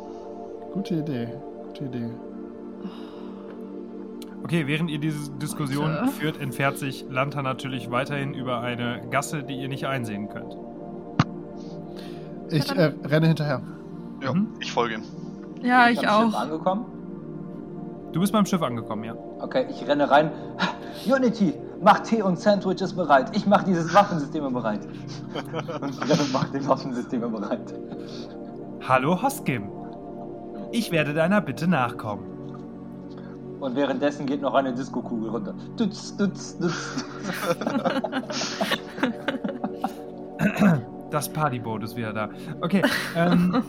[0.72, 1.28] Gute Idee.
[1.68, 2.10] Gute Idee.
[4.44, 6.08] Okay, während ihr diese Diskussion Alter.
[6.12, 10.56] führt, entfernt sich Lanta natürlich weiterhin über eine Gasse, die ihr nicht einsehen könnt.
[12.50, 13.62] Ich äh, renne hinterher.
[14.22, 14.48] Ja, Mhm.
[14.60, 15.02] ich folge ihm.
[15.62, 16.40] Ja, ich Am Schiff auch.
[16.40, 16.84] angekommen?
[18.12, 19.14] Du bist beim Schiff angekommen, ja.
[19.40, 20.30] Okay, ich renne rein.
[21.06, 23.36] Unity, mach Tee und Sandwiches bereit.
[23.36, 24.80] Ich mach dieses Waffensystem bereit.
[24.84, 27.74] und renne und mach die Waffensysteme bereit.
[28.88, 29.68] Hallo Hoskim.
[30.72, 32.24] Ich werde deiner Bitte nachkommen.
[33.60, 35.54] Und währenddessen geht noch eine Disco-Kugel runter.
[35.76, 37.04] Dutz, dutz, dutz.
[41.10, 42.30] Das Partyboot ist wieder da.
[42.60, 42.82] Okay,
[43.16, 43.62] ähm,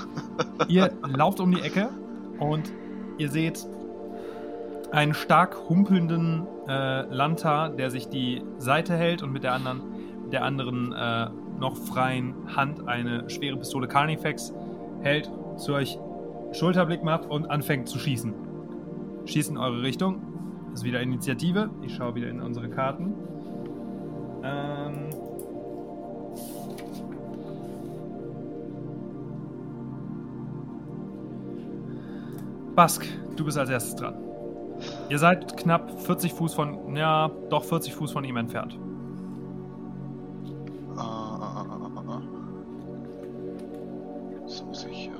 [0.68, 1.90] ihr lauft um die Ecke
[2.38, 2.72] und
[3.18, 3.66] ihr seht
[4.90, 9.80] einen stark humpelnden äh, Lanta, der sich die Seite hält und mit der anderen,
[10.30, 11.28] der anderen äh,
[11.58, 14.52] noch freien Hand eine schwere Pistole Carnifex
[15.02, 15.98] hält, zu euch
[16.52, 18.34] Schulterblick macht und anfängt zu schießen.
[19.24, 20.20] Schießt in eure Richtung.
[20.70, 21.70] Das ist wieder Initiative.
[21.82, 23.14] Ich schaue wieder in unsere Karten.
[24.42, 25.08] Ähm,
[32.74, 34.14] Bask, du bist als erstes dran.
[35.10, 38.78] Ihr seid knapp 40 Fuß von, ja, doch 40 Fuß von ihm entfernt.
[40.96, 42.20] Äh, äh, äh.
[44.40, 45.10] Jetzt muss ich äh,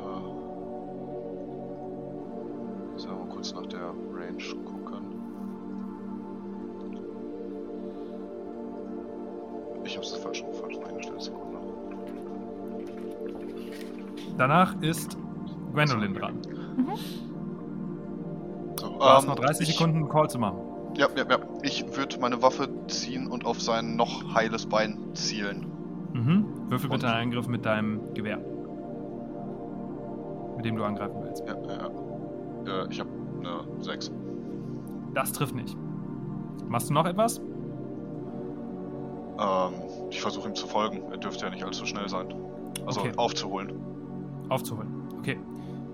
[2.96, 3.80] so, mal kurz nach der
[4.14, 5.04] Range gucken.
[9.84, 11.58] Ich hab's falsch, falsch eingestellt, Sekunde.
[14.38, 15.18] Danach ist
[15.72, 16.38] Gwendolyn dran.
[16.42, 17.21] So,
[19.02, 20.58] Du hast ähm, noch 30 ich, Sekunden, einen Call zu machen.
[20.96, 21.38] Ja, ja, ja.
[21.62, 25.66] Ich würde meine Waffe ziehen und auf sein noch heiles Bein zielen.
[26.12, 26.44] Mhm.
[26.68, 28.38] Würfel bitte Und- einen Angriff mit deinem Gewehr.
[30.56, 31.42] Mit dem du angreifen willst.
[31.46, 31.90] Ja, ja,
[32.66, 32.84] ja.
[32.84, 33.10] Äh, ich habe
[33.40, 34.12] eine 6.
[35.14, 35.76] Das trifft nicht.
[36.68, 37.38] Machst du noch etwas?
[39.38, 39.72] Ähm,
[40.10, 41.02] ich versuche ihm zu folgen.
[41.10, 42.26] Er dürfte ja nicht allzu schnell sein.
[42.86, 43.12] Also Okay.
[43.16, 43.72] aufzuholen.
[44.48, 44.88] Aufzuholen.
[45.18, 45.38] Okay.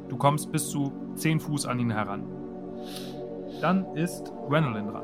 [0.09, 2.25] Du kommst bis zu 10 Fuß an ihn heran.
[3.61, 5.03] Dann ist Gwendolyn dran.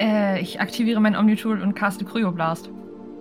[0.00, 2.70] Äh, ich aktiviere mein Omni-Tool und caste Kryoblast.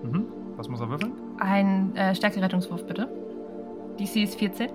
[0.03, 0.25] Mhm.
[0.57, 1.13] Was muss er würfeln?
[1.39, 3.07] Ein äh, Stärke-Rettungswurf, bitte.
[3.99, 4.69] DC ist 14.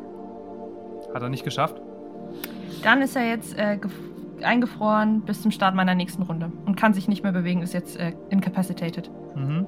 [1.14, 1.80] Hat er nicht geschafft.
[2.82, 6.92] Dann ist er jetzt äh, gef- eingefroren bis zum Start meiner nächsten Runde und kann
[6.94, 9.10] sich nicht mehr bewegen, ist jetzt äh, incapacitated.
[9.34, 9.66] Mhm.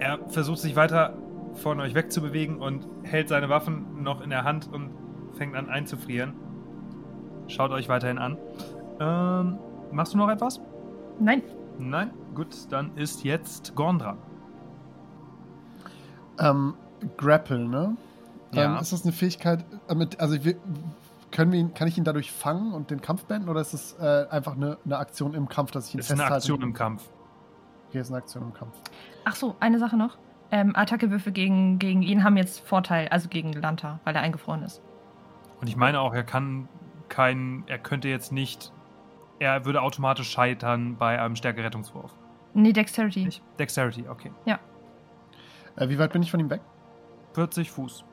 [0.00, 1.14] Er versucht sich weiter
[1.54, 4.90] von euch wegzubewegen und hält seine Waffen noch in der Hand und
[5.36, 6.34] fängt an einzufrieren.
[7.48, 8.36] Schaut euch weiterhin an.
[9.00, 9.58] Ähm,
[9.90, 10.60] machst du noch etwas?
[11.18, 11.42] Nein.
[11.78, 12.10] Nein?
[12.34, 14.18] Gut, dann ist jetzt Gorn dran.
[16.38, 16.74] Ähm,
[17.16, 17.96] Grapple, ne?
[18.52, 18.64] Ja.
[18.64, 20.54] Ähm, ist das eine Fähigkeit, äh, mit, also wir,
[21.30, 23.96] können wir ihn, kann ich ihn dadurch fangen und den Kampf beenden oder ist es
[24.00, 26.36] äh, einfach eine, eine Aktion im Kampf, dass ich ihn Das ist eine festhalte?
[26.44, 27.08] Aktion im Kampf.
[27.88, 28.74] Okay, ist eine Aktion im Kampf.
[29.24, 30.16] Ach so, eine Sache noch.
[30.50, 34.80] Ähm, Attackewürfe gegen, gegen ihn haben jetzt Vorteil, also gegen Lanta, weil er eingefroren ist.
[35.60, 36.68] Und ich meine auch, er kann
[37.08, 38.72] kein, er könnte jetzt nicht,
[39.38, 42.12] er würde automatisch scheitern bei einem Stärkerettungswurf.
[42.54, 43.24] Nee, Dexterity.
[43.24, 43.42] Nicht?
[43.58, 44.32] Dexterity, okay.
[45.76, 46.60] Äh, wie weit bin ich von ihm weg?
[47.34, 48.04] 40 Fuß.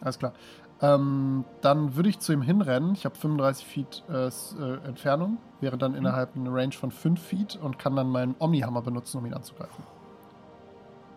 [0.00, 0.32] Alles klar.
[0.80, 2.92] Ähm, dann würde ich zu ihm hinrennen.
[2.92, 7.56] Ich habe 35 Feet äh, äh, Entfernung, wäre dann innerhalb einer Range von 5 Feet
[7.56, 9.84] und kann dann meinen Omni-Hammer benutzen, um ihn anzugreifen.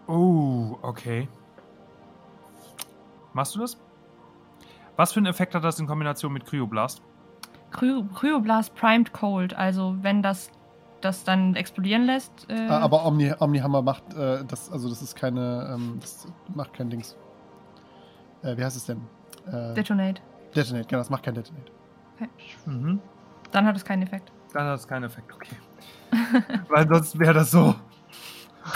[0.08, 1.28] Oh, okay.
[3.34, 3.78] Machst du das?
[5.00, 7.02] Was für einen Effekt hat das in Kombination mit Cryoblast?
[7.72, 10.52] Cry Cryoblast Primed Cold, also wenn das
[11.00, 12.50] das dann explodieren lässt.
[12.50, 16.74] Äh, Äh, aber Omni, Omni-Hammer macht äh, das, also das ist keine, ähm, das macht
[16.74, 17.16] kein Dings.
[18.44, 19.00] Äh, wie heißt es denn?
[19.48, 20.22] Äh, Detonate.
[20.54, 21.72] Detonate, genau, das macht kein Detonate.
[22.66, 23.00] Mhm.
[23.54, 24.34] Dann hat es keinen Effekt.
[24.52, 25.56] Dann hat das keinen Effekt, okay.
[26.68, 27.74] Weil sonst wäre das so.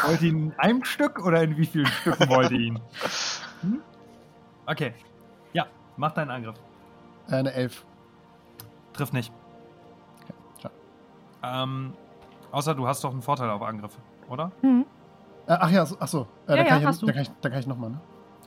[0.06, 2.80] Wollt ihr ihn in einem Stück oder in wie vielen Stücken wollt ihr ihn?
[3.62, 3.82] Hm?
[4.66, 4.94] Okay.
[5.94, 6.56] Ja, mach deinen Angriff.
[7.28, 7.86] Eine 11.
[8.94, 9.32] Trifft nicht.
[10.24, 10.74] Okay, schade.
[11.44, 11.94] Ähm,
[12.52, 14.00] außer du hast doch einen Vorteil auf Angriffe,
[14.30, 14.52] oder?
[14.62, 14.86] Mhm,
[15.48, 16.22] Äh, ach ja, so- ach so.
[16.22, 17.06] Äh, Ja, dann, ja, kann ich, hast du.
[17.08, 18.00] dann, kann ich, dann kann ich nochmal, ne?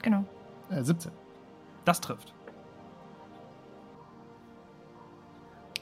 [0.03, 0.25] genau.
[0.71, 1.13] Äh, 17.
[1.85, 2.33] Das trifft.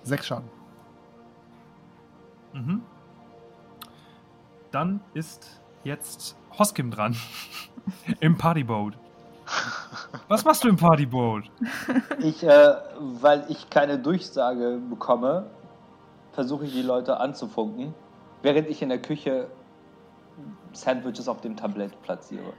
[0.02, 0.48] 6 Schaden.
[2.52, 2.82] Mhm.
[4.70, 7.16] Dann ist jetzt Hoskim dran.
[8.20, 8.98] Im Partyboat.
[10.28, 11.44] Was machst du im Partyboat?
[12.20, 15.46] Ich, äh, weil ich keine Durchsage bekomme,
[16.32, 17.94] versuche ich die Leute anzufunken,
[18.42, 19.48] während ich in der Küche
[20.72, 22.52] Sandwiches auf dem Tablett platziere.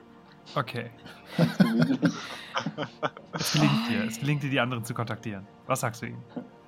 [0.56, 0.92] Okay.
[1.38, 2.14] Ganz gemütlich.
[3.34, 4.04] Es gelingt dir.
[4.08, 5.46] Es gelingt dir, die anderen zu kontaktieren.
[5.66, 6.22] Was sagst du ihnen?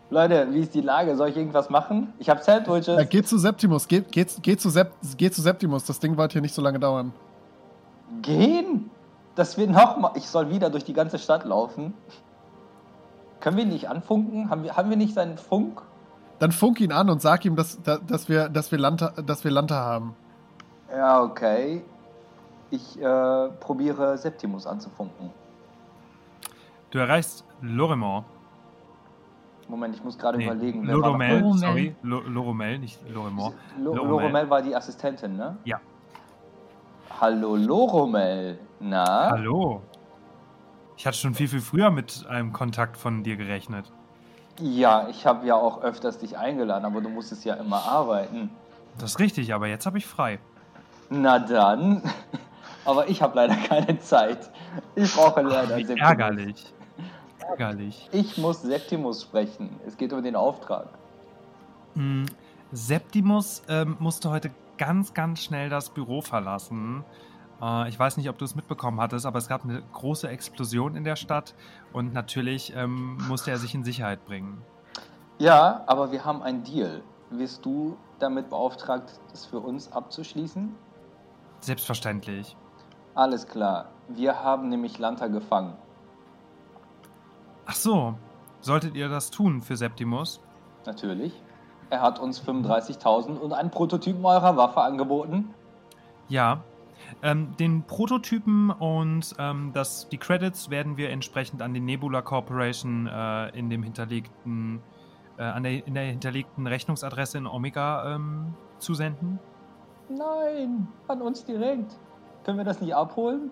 [0.10, 1.16] Leute, wie ist die Lage?
[1.16, 2.14] Soll ich irgendwas machen?
[2.18, 2.88] Ich habe Sandwiches.
[2.88, 5.84] Äh, geht zu Septimus, geht, geht, geht, zu Sep, geht zu Septimus.
[5.86, 7.14] Das Ding wird hier nicht so lange dauern.
[8.22, 8.90] Gehen?
[9.38, 10.12] Das wird noch mal.
[10.16, 11.94] Ich soll wieder durch die ganze Stadt laufen.
[13.40, 14.50] Können wir ihn nicht anfunken?
[14.50, 15.82] Haben wir, haben wir nicht seinen Funk?
[16.40, 19.44] Dann funk ihn an und sag ihm, dass, dass, dass, wir, dass, wir, Lanta, dass
[19.44, 20.16] wir Lanta haben.
[20.92, 21.84] Ja, okay.
[22.72, 25.30] Ich äh, probiere Septimus anzufunken.
[26.92, 28.26] Du erreichst Loremont.
[29.68, 30.84] Moment, ich muss gerade Nee, überlegen.
[30.86, 31.96] Loromel, sorry.
[32.02, 33.54] Lo- Loromel, nicht Loremont.
[33.78, 34.10] Lo Loromel.
[34.10, 35.58] Loromel war die Assistentin, ne?
[35.66, 35.80] Ja.
[37.10, 38.60] Hallo Loromel.
[38.80, 39.30] Na?
[39.32, 39.82] Hallo.
[40.98, 43.92] Ich hatte schon viel, viel früher mit einem Kontakt von dir gerechnet.
[44.60, 48.50] Ja, ich habe ja auch öfters dich eingeladen, aber du musstest ja immer arbeiten.
[48.98, 50.40] Das ist richtig, aber jetzt habe ich frei.
[51.10, 52.02] Na dann.
[52.86, 54.50] Aber ich habe leider keine Zeit.
[54.96, 56.10] Ich brauche leider Wie Septimus.
[56.10, 56.74] ärgerlich.
[57.40, 58.10] Ärgerlich.
[58.14, 59.78] Ich muss Septimus sprechen.
[59.86, 60.88] Es geht um den Auftrag.
[61.96, 62.24] Mm,
[62.72, 67.04] Septimus ähm, musste heute ganz, ganz schnell das Büro verlassen.
[67.62, 70.96] Äh, ich weiß nicht, ob du es mitbekommen hattest, aber es gab eine große Explosion
[70.96, 71.56] in der Stadt
[71.94, 74.62] und natürlich ähm, musste er sich in Sicherheit bringen.
[75.40, 77.04] Ja, aber wir haben einen Deal.
[77.30, 80.74] Wirst du damit beauftragt, das für uns abzuschließen?
[81.60, 82.56] Selbstverständlich.
[83.14, 83.90] Alles klar.
[84.08, 85.76] Wir haben nämlich Lanta gefangen.
[87.66, 88.16] Ach so,
[88.62, 90.40] solltet ihr das tun für Septimus?
[90.86, 91.34] Natürlich.
[91.90, 95.54] Er hat uns 35.000 und einen Prototypen eurer Waffe angeboten.
[96.28, 96.62] Ja.
[97.24, 103.08] Ähm, den Prototypen und ähm, das, die Credits werden wir entsprechend an die Nebula Corporation
[103.08, 104.82] äh, in dem hinterlegten,
[105.38, 109.40] äh, an der, in der hinterlegten Rechnungsadresse in Omega ähm, zusenden.
[110.10, 111.98] Nein, an uns direkt.
[112.44, 113.52] Können wir das nicht abholen?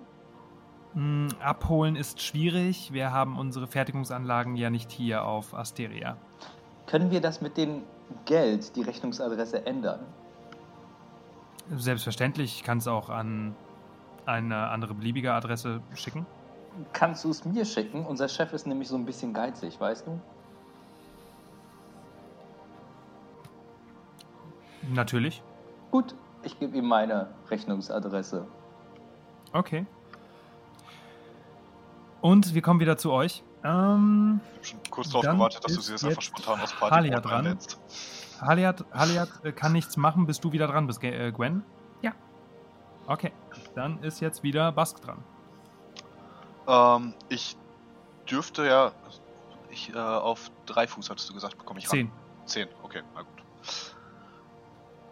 [0.94, 2.92] Mm, abholen ist schwierig.
[2.94, 6.18] Wir haben unsere Fertigungsanlagen ja nicht hier auf Asteria.
[6.88, 7.84] Können wir das mit dem
[8.26, 10.00] Geld, die Rechnungsadresse ändern?
[11.76, 13.56] Selbstverständlich, ich kann es auch an
[14.26, 16.26] eine andere beliebige Adresse schicken.
[16.94, 18.06] Kannst du es mir schicken?
[18.06, 20.20] Unser Chef ist nämlich so ein bisschen geizig, weißt du?
[24.94, 25.42] Natürlich.
[25.92, 28.46] Gut, ich gebe ihm meine Rechnungsadresse.
[29.54, 29.86] Okay.
[32.22, 33.44] Und wir kommen wieder zu euch.
[33.66, 37.10] Ähm, Ich hab schon kurz darauf gewartet, dass du sie jetzt einfach spontan aus Party
[37.10, 37.26] dran.
[37.46, 37.80] einlädst.
[38.40, 41.64] Haliat, Haliat äh, kann nichts machen, bis du wieder dran bist, äh, Gwen.
[42.02, 42.12] Ja.
[43.08, 43.32] Okay,
[43.74, 45.24] dann ist jetzt wieder Bask dran.
[46.68, 47.58] Ähm, ich
[48.30, 48.92] dürfte ja.
[49.70, 51.92] Ich, äh, auf drei Fuß hattest du gesagt, bekomme ich ran.
[51.92, 52.12] Zehn.
[52.46, 53.44] Zehn, okay, na gut.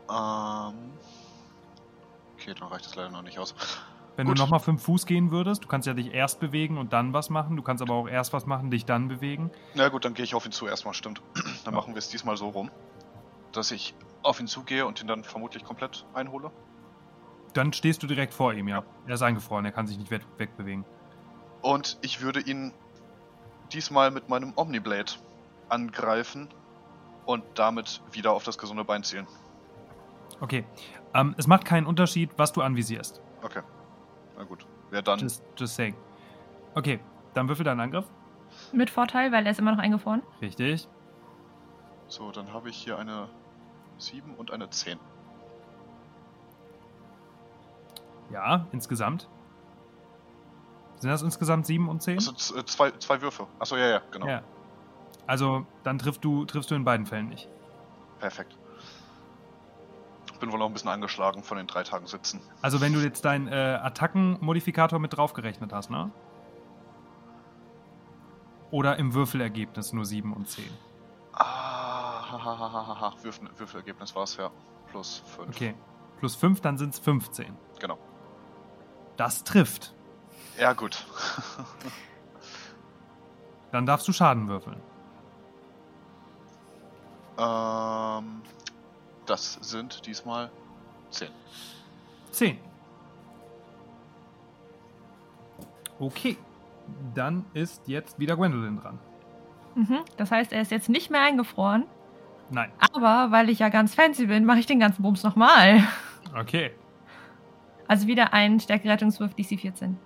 [0.09, 0.93] Ähm.
[2.35, 3.55] Okay, dann reicht das leider noch nicht aus.
[4.15, 4.37] Wenn Gut.
[4.37, 7.29] du nochmal fünf Fuß gehen würdest, du kannst ja dich erst bewegen und dann was
[7.31, 7.57] machen.
[7.57, 9.49] Du kannst aber auch erst was machen, dich dann bewegen.
[9.73, 11.21] Na gut, dann gehe ich auf ihn zu erstmal, stimmt.
[11.65, 11.79] Dann Ja.
[11.79, 12.69] machen wir es diesmal so rum,
[13.53, 16.51] dass ich auf ihn zugehe und ihn dann vermutlich komplett einhole.
[17.53, 18.83] Dann stehst du direkt vor ihm, ja.
[19.07, 20.85] Er ist eingefroren, er kann sich nicht weg wegbewegen.
[21.61, 22.73] Und ich würde ihn
[23.71, 25.13] diesmal mit meinem Omniblade
[25.69, 26.49] angreifen
[27.25, 29.27] und damit wieder auf das gesunde Bein zielen.
[30.39, 30.65] Okay.
[31.13, 33.21] Ähm, es macht keinen Unterschied, was du anvisierst.
[33.41, 33.61] Okay.
[34.37, 34.65] Na gut.
[34.89, 35.19] Wer dann?
[35.19, 35.95] Just, just saying.
[36.75, 36.99] Okay,
[37.33, 38.05] dann würfel deinen Angriff.
[38.71, 40.21] Mit Vorteil, weil er ist immer noch eingefroren.
[40.41, 40.87] Richtig.
[42.07, 43.27] So, dann habe ich hier eine
[43.97, 44.99] 7 und eine 10.
[48.31, 49.27] Ja, insgesamt.
[50.97, 52.15] Sind das insgesamt sieben und zehn?
[52.15, 53.47] Also z- äh, zwei, zwei Würfe.
[53.59, 54.27] Achso, ja, ja, genau.
[54.27, 54.41] Ja.
[55.27, 57.49] Also, dann triffst du, triffst du in beiden Fällen nicht.
[58.19, 58.57] Perfekt.
[60.43, 62.41] Bin wohl noch ein bisschen angeschlagen von den drei Tagen Sitzen.
[62.61, 66.11] Also, wenn du jetzt deinen äh, Attackenmodifikator mit draufgerechnet hast, ne?
[68.69, 70.65] Oder im Würfelergebnis nur 7 und 10.
[71.31, 73.13] Ah, hahaha.
[73.23, 74.51] Würfel, Würfelergebnis war es, ja.
[74.87, 75.47] Plus 5.
[75.47, 75.75] Okay.
[76.19, 77.55] Plus 5, dann sind es 15.
[77.79, 77.97] Genau.
[79.15, 79.93] Das trifft.
[80.59, 81.05] Ja, gut.
[83.71, 84.81] Dann darfst du Schaden würfeln.
[87.37, 88.41] ähm,
[89.25, 90.51] das sind diesmal
[91.11, 91.29] 10.
[92.31, 92.57] 10.
[95.99, 96.37] Okay.
[97.13, 98.99] Dann ist jetzt wieder Gwendolyn dran.
[99.75, 99.99] Mhm.
[100.17, 101.85] Das heißt, er ist jetzt nicht mehr eingefroren.
[102.49, 102.71] Nein.
[102.93, 105.83] Aber weil ich ja ganz fancy bin, mache ich den ganzen Bums nochmal.
[106.35, 106.71] Okay.
[107.87, 109.97] Also wieder ein Stärkerettungswurf DC 14.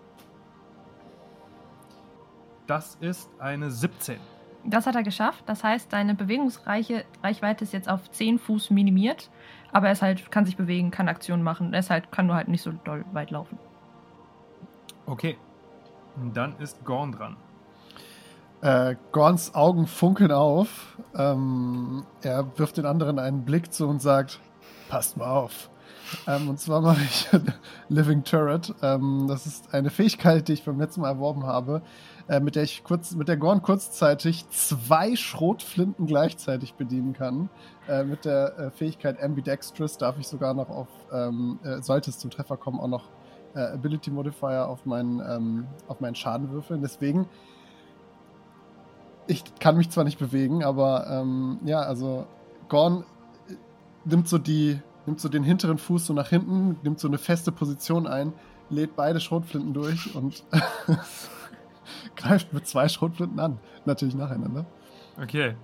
[2.68, 4.20] Das ist eine 17.
[4.68, 5.44] Das hat er geschafft.
[5.48, 9.30] Das heißt, seine Bewegungsreiche Reichweite ist jetzt auf 10 Fuß minimiert.
[9.72, 11.74] Aber er ist halt, kann sich bewegen, kann Aktionen machen.
[11.74, 13.58] Er ist halt, kann nur halt nicht so doll weit laufen.
[15.06, 15.38] Okay.
[16.34, 17.38] Dann ist Gorn dran.
[18.62, 20.98] Äh, Gorns Augen funkeln auf.
[21.16, 24.40] Ähm, er wirft den anderen einen Blick zu und sagt:
[24.90, 25.70] Passt mal auf.
[26.28, 27.30] Ähm, und zwar mache ich
[27.90, 28.74] Living Turret.
[28.82, 31.82] Ähm, das ist eine Fähigkeit, die ich beim letzten Mal erworben habe,
[32.28, 37.50] äh, mit der ich kurz, mit der Gorn kurzzeitig zwei Schrotflinten gleichzeitig bedienen kann.
[37.88, 42.20] Äh, mit der äh, Fähigkeit Ambidextrous darf ich sogar noch auf, ähm, äh, sollte es
[42.20, 43.10] zum Treffer kommen, auch noch
[43.56, 46.82] äh, Ability Modifier auf meinen, ähm, auf meinen Schaden würfeln.
[46.82, 47.28] Deswegen
[49.28, 52.26] ich kann mich zwar nicht bewegen, aber ähm, ja, also
[52.70, 53.04] Gorn
[53.50, 53.54] äh,
[54.06, 57.52] nimmt so die, nimmt so den hinteren Fuß so nach hinten, nimmt so eine feste
[57.52, 58.34] Position ein,
[58.70, 60.44] lädt beide Schrotflinten durch und
[62.18, 63.60] greift mit zwei Schrotflinten an.
[63.86, 64.66] Natürlich nacheinander.
[65.22, 65.56] Okay.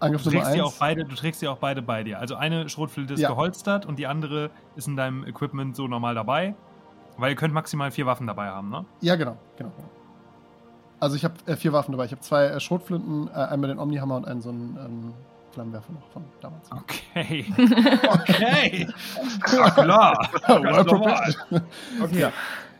[0.00, 0.78] Angriff Du Nummer trägst, sie auch eins.
[0.78, 2.18] beide, du trägst sie auch beide bei dir.
[2.18, 3.28] Also eine Schrotflinte ist Ja.
[3.28, 6.54] geholstert und die andere ist in deinem Equipment so normal dabei.
[7.18, 8.84] Weil ihr könnt maximal vier Waffen dabei haben, ne?
[9.00, 9.70] Ja, genau, genau.
[9.76, 9.88] genau.
[10.98, 12.06] Also ich habe äh, vier Waffen dabei.
[12.06, 15.14] Ich habe zwei äh, Schrotflinten, äh, einmal den Omnihammer und einen so einen ähm,
[15.52, 16.70] Flammenwerfer noch von damals.
[16.72, 17.44] Okay.
[18.08, 18.88] Okay.
[19.52, 20.28] Ja, klar.
[20.48, 21.62] well.
[22.02, 22.18] Okay.
[22.20, 22.32] Ja.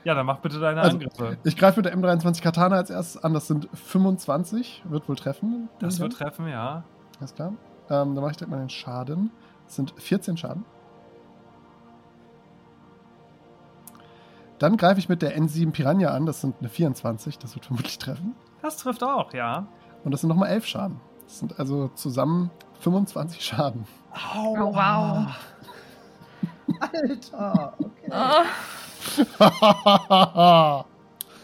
[0.04, 1.38] Ja, dann mach bitte deine Also, Angriffe.
[1.44, 3.34] Ich greife mit der M23 Katana als erstes an.
[3.34, 4.82] Das sind 25.
[4.86, 5.68] Wird wohl treffen.
[5.78, 6.82] Das wird treffen, ja.
[7.18, 7.52] Alles klar.
[7.88, 9.30] Ähm, dann mache ich direkt mal den Schaden.
[9.66, 10.64] Das sind 14 Schaden.
[14.58, 16.26] Dann greife ich mit der N7 Piranha an.
[16.26, 17.38] Das sind eine 24.
[17.38, 18.34] Das wird vermutlich treffen.
[18.60, 19.66] Das trifft auch, ja.
[20.04, 21.00] Und das sind nochmal 11 Schaden.
[21.24, 22.50] Das sind also zusammen
[22.80, 23.84] 25 Schaden.
[24.36, 25.28] Oh, wow.
[26.80, 28.10] Alter, okay.
[28.10, 28.44] Oh,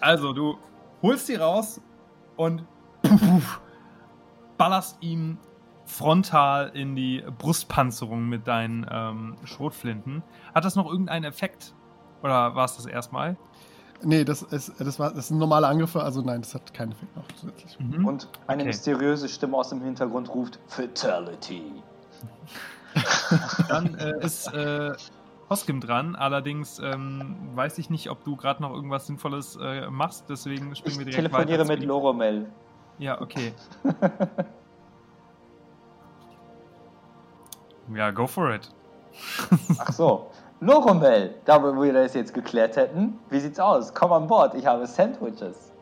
[0.00, 0.58] Also, du
[1.02, 1.80] holst sie raus
[2.36, 2.64] und
[3.02, 3.60] puff, puff,
[4.56, 5.38] ballerst ihm
[5.86, 10.22] frontal in die Brustpanzerung mit deinen ähm, Schrotflinten.
[10.54, 11.74] Hat das noch irgendeinen Effekt?
[12.22, 13.36] Oder war es das erstmal?
[14.02, 16.02] nee, das ist, das, war, das sind normale Angriffe.
[16.02, 17.78] Also nein, das hat keinen Effekt noch zusätzlich.
[17.80, 18.06] Mhm.
[18.06, 18.68] Und eine Okay.
[18.68, 21.82] mysteriöse Stimme aus dem Hintergrund ruft Fatality.
[23.68, 24.92] Dann äh, ist äh,
[25.50, 26.14] Hoskim dran.
[26.16, 30.28] Allerdings ähm, weiß ich nicht, ob du gerade noch irgendwas Sinnvolles äh, machst.
[30.28, 31.72] Deswegen springen Ich wir direkt telefoniere weiter.
[31.72, 32.46] mit Loromel.
[32.98, 33.52] Ja, okay.
[37.94, 38.68] ja, go for it.
[39.78, 40.30] Ach so.
[40.60, 43.94] Loromel, da wo wir das jetzt geklärt hätten, wie sieht's aus?
[43.94, 45.72] Komm an Bord, ich habe Sandwiches.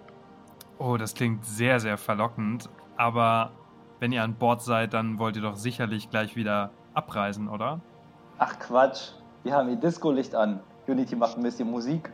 [0.78, 2.68] Oh, das klingt sehr, sehr verlockend.
[2.98, 3.52] Aber
[4.00, 7.80] wenn ihr an Bord seid, dann wollt ihr doch sicherlich gleich wieder abreisen, oder?
[8.38, 9.12] Ach Quatsch,
[9.46, 10.58] wir haben hier Disco-Licht an.
[10.88, 12.10] Unity macht ein bisschen Musik.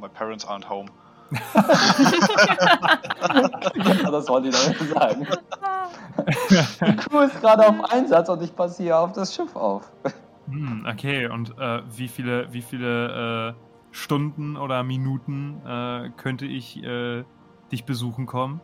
[0.00, 0.88] My parents aren't home.
[1.30, 1.38] Ja,
[4.10, 5.28] das wollte ich damit sagen.
[6.80, 9.88] Die Crew ist gerade auf Einsatz und ich passe hier auf das Schiff auf.
[10.48, 13.54] Hm, okay, und äh, wie viele, wie viele äh,
[13.92, 17.22] Stunden oder Minuten äh, könnte ich äh,
[17.70, 18.60] dich besuchen kommen?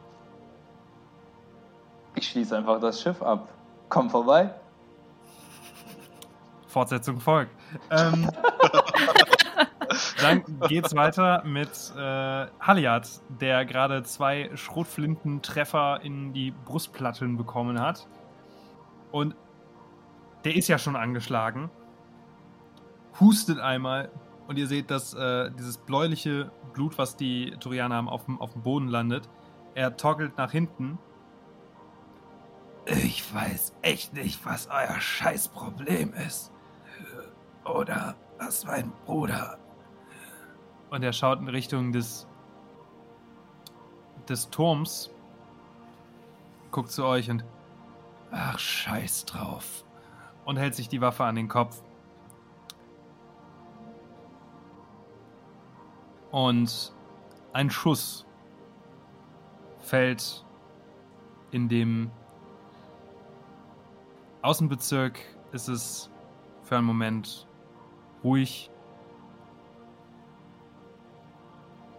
[2.16, 3.46] Ich schließe einfach das Schiff ab.
[3.88, 4.52] Komm vorbei.
[6.76, 7.52] Fortsetzung folgt.
[7.90, 8.30] Ähm,
[10.20, 13.08] dann geht's weiter mit äh, Haliat,
[13.40, 18.06] der gerade zwei Schrotflintentreffer in die Brustplatten bekommen hat.
[19.10, 19.34] Und
[20.44, 21.70] der ist ja schon angeschlagen.
[23.20, 24.10] Hustet einmal
[24.46, 28.52] und ihr seht, dass äh, dieses bläuliche Blut, was die Turianer haben, auf dem, auf
[28.52, 29.30] dem Boden landet.
[29.74, 30.98] Er toggelt nach hinten.
[32.84, 36.52] Ich weiß echt nicht, was euer Scheißproblem ist.
[37.66, 39.58] Oder was mein Bruder.
[40.90, 42.28] Und er schaut in Richtung des,
[44.28, 45.10] des Turms,
[46.70, 47.44] guckt zu euch und.
[48.30, 49.84] Ach, scheiß drauf.
[50.44, 51.82] Und hält sich die Waffe an den Kopf.
[56.30, 56.92] Und
[57.52, 58.26] ein Schuss
[59.78, 60.44] fällt
[61.50, 62.10] in dem
[64.42, 65.18] Außenbezirk.
[65.52, 66.10] Ist es
[66.64, 67.45] für einen Moment
[68.22, 68.70] ruhig.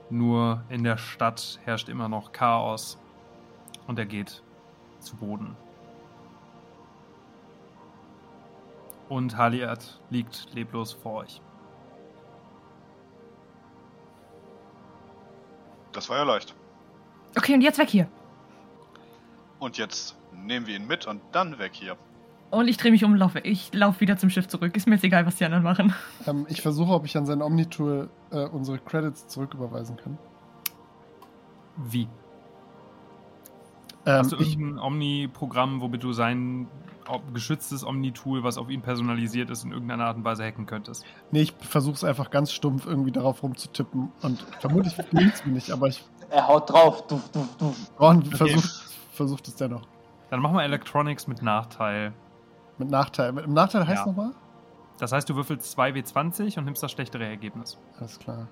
[0.09, 2.97] Nur in der Stadt herrscht immer noch Chaos
[3.87, 4.43] und er geht
[4.99, 5.55] zu Boden.
[9.09, 11.41] Und Haliat liegt leblos vor euch.
[15.93, 16.53] Das war ja leicht.
[17.35, 18.07] Okay, und jetzt weg hier.
[19.59, 21.97] Und jetzt nehmen wir ihn mit und dann weg hier.
[22.49, 23.39] Und ich drehe mich um und laufe.
[23.39, 24.75] Ich laufe wieder zum Schiff zurück.
[24.77, 25.93] Ist mir jetzt egal, was die anderen machen.
[26.25, 30.17] Ähm, ich versuche, ob ich an sein Omnitool äh, unsere Credits zurücküberweisen kann.
[31.75, 32.03] Wie?
[34.05, 36.67] Ähm, Hast du irgendein Omni-Programm, womit du sein
[37.07, 41.05] ob- geschütztes Omni-Tool, was auf ihn personalisiert ist, in irgendeiner Art und Weise hacken könntest?
[41.31, 44.09] nee, ich versuche es einfach ganz stumpf irgendwie darauf rumzutippen.
[44.21, 47.05] Und vermutlich gelingt es mir nicht, aber ich Er haut drauf.
[47.07, 47.75] Duf, duf, duf.
[47.99, 48.69] Ron versucht,
[49.11, 49.83] versucht es dennoch.
[50.29, 52.13] Dann machen wir Electronics mit Nachteil.
[52.77, 53.31] Mit Nachteil.
[53.31, 54.07] Mit Nachteil heißt Ja.
[54.07, 54.31] nochmal?
[54.99, 57.77] Das heißt, du würfelst 2W20 und nimmst das schlechtere Ergebnis.
[57.99, 58.47] Alles klar.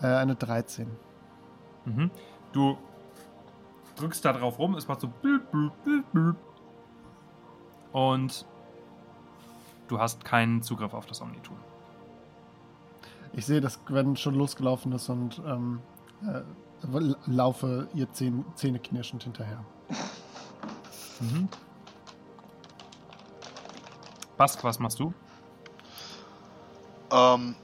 [0.00, 0.88] Äh, eine 13.
[1.84, 2.10] Mhm.
[2.52, 2.78] Du
[3.96, 6.36] drückst da drauf rum, es macht so blüp, blüp, blüp, blüp.
[7.92, 8.44] und
[9.86, 11.56] du hast keinen Zugriff auf das Omni-Tool.
[13.34, 15.80] Ich sehe, dass Gwen schon losgelaufen ist und ähm,
[16.26, 16.40] äh,
[17.26, 19.64] laufe ihr Zähne, Zähne knirschend hinterher.
[21.20, 21.48] Mhm.
[24.36, 25.14] Bask, was machst du?
[27.10, 27.54] Ähm,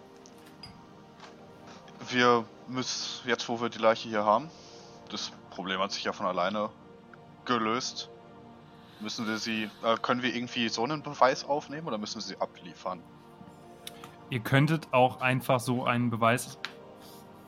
[2.08, 4.48] wir müssen, jetzt wo wir die Leiche hier haben,
[5.10, 6.70] das Problem hat sich ja von alleine
[7.44, 8.10] gelöst.
[9.00, 12.36] Müssen wir sie, äh, können wir irgendwie so einen Beweis aufnehmen oder müssen wir sie
[12.36, 13.02] abliefern?
[14.28, 16.58] Ihr könntet auch einfach so einen Beweis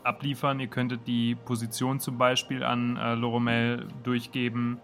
[0.03, 0.59] abliefern.
[0.59, 4.81] Ihr könntet die Position zum Beispiel an äh, Loromel durchgeben.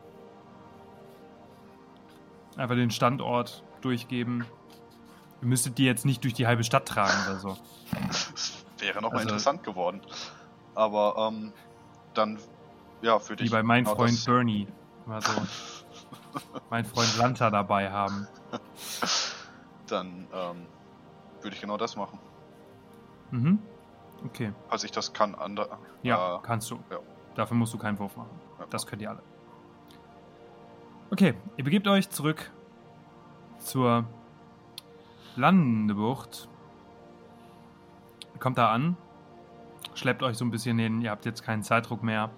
[2.56, 4.44] Einfach den Standort durchgeben.
[5.40, 7.56] Ihr müsstet die jetzt nicht durch die halbe Stadt tragen oder so.
[8.08, 10.00] Das wäre nochmal Also- interessant geworden.
[10.74, 11.52] Aber ähm,
[12.14, 12.38] dann,
[13.02, 13.48] ja, für dich.
[13.48, 14.68] Wie bei mein genau Freund Bernie.
[15.06, 15.32] Immer so.
[16.70, 18.28] mein Freund Lanta dabei haben.
[19.88, 20.66] Dann ähm,
[21.42, 22.18] würde ich genau das machen.
[23.30, 23.58] Mhm.
[24.24, 24.52] Okay.
[24.68, 25.78] Falls ich das kann, andere.
[26.02, 26.78] Ja, äh, kannst du.
[26.90, 26.98] ja.
[27.34, 28.38] Dafür musst du keinen Wurf machen.
[28.58, 28.66] Ja.
[28.70, 29.22] Das könnt ihr alle.
[31.10, 32.50] Okay, ihr begebt euch zurück
[33.68, 34.04] zur
[35.36, 36.48] Landebucht.
[38.40, 38.96] Kommt da an,
[39.94, 42.30] schleppt euch so ein bisschen hin, ihr habt jetzt keinen Zeitdruck mehr.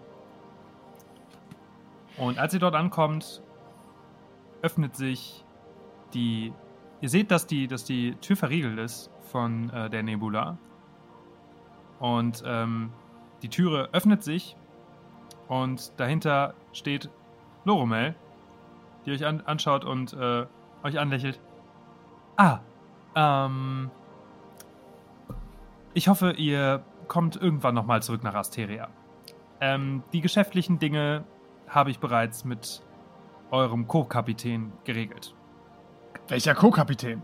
[2.17, 3.43] Und als ihr dort ankommt,
[4.63, 5.45] öffnet sich
[6.13, 6.53] die.
[7.01, 10.59] Ihr seht, dass die, dass die Tür verriegelt ist von äh, der Nebula.
[11.99, 12.93] Und ähm,
[13.43, 14.57] die Türe öffnet sich
[15.49, 17.09] und dahinter steht
[17.65, 18.15] Loromel,
[19.05, 20.47] die euch an anschaut und äh,
[20.85, 21.41] euch anlächelt.
[22.37, 22.59] Ah,
[23.15, 23.91] ähm.
[25.93, 28.89] Ich hoffe, ihr kommt irgendwann nochmal zurück nach Asteria.
[29.61, 31.25] Ähm, die geschäftlichen Dinge
[31.69, 32.83] habe ich bereits mit
[33.51, 35.35] eurem Co-Kapitän geregelt.
[36.29, 37.23] Welcher Co-Kapitän?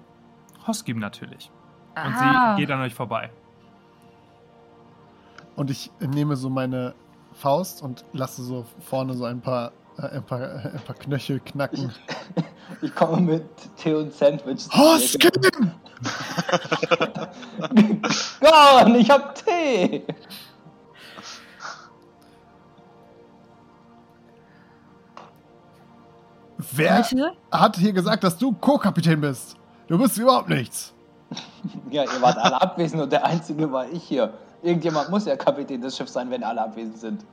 [0.66, 1.50] Hoskim natürlich.
[1.94, 2.54] Und Ah.
[2.56, 3.30] sie geht an euch vorbei.
[5.54, 6.94] Und ich nehme so meine
[7.32, 11.92] Faust und lasse so vorne so ein paar ein, paar, ein paar Knöchel knacken.
[12.82, 13.44] Ich komme mit
[13.76, 14.68] Tee und Sandwich.
[14.72, 15.30] Hoskin!
[18.40, 20.04] Gone, ich hab Tee!
[26.72, 27.04] Wer
[27.50, 29.56] hat hier gesagt, dass du Co-Kapitän bist?
[29.86, 30.92] Du bist überhaupt nichts.
[31.90, 34.34] Ja, ihr wart alle abwesend und der Einzige war ich hier.
[34.62, 37.24] Irgendjemand muss ja Kapitän des Schiffs sein, wenn alle abwesend sind.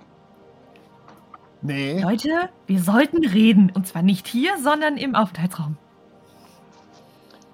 [1.64, 2.02] Nee.
[2.02, 3.72] Leute, wir sollten reden.
[3.74, 5.78] Und zwar nicht hier, sondern im Aufenthaltsraum.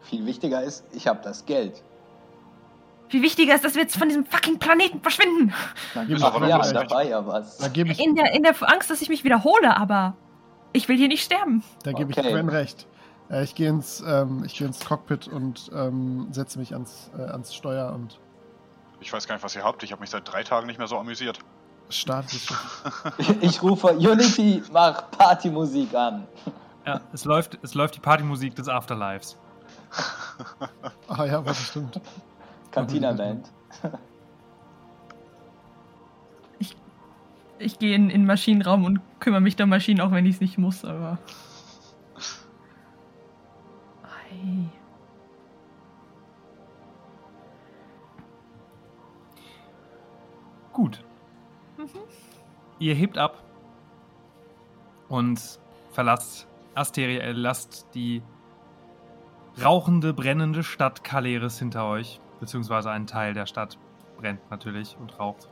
[0.02, 1.84] Viel wichtiger ist, ich habe das Geld.
[3.10, 5.54] Viel wichtiger ist, dass wir jetzt von diesem fucking Planeten verschwinden.
[5.96, 7.58] Na, Gib ach, mir ja, mal da war ja was.
[7.58, 10.16] Da gebe ich, In der, in der Angst, dass ich mich wiederhole, aber
[10.74, 11.64] ich will hier nicht sterben.
[11.84, 12.32] da geb ich Okay.
[12.32, 12.88] Gwen recht.
[13.30, 17.22] Äh, ich gehe ins, ähm, ich geh ins Cockpit und ähm, setze mich ans, äh,
[17.22, 18.20] ans Steuer und
[19.00, 19.82] Ich weiß gar nicht, was ihr habt.
[19.84, 21.40] Ich habe mich seit drei Tagen nicht mehr so amüsiert.
[21.90, 22.42] Starte das
[23.26, 23.38] Schiff.
[23.42, 26.28] Ich rufe Unity, mach Partymusik an.
[26.86, 29.38] Ja, es läuft, es läuft die Partymusik des Afterlives.
[31.08, 32.00] Ah ja, was stimmt.
[32.72, 33.52] Cantina Band.
[37.60, 40.42] Ich gehe in, in den Maschinenraum und kümmere mich der Maschinen, auch wenn ich es
[40.42, 41.20] nicht muss, aber.
[44.04, 44.70] Ei.
[50.72, 51.04] Gut.
[52.80, 53.44] Ihr hebt ab
[55.08, 55.60] und
[55.92, 58.22] verlasst Asteria, ihr lasst die
[59.62, 63.78] rauchende, brennende Stadt Kaleres hinter euch, beziehungsweise ein Teil der Stadt
[64.18, 65.50] brennt natürlich und raucht.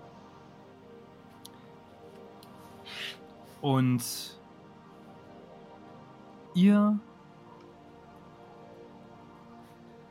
[3.62, 4.04] Und
[6.54, 7.00] ihr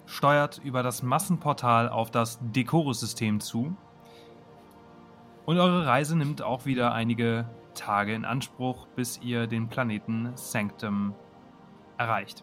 [0.07, 3.77] steuert über das Massenportal auf das Decorus-System zu.
[5.47, 11.15] Und eure Reise nimmt auch wieder einige Tage in Anspruch, bis ihr den Planeten Sanctum
[11.97, 12.43] erreicht.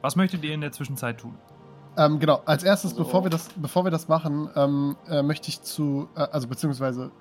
[0.00, 1.36] Was möchtet ihr in der Zwischenzeit tun?
[1.96, 3.04] Ähm, genau, als erstes, So.
[3.04, 7.12] bevor, wir das, bevor wir das machen, ähm, äh, möchte ich zu, äh, also beziehungsweise,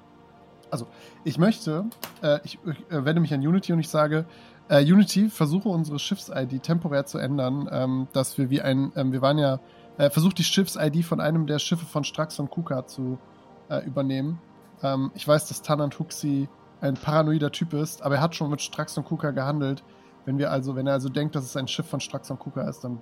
[0.71, 0.87] also
[1.25, 1.85] ich möchte,
[2.21, 4.25] äh, ich, äh, wende mich an Unity und ich sage,
[4.69, 9.21] äh, Unity, versuche unsere Schiffs-ID temporär zu ändern, ähm, dass wir wie ein, ähm, wir
[9.21, 9.59] waren ja,
[9.97, 13.19] äh, versucht die Schiffs-ID von einem der Schiffe von Strax und Kuka zu
[13.69, 14.39] äh, übernehmen.
[14.81, 16.47] Ähm, ich weiß, dass Tanant Huxi
[16.81, 19.83] ein paranoider Typ ist, aber er hat schon mit Strax und Kuka gehandelt.
[20.25, 22.61] Wenn wir also, wenn er also denkt, dass es ein Schiff von Strax und Kuka
[22.67, 22.99] ist, dann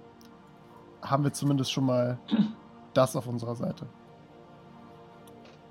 [1.02, 2.18] haben wir zumindest schon mal
[2.94, 3.88] das auf unserer Seite.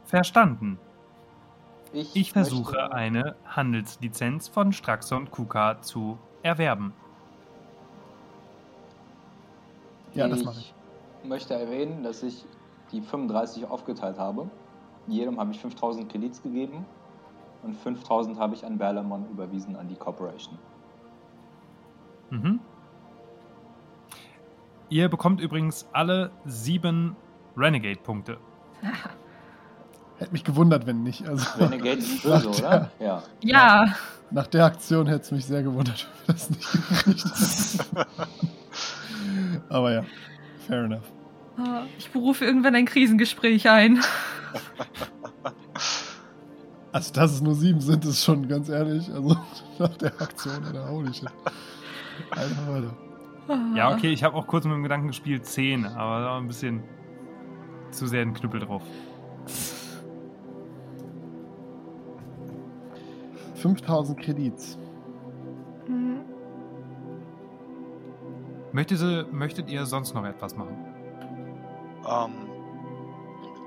[0.05, 0.79] Verstanden.
[1.93, 6.93] Ich versuche möchte- eine Handelslizenz von Straxon Kuka zu erwerben.
[10.15, 10.75] Ja, das mache ich.
[11.25, 12.45] möchte erwähnen, dass ich
[12.93, 14.51] die 35 aufgeteilt habe.
[15.11, 16.87] Jedem habe ich 5000 Kredits gegeben
[17.63, 20.59] und 5000 habe ich an Berlamon überwiesen an die Corporation.
[22.31, 22.61] Mhm.
[24.89, 27.17] Ihr bekommt übrigens alle sieben
[27.57, 28.39] Renegade-Punkte.
[30.19, 31.27] Hätte mich gewundert, wenn nicht.
[31.27, 32.91] Also, Renegade ist böse, oder?
[32.99, 33.23] Ja.
[33.41, 33.95] Ja,
[34.31, 38.07] nach der Aktion hätte es mich sehr gewundert, wenn wir das nicht gekriegt.
[39.69, 40.05] Aber ja,
[40.67, 41.20] fair enough.
[41.99, 44.01] Ich berufe irgendwann ein Krisengespräch ein.
[46.93, 49.09] Also, dass es nur sieben sind, ist schon ganz ehrlich.
[49.13, 49.37] Also,
[49.79, 51.29] nach der Aktion, Alter, holy shit.
[52.33, 52.97] Einfach weiter.
[53.77, 56.47] Ja, okay, ich habe auch kurz mit dem Gedanken gespielt, 10, aber da war ein
[56.47, 56.83] bisschen
[57.91, 58.83] zu sehr ein Knüppel drauf.
[63.55, 64.79] 5000 Kredits.
[65.89, 66.21] Mhm.
[68.73, 70.90] Möchtet ihr, möchtet ihr sonst noch etwas machen?
[72.09, 72.49] Ähm,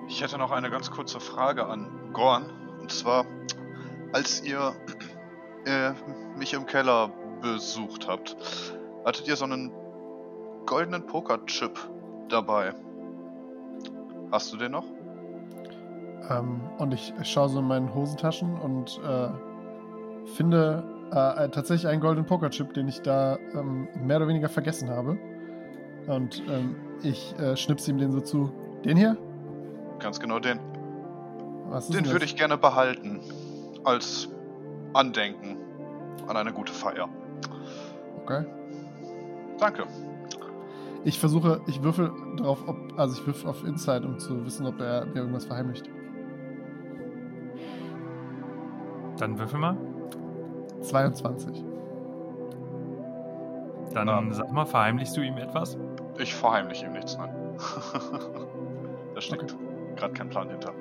[0.07, 2.45] ich hätte noch eine ganz kurze Frage an Gorn.
[2.81, 3.25] Und zwar,
[4.11, 4.73] als ihr
[5.65, 5.91] äh,
[6.37, 7.09] mich im Keller
[7.41, 8.35] besucht habt,
[9.05, 9.71] hattet ihr so einen
[10.65, 11.79] goldenen Pokerchip
[12.29, 12.73] dabei.
[14.31, 14.85] Hast du den noch?
[16.29, 19.29] Ähm, und ich schaue so in meinen Hosentaschen und äh,
[20.35, 25.17] finde äh, tatsächlich einen goldenen Pokerchip, den ich da ähm, mehr oder weniger vergessen habe.
[26.07, 28.51] Und ähm, ich äh, schnipse ihm den so zu.
[28.83, 29.17] Den hier?
[29.99, 30.59] Ganz genau den.
[31.89, 33.21] Den würde ich gerne behalten.
[33.83, 34.29] Als
[34.93, 35.57] Andenken
[36.27, 37.09] an eine gute Feier.
[38.23, 38.45] Okay.
[39.57, 39.83] Danke.
[41.03, 44.79] Ich versuche, ich würfel drauf, ob, also ich würfel auf Inside, um zu wissen, ob
[44.79, 45.89] er mir irgendwas verheimlicht.
[49.17, 49.77] Dann würfel mal.
[50.81, 51.63] 22.
[53.93, 54.31] Dann Ähm.
[54.31, 55.77] sag mal, verheimlichst du ihm etwas?
[56.17, 57.33] Ich verheimliche ihm nichts, nein.
[59.15, 59.55] da steckt
[59.95, 60.71] gerade kein Plan hinter.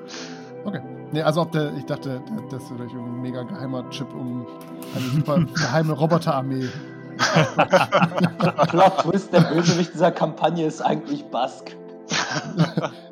[0.64, 0.80] Okay.
[1.12, 4.46] Nee, also ob der, ich dachte, der- das ist vielleicht irgendein mega geheimer Chip, um
[4.94, 6.68] eine super geheime Roboterarmee.
[8.68, 11.76] Plot Twist, der Bösewicht dieser Kampagne ist eigentlich Bask.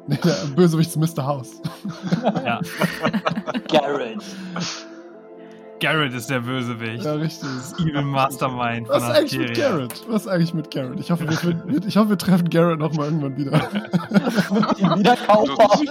[0.06, 1.24] Nee, der Bösewicht ist Mr.
[1.26, 1.60] House.
[2.44, 2.60] Ja.
[3.68, 4.22] Garrett.
[5.80, 7.04] Garrett ist der Bösewicht.
[7.04, 7.48] Ja, richtig.
[7.56, 9.56] Das Evil Mastermind Was ist eigentlich mit.
[9.56, 10.04] Garrett?
[10.08, 11.00] Was ist eigentlich mit Garrett?
[11.00, 13.50] Ich hoffe, wir, finden- ich hoffe, wir treffen Garrett nochmal irgendwann wieder.
[13.52, 15.82] Mit dem Wiederkaufhaus.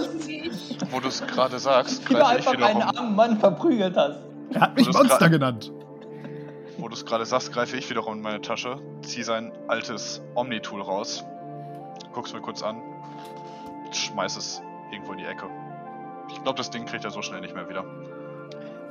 [0.91, 4.19] Wo du es gerade sagst, Wie du einfach einen armen Mann verprügelt hast.
[4.53, 5.71] Er hat mich Monster genannt.
[6.77, 10.81] Wo du es gerade sagst, greife ich wiederum in meine Tasche, ziehe sein altes Omni-Tool
[10.81, 11.25] raus,
[12.13, 12.77] guck's mir kurz an,
[13.91, 14.61] schmeiß es
[14.91, 15.45] irgendwo in die Ecke.
[16.29, 17.83] Ich glaube, das Ding kriegt er so schnell nicht mehr wieder.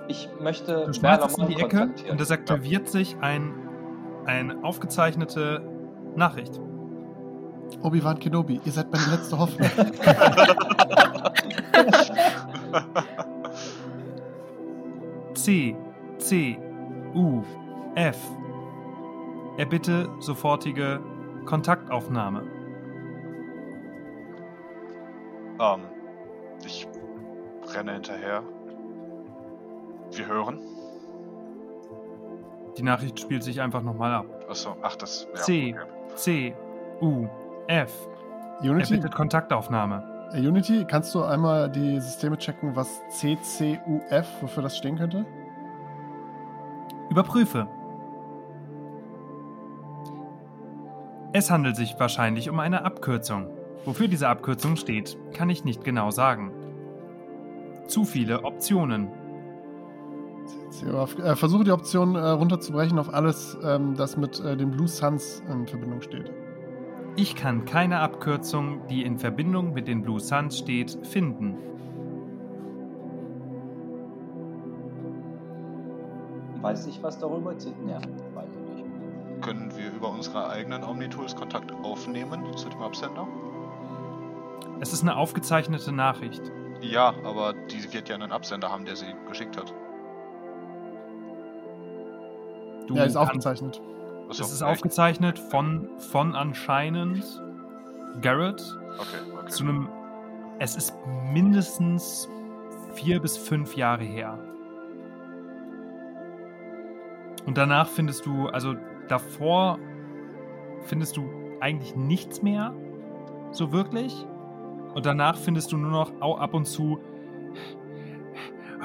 [0.08, 3.52] Ich möchte Du schmeißt in die Ecke und es aktiviert sich ein,
[4.24, 5.62] eine aufgezeichnete
[6.16, 6.60] Nachricht.
[7.82, 9.68] Obi-Wan Kenobi, ihr seid meine letzte Hoffnung.
[15.34, 15.76] C,
[16.18, 16.58] C,
[17.14, 17.42] U,
[17.94, 18.18] F.
[19.58, 21.00] Er bitte sofortige
[21.44, 22.42] Kontaktaufnahme.
[25.60, 25.80] Ähm,
[26.64, 26.88] ich
[27.74, 28.42] renne hinterher.
[30.12, 30.60] Wir hören.
[32.76, 34.26] Die Nachricht spielt sich einfach nochmal ab.
[34.48, 35.26] Achso, ach, das.
[35.34, 35.90] Ja, C, okay.
[36.14, 36.56] C,
[37.00, 37.26] U,
[37.66, 38.08] F.
[38.62, 40.28] Er Unity, bittet Kontaktaufnahme.
[40.32, 45.24] äh, Unity, kannst du einmal die Systeme checken, was CCUF, wofür das stehen könnte?
[47.10, 47.66] Überprüfe.
[51.32, 53.48] Es handelt sich wahrscheinlich um eine Abkürzung.
[53.84, 56.52] Wofür diese Abkürzung steht, kann ich nicht genau sagen.
[57.86, 59.08] Zu viele Optionen.
[60.70, 61.18] CCUF.
[61.18, 65.42] Äh, versuche die Option äh, runterzubrechen auf alles, ähm, das mit äh, den Blue Suns
[65.50, 66.30] in Verbindung steht.
[67.16, 71.56] Ich kann keine Abkürzung, die in Verbindung mit den Blue Suns steht, finden.
[76.60, 77.52] Weiß ich was darüber?
[77.52, 77.98] Ja,
[78.34, 79.42] weiß ich nicht.
[79.42, 83.26] Können wir über unsere eigenen Omni-Tools Kontakt aufnehmen zu dem Absender?
[84.80, 86.42] Es ist eine aufgezeichnete Nachricht.
[86.80, 89.72] Ja, aber die wird ja einen Absender haben, der sie geschickt hat.
[92.88, 93.80] Du ja, ist aufgezeichnet.
[94.28, 94.70] Achso, Es ist echt?
[94.70, 97.24] aufgezeichnet von, von anscheinend
[98.20, 98.60] Garrett
[98.98, 99.06] Okay,
[99.38, 99.48] okay.
[99.50, 99.88] zu einem.
[100.58, 100.92] Es ist
[101.32, 102.28] mindestens
[102.94, 104.38] vier bis fünf Jahre her.
[107.46, 108.74] Und danach findest du, also
[109.08, 109.78] davor
[110.82, 111.24] findest du
[111.60, 112.74] eigentlich nichts mehr,
[113.52, 114.26] so wirklich.
[114.94, 116.98] Und danach findest du nur noch au- ab und zu.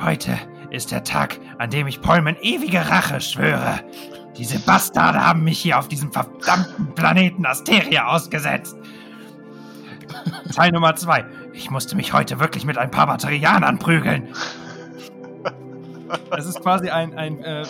[0.01, 0.37] Heute
[0.71, 3.79] ist der Tag, an dem ich Polmen ewige Rache schwöre.
[4.37, 8.75] Diese Bastarde haben mich hier auf diesem verdammten Planeten Asteria ausgesetzt.
[10.53, 11.25] Teil Nummer zwei.
[11.53, 14.29] Ich musste mich heute wirklich mit ein paar Batterianern prügeln.
[16.35, 17.63] Es ist quasi ein, ein äh,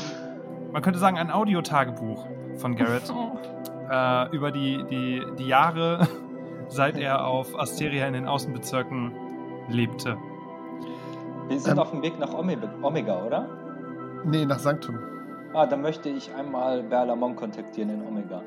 [0.71, 2.25] man könnte sagen, ein Audiotagebuch
[2.57, 3.37] von Garrett Oh.
[3.89, 6.07] äh, über die, die, die Jahre,
[6.67, 9.11] seit er auf Asteria in den Außenbezirken
[9.69, 10.17] lebte.
[11.49, 11.79] Wir sind Ähm.
[11.79, 13.47] auf dem Weg nach Omega, oder?
[14.25, 14.97] Nee, nach Sanctum.
[15.53, 18.41] Ah, dann möchte ich einmal Berlamont kontaktieren in Omega.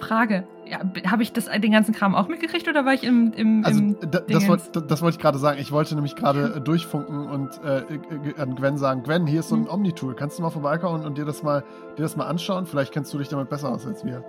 [0.00, 0.44] Frage.
[0.66, 0.80] Ja,
[1.10, 3.96] habe ich das, den ganzen Kram auch mitgekriegt oder war ich im, im, Also, im
[4.00, 5.58] da, das, wollte, das wollte ich gerade sagen.
[5.60, 9.48] Ich wollte nämlich gerade äh, durchfunken und äh, äh, an Gwen sagen: Gwen, hier ist
[9.48, 9.70] so ein Hm.
[9.74, 10.14] Omni-Tool.
[10.14, 11.62] Kannst du mal vorbeikommen und dir das mal,
[11.96, 12.66] dir das mal anschauen?
[12.66, 14.24] Vielleicht kennst du dich damit besser aus als wir.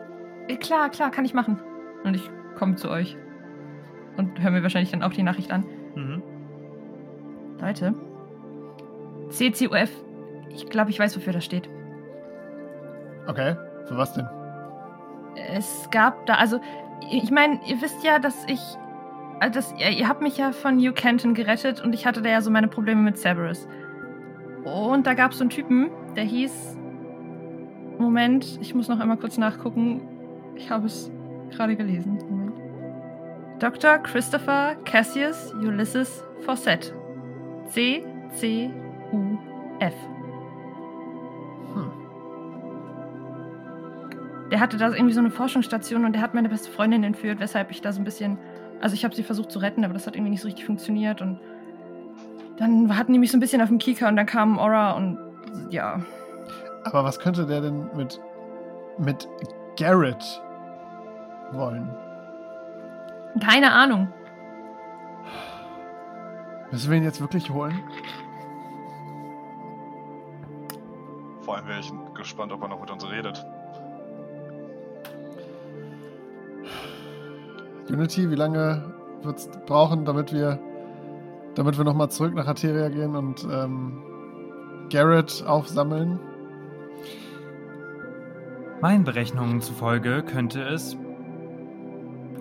[0.47, 1.59] Äh, Klar, klar, kann ich machen.
[2.03, 3.17] Und ich komme zu euch.
[4.17, 5.65] Und höre mir wahrscheinlich dann auch die Nachricht an.
[5.95, 6.21] Mhm.
[7.59, 7.93] Leute.
[9.29, 9.89] CCUF.
[10.49, 11.69] Ich glaube, ich weiß, wofür das steht.
[13.27, 13.55] Okay,
[13.85, 14.27] für was denn?
[15.53, 16.59] Es gab da, also,
[17.11, 18.61] ich meine, ihr wisst ja, dass ich.
[19.41, 22.29] äh, Das, ihr, ihr habt mich ja von New Canton gerettet und ich hatte da
[22.29, 23.67] ja so meine Probleme mit Cerberus.
[24.63, 26.77] Und da gab es so einen Typen, der hieß.
[27.99, 30.01] Moment, ich muss noch einmal kurz nachgucken.
[30.55, 31.11] Ich habe es
[31.51, 32.17] gerade gelesen.
[32.29, 32.53] Moment.
[33.59, 33.97] Dr.
[33.99, 36.93] Christopher Cassius Ulysses Fawcett.
[37.69, 38.03] C.
[38.31, 38.69] C.
[39.11, 39.37] U.
[39.79, 39.93] F.
[41.73, 41.91] Hm.
[44.51, 47.71] Der hatte da irgendwie so eine Forschungsstation und der hat meine beste Freundin entführt, weshalb
[47.71, 48.37] ich da so ein bisschen.
[48.81, 51.21] Also ich habe sie versucht zu retten, aber das hat irgendwie nicht so richtig funktioniert
[51.21, 51.39] und
[52.57, 55.17] dann hatten die mich so ein bisschen auf dem Kieker und dann kam Aura und
[55.69, 56.01] ja.
[56.83, 58.19] Aber was könnte der denn mit,
[58.97, 59.27] mit
[59.77, 60.41] Garrett
[61.51, 61.89] wollen?
[63.43, 64.07] Keine Ahnung.
[66.71, 67.79] Müssen wir ihn jetzt wirklich holen?
[71.41, 73.45] Vor allem wäre ich gespannt, ob er noch mit uns redet.
[77.89, 80.59] Unity, wie lange wird es brauchen, damit wir
[81.57, 84.03] damit wir nochmal zurück nach Ateria gehen und ähm,
[84.91, 86.19] Garrett aufsammeln.
[88.79, 90.95] Meinen Berechnungen zufolge könnte es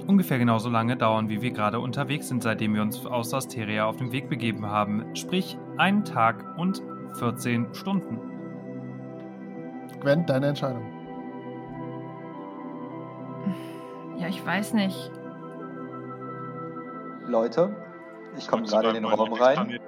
[0.06, 3.96] ungefähr genauso lange dauern, wie wir gerade unterwegs sind, seitdem wir uns aus Asteria auf
[3.96, 5.04] den Weg begeben haben.
[5.14, 6.82] Sprich, einen Tag und
[7.18, 8.20] 14 Stunden.
[10.00, 10.84] Gwen, deine Entscheidung.
[14.18, 15.10] Ja, ich weiß nicht.
[17.26, 17.74] Leute,
[18.38, 19.78] ich komme gerade in den Raum rein.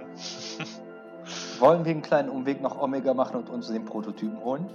[1.58, 4.66] Wollen wir einen kleinen Umweg nach Omega machen und uns den Prototypen holen?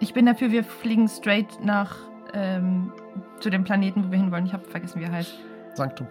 [0.00, 1.94] Ich bin dafür, wir fliegen straight nach
[2.32, 2.92] ähm,
[3.38, 4.46] zu dem Planeten, wo wir hinwollen.
[4.46, 5.34] Ich habe vergessen, wie er heißt.
[5.74, 6.06] Sanctum.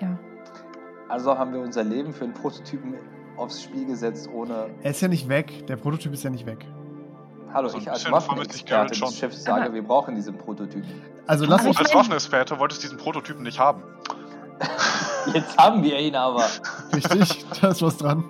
[0.00, 0.18] Ja.
[1.08, 2.94] Also haben wir unser Leben für einen Prototypen
[3.36, 4.70] aufs Spiel gesetzt, ohne.
[4.82, 5.66] Er ist ja nicht weg.
[5.68, 6.66] Der Prototyp ist ja nicht weg.
[7.52, 9.12] Hallo, So ein ich als Waffenexperte des schon.
[9.12, 11.02] Schiffs sage, wir brauchen diesen Prototypen.
[11.28, 11.76] Also lass uns.
[11.76, 13.82] Als Waffenexperte wolltest du diesen Prototypen nicht haben.
[15.32, 16.44] Jetzt haben wir ihn aber.
[16.92, 18.24] Richtig, da ist was dran.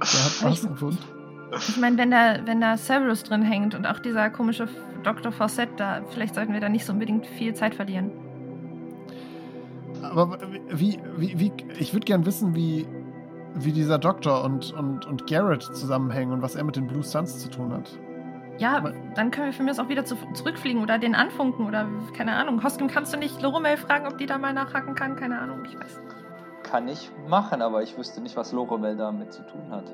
[0.00, 0.98] Der hat was gefunden.
[1.56, 4.68] Ich meine, wenn da, wenn da Cerberus drin hängt und auch dieser komische
[5.02, 5.32] Dr.
[5.32, 8.10] Fawcett da, vielleicht sollten wir da nicht so unbedingt viel Zeit verlieren.
[10.02, 10.38] Aber
[10.70, 12.86] wie, wie, wie, ich würde gern wissen, wie,
[13.54, 17.38] wie dieser Doktor und, und, und Garrett zusammenhängen und was er mit den Blue Suns
[17.38, 17.98] zu tun hat.
[18.58, 21.86] Ja, Aber- dann können wir mir aus auch wieder zu, zurückfliegen oder den anfunken oder
[22.16, 22.62] keine Ahnung.
[22.62, 25.16] Hoskim, kannst du nicht Loromel fragen, ob die da mal nachhaken kann?
[25.16, 26.00] Keine Ahnung, ich weiß.
[26.64, 29.84] Kann ich machen, aber ich wüsste nicht, was Loromel damit zu tun hat.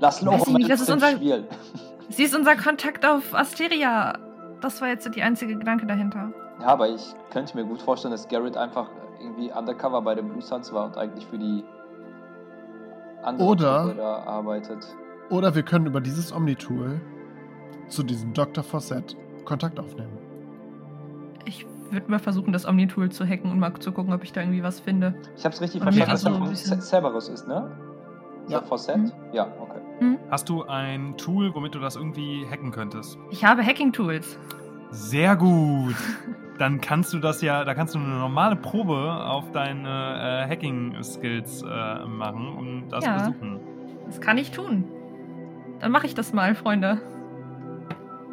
[0.00, 1.46] Lass Loromel nicht, das ist unser- Spiel.
[2.08, 4.18] Sie ist unser Kontakt auf Asteria.
[4.60, 6.32] Das war jetzt die einzige Gedanke dahinter.
[6.60, 8.88] Ja, aber ich könnte mir gut vorstellen, dass Garrett einfach
[9.20, 11.62] irgendwie undercover bei den Blue Suns war und eigentlich für die
[13.22, 14.84] andere Oder- da arbeitet.
[15.30, 17.00] Oder wir können über dieses Omni-Tool
[17.88, 18.64] zu diesem Dr.
[18.64, 20.18] Fawcett Kontakt aufnehmen.
[21.44, 24.40] Ich würde mal versuchen, das Omni-Tool zu hacken und mal zu gucken, ob ich da
[24.40, 25.14] irgendwie was finde.
[25.36, 27.70] Ich habe es richtig Oder verstanden, dass er Cerberus ist, ne?
[28.48, 28.62] Ja.
[28.62, 28.96] Fawcett?
[28.98, 29.12] Mhm.
[29.32, 29.79] Ja, okay.
[30.30, 33.18] Hast du ein Tool, womit du das irgendwie hacken könntest?
[33.30, 34.38] Ich habe Hacking-Tools.
[34.90, 35.94] Sehr gut.
[36.58, 41.62] Dann kannst du das ja, da kannst du eine normale Probe auf deine äh, Hacking-Skills
[41.62, 43.18] äh, machen und das Ja.
[43.18, 43.60] versuchen.
[44.06, 44.84] Das kann ich tun.
[45.80, 47.00] Dann mache ich das mal, Freunde.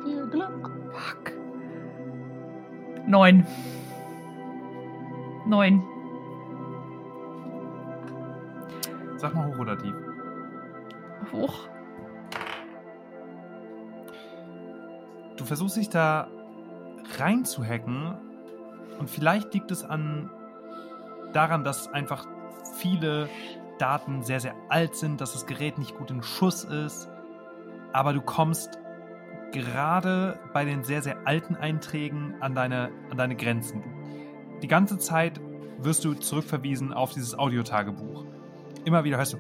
[0.04, 0.70] Viel Glück.
[0.92, 1.32] Fuck.
[3.08, 3.46] Neun.
[5.46, 5.82] Neun.
[9.16, 9.96] Sag mal hoch oder tief.
[11.32, 11.68] Hoch.
[15.38, 16.30] Du versuchst dich da
[17.18, 18.16] reinzuhacken
[19.00, 20.30] und vielleicht liegt es an
[21.34, 22.26] daran, dass einfach
[22.78, 23.30] viele
[23.78, 27.10] Daten sehr, sehr alt sind, dass das Gerät nicht gut in Schuss ist,
[27.94, 28.80] aber du kommst
[29.52, 33.84] gerade bei den sehr, sehr alten Einträgen an deine, an deine Grenzen.
[34.62, 35.40] Die ganze Zeit
[35.78, 38.26] wirst du zurückverwiesen auf dieses Audiotagebuch.
[38.88, 39.40] Immer wieder hörst du,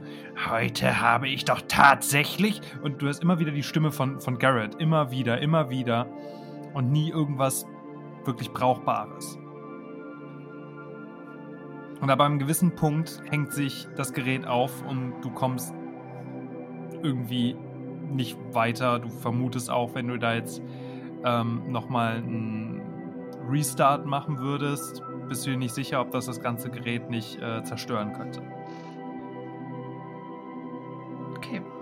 [0.49, 2.59] heute habe ich doch tatsächlich.
[2.81, 4.75] Und du hast immer wieder die Stimme von, von Garrett.
[4.75, 6.05] Immer wieder, immer wieder.
[6.73, 7.65] Und nie irgendwas
[8.25, 9.39] wirklich Brauchbares.
[12.01, 15.73] Und aber einem gewissen Punkt hängt sich das Gerät auf und du kommst
[17.01, 17.55] irgendwie
[18.11, 18.99] nicht weiter.
[18.99, 20.61] Du vermutest auch, wenn du da jetzt
[21.23, 22.81] ähm, nochmal einen
[23.49, 27.63] Restart machen würdest, bist du dir nicht sicher, ob das das ganze Gerät nicht äh,
[27.63, 28.41] zerstören könnte.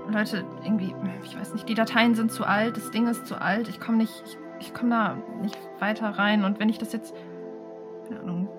[0.10, 3.68] Leute, irgendwie, ich weiß nicht, die Dateien sind zu alt, das Ding ist zu alt,
[3.68, 7.16] ich komme nicht, ich, ich komme da nicht weiter rein und wenn ich das jetzt,
[8.08, 8.50] keine Ahnung,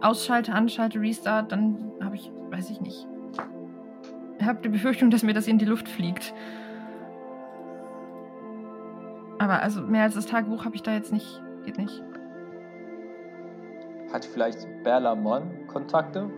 [0.00, 3.06] ausschalte, anschalte, restart, dann habe ich, weiß ich nicht,
[4.38, 6.34] ich habe die Befürchtung, dass mir das in die Luft fliegt.
[9.38, 12.02] Aber also mehr als das Tagebuch habe ich da jetzt nicht, geht nicht.
[14.12, 16.28] Hat vielleicht Berlamon Kontakte?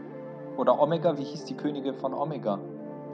[0.57, 1.19] Oder Omega?
[1.19, 2.59] Wie hieß die Königin von Omega?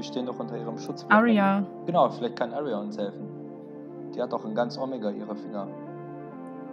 [0.00, 1.04] Wir stehen doch unter ihrem Schutz.
[1.10, 3.28] Aria, Genau, vielleicht kann Aria uns helfen.
[4.14, 5.68] Die hat doch in ganz Omega ihre Finger,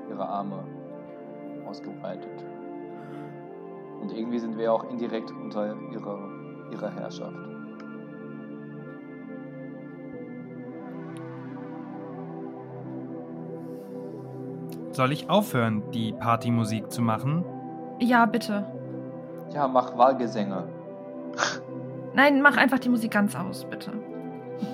[0.10, 0.64] ihre Arme
[1.68, 2.32] ausgebreitet.
[4.02, 6.30] Und irgendwie sind wir auch indirekt unter ihrer,
[6.72, 7.36] ihrer Herrschaft.
[14.92, 17.44] Soll ich aufhören, die Partymusik zu machen?
[18.00, 18.66] ja, bitte.
[19.54, 20.64] Ja, mach Wahlgesänge.
[22.18, 23.92] Nein, mach einfach die Musik ganz aus, bitte.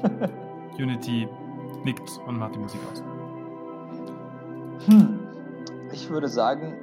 [0.80, 1.28] Unity
[1.84, 3.04] nickt und macht die Musik aus.
[4.86, 5.20] Hm.
[5.92, 6.74] Ich würde sagen,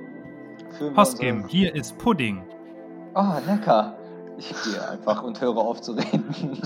[0.95, 2.43] Hoskim, unsere- hier ist Pudding.
[3.15, 3.97] Oh, lecker.
[4.37, 6.35] Ich gehe einfach und höre auf zu reden.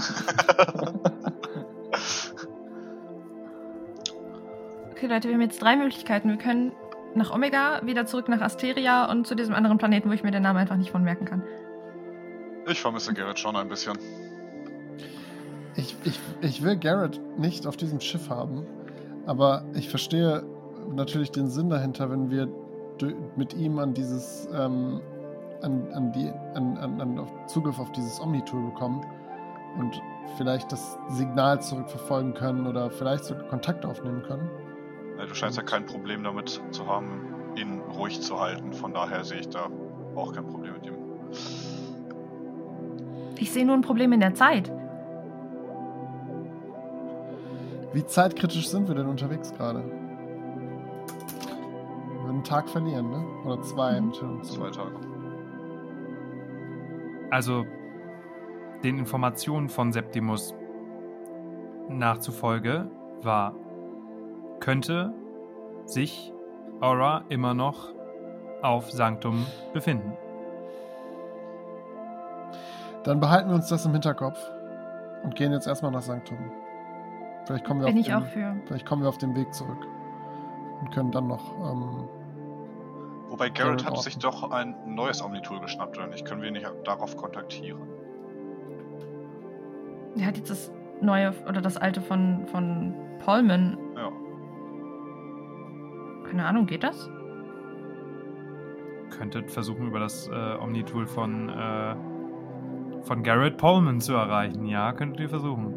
[4.92, 6.28] Okay, Leute, wir haben jetzt drei Möglichkeiten.
[6.30, 6.72] Wir können
[7.14, 10.42] nach Omega, wieder zurück nach Asteria und zu diesem anderen Planeten, wo ich mir den
[10.42, 11.42] Namen einfach nicht von merken kann.
[12.66, 13.98] Ich vermisse Gerrit schon ein bisschen.
[15.76, 18.64] Ich, ich, ich will Garrett nicht auf diesem Schiff haben,
[19.26, 20.44] aber ich verstehe
[20.88, 22.48] natürlich den Sinn dahinter, wenn wir
[23.36, 25.00] mit ihm an dieses, ähm,
[25.62, 29.04] an, an die, an, an, an Zugriff auf dieses Omni-Tool bekommen
[29.78, 30.00] und
[30.36, 34.48] vielleicht das Signal zurückverfolgen können oder vielleicht sogar Kontakt aufnehmen können.
[35.18, 38.72] Ja, Du scheinst ja kein Problem damit zu haben, ihn ruhig zu halten.
[38.72, 39.68] Von daher sehe ich da
[40.14, 40.94] auch kein Problem mit ihm.
[43.38, 44.70] Ich sehe nur ein Problem in der Zeit.
[47.92, 49.84] Wie zeitkritisch sind wir denn unterwegs gerade?
[52.08, 53.24] Wir würden einen Tag verlieren, ne?
[53.44, 54.06] Oder zwei Mhm.
[54.08, 54.70] mit hin und Zwei.
[54.70, 54.94] Tage.
[57.30, 57.64] Also
[58.82, 60.54] den Informationen von Septimus
[61.88, 62.90] nachzufolge
[63.22, 63.54] war,
[64.60, 65.12] könnte
[65.84, 66.32] sich
[66.80, 67.92] Aura immer noch
[68.62, 70.12] auf Sanctum befinden.
[73.04, 74.38] Dann behalten wir uns das im Hinterkopf
[75.22, 76.38] und gehen jetzt erstmal nach Sanctum.
[77.46, 78.56] Vielleicht kommen wir, Bin auf ich den, auch für.
[78.66, 79.86] vielleicht kommen wir auf den Weg zurück
[80.80, 81.52] und können dann noch.
[81.58, 82.08] Ähm,
[83.28, 86.24] Wobei Garrett hat sich doch ein neues Omnitool geschnappt, oder nicht?
[86.24, 87.82] Können wir ihn nicht darauf kontaktieren?
[90.16, 93.76] Der hat jetzt das neue oder das alte von, von Polman.
[93.96, 94.10] Ja.
[96.28, 97.10] Keine Ahnung, geht das?
[99.10, 101.96] Könntet versuchen, über das äh, Omni-Tool von, äh,
[103.04, 104.66] von Garrett Pullman zu erreichen.
[104.66, 105.74] Ja, könntet ihr versuchen.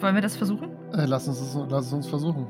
[0.00, 0.70] Wollen wir das versuchen?
[0.92, 2.46] äh, lass, uns das, lass es uns versuchen.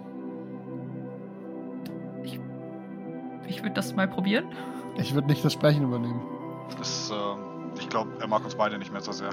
[3.48, 4.44] Ich würde das mal probieren.
[4.96, 6.20] Ich würde nicht das Sprechen übernehmen.
[6.78, 9.30] Das, ähm, ich glaube, er mag uns beide nicht mehr so sehr.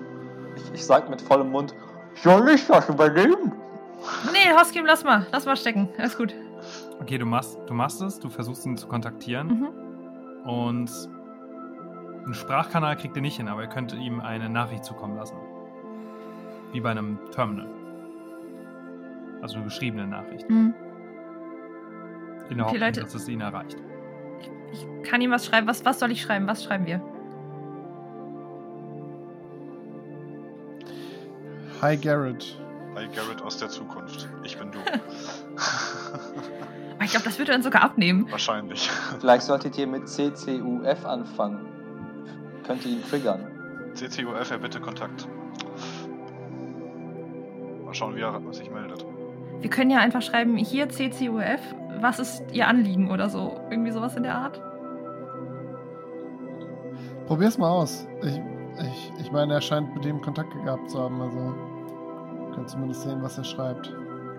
[0.55, 1.73] Ich, ich sag mit vollem Mund,
[2.15, 3.51] soll ich das übernehmen?
[4.31, 5.25] Nee, Hoskim, lass mal.
[5.31, 5.89] Lass mal stecken.
[5.97, 6.35] Alles gut.
[7.01, 10.47] Okay, du machst, du machst es, du versuchst ihn zu kontaktieren Mhm.
[10.49, 10.91] und
[12.23, 15.35] einen Sprachkanal kriegt ihr nicht hin, aber ihr könnt ihm eine Nachricht zukommen lassen.
[16.71, 17.67] Wie bei einem Terminal.
[19.41, 20.49] Also eine geschriebene Nachricht.
[20.49, 20.73] Mhm.
[22.49, 23.01] In der Okay, Hoffnung, Leute.
[23.01, 23.77] dass es ihn erreicht.
[24.71, 25.67] Ich kann ihm was schreiben.
[25.67, 26.47] Was, was soll ich schreiben?
[26.47, 27.01] Was schreiben wir?
[31.81, 32.57] Hi Garrett.
[32.95, 34.29] Hi Garrett aus der Zukunft.
[34.43, 34.79] Ich bin du.
[37.03, 38.27] Ich glaube, das würde er uns sogar abnehmen.
[38.31, 38.89] Wahrscheinlich.
[39.19, 41.65] Vielleicht solltet ihr mit CCUF anfangen.
[42.65, 43.47] Könnt ihr ihn triggern.
[43.93, 45.27] CCUF, er bitte Kontakt.
[47.83, 49.05] Mal schauen, wie er sich meldet.
[49.59, 51.61] Wir können ja einfach schreiben, hier CCUF,
[52.01, 53.61] was ist Ihr Anliegen oder so.
[53.69, 54.61] Irgendwie sowas in der Art.
[57.27, 58.07] Probier's mal aus.
[58.21, 58.41] Ich,
[58.81, 61.53] ich, ich meine, er scheint mit dem Kontakt gehabt zu haben, also
[62.53, 63.93] können zumindest sehen, was er schreibt.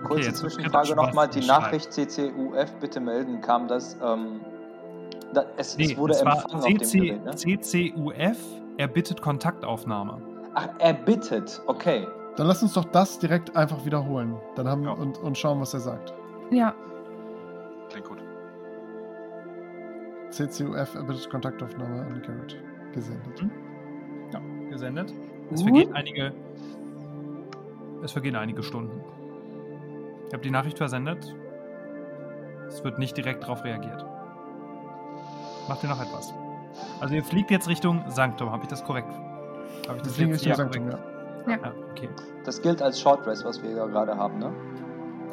[0.04, 1.28] Kurze wird Zwischenfrage nochmal.
[1.28, 3.40] Die Nachricht CCUF bitte melden.
[3.40, 4.40] Kam das, ähm,
[5.32, 7.30] da, es, es wurde es war empfangen auf dem CC, Gerät, ne?
[7.34, 8.38] CCUF,
[8.76, 10.20] er bittet Kontaktaufnahme.
[10.54, 11.60] Ach, er bittet.
[11.66, 12.06] Okay.
[12.36, 14.36] Dann lass uns doch das direkt einfach wiederholen.
[14.56, 14.92] Dann haben Ja.
[14.92, 16.12] und, und schauen, was er sagt.
[16.50, 16.74] Ja.
[17.90, 18.18] Klingt gut.
[20.30, 22.56] CCUF erbittet Kontaktaufnahme an Garrett.
[22.92, 23.42] Gesendet.
[23.42, 23.50] Mhm.
[24.32, 24.40] Ja,
[24.70, 25.12] gesendet.
[25.52, 25.70] Es Gut.
[25.70, 26.32] vergehen einige.
[28.02, 29.00] Es vergehen einige Stunden.
[30.28, 31.34] Ich habe die Nachricht versendet.
[32.68, 34.04] Es wird nicht direkt darauf reagiert.
[35.68, 36.32] Macht ihr noch etwas?
[37.00, 39.12] Also ihr fliegt jetzt Richtung Sanctum, habe ich das korrekt?
[39.88, 41.04] Habe ich das fliegen jetzt ja, Sanctum, korrekt?
[41.04, 41.14] ja.
[41.46, 41.58] Ja,
[41.90, 42.08] okay.
[42.44, 44.50] Das gilt als Short Rest, was wir ja gerade haben, ne?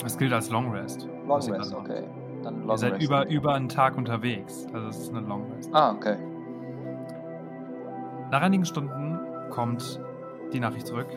[0.02, 1.08] Das gilt als Long Rest.
[1.26, 2.04] Long Rest, okay.
[2.44, 2.62] Dann.
[2.62, 3.04] Long Ihr seid Rest.
[3.04, 4.68] über, über einen Tag unterwegs.
[4.74, 5.70] Also es ist eine Long Rest.
[5.74, 6.18] Ah, okay.
[8.30, 10.02] Nach einigen Stunden kommt
[10.54, 11.08] die Nachricht zurück.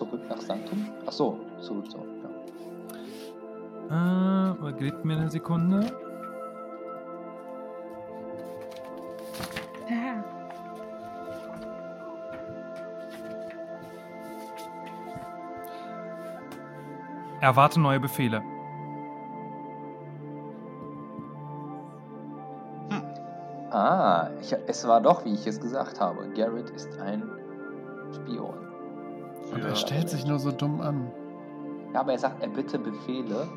[0.00, 0.88] Zurück nach Sanctum?
[1.04, 1.98] Ach so, zurück so.
[3.90, 4.56] Ja.
[4.66, 5.92] Äh, gebt mir eine Sekunde.
[9.90, 10.24] ja.
[17.42, 18.42] Erwarte neue Befehle.
[23.70, 26.26] Ah, ich, es war doch, wie ich es gesagt habe.
[26.30, 27.22] Garrett ist ein
[28.14, 28.69] Spion.
[29.52, 29.68] Und Ja.
[29.68, 31.10] er stellt sich nur so dumm an.
[31.92, 33.48] Ja, aber er sagt, er bitte Befehle.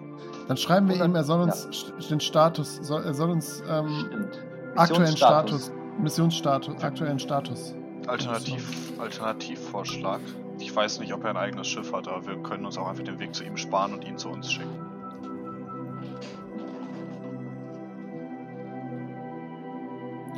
[0.48, 3.62] Dann schreiben wir Oder- ihm, er soll uns st- den Status, soll, er soll uns
[3.70, 4.44] ähm, Stimmt.
[4.76, 5.66] aktuellen Missionsstatus.
[5.66, 7.76] Status, Missionsstatus, aktuellen Status.
[8.08, 10.20] Alternativ, Alternativvorschlag.
[10.60, 13.04] Ich weiß nicht, ob er ein eigenes Schiff hat, aber wir können uns auch einfach
[13.04, 14.80] den Weg zu ihm sparen und ihn zu uns schicken.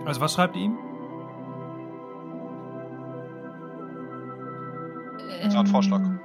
[0.06, 0.64] Also was schreibt ihr
[5.46, 5.52] ihm?
[5.52, 6.00] Ja, ein Vorschlag.
[6.00, 6.20] Ähm,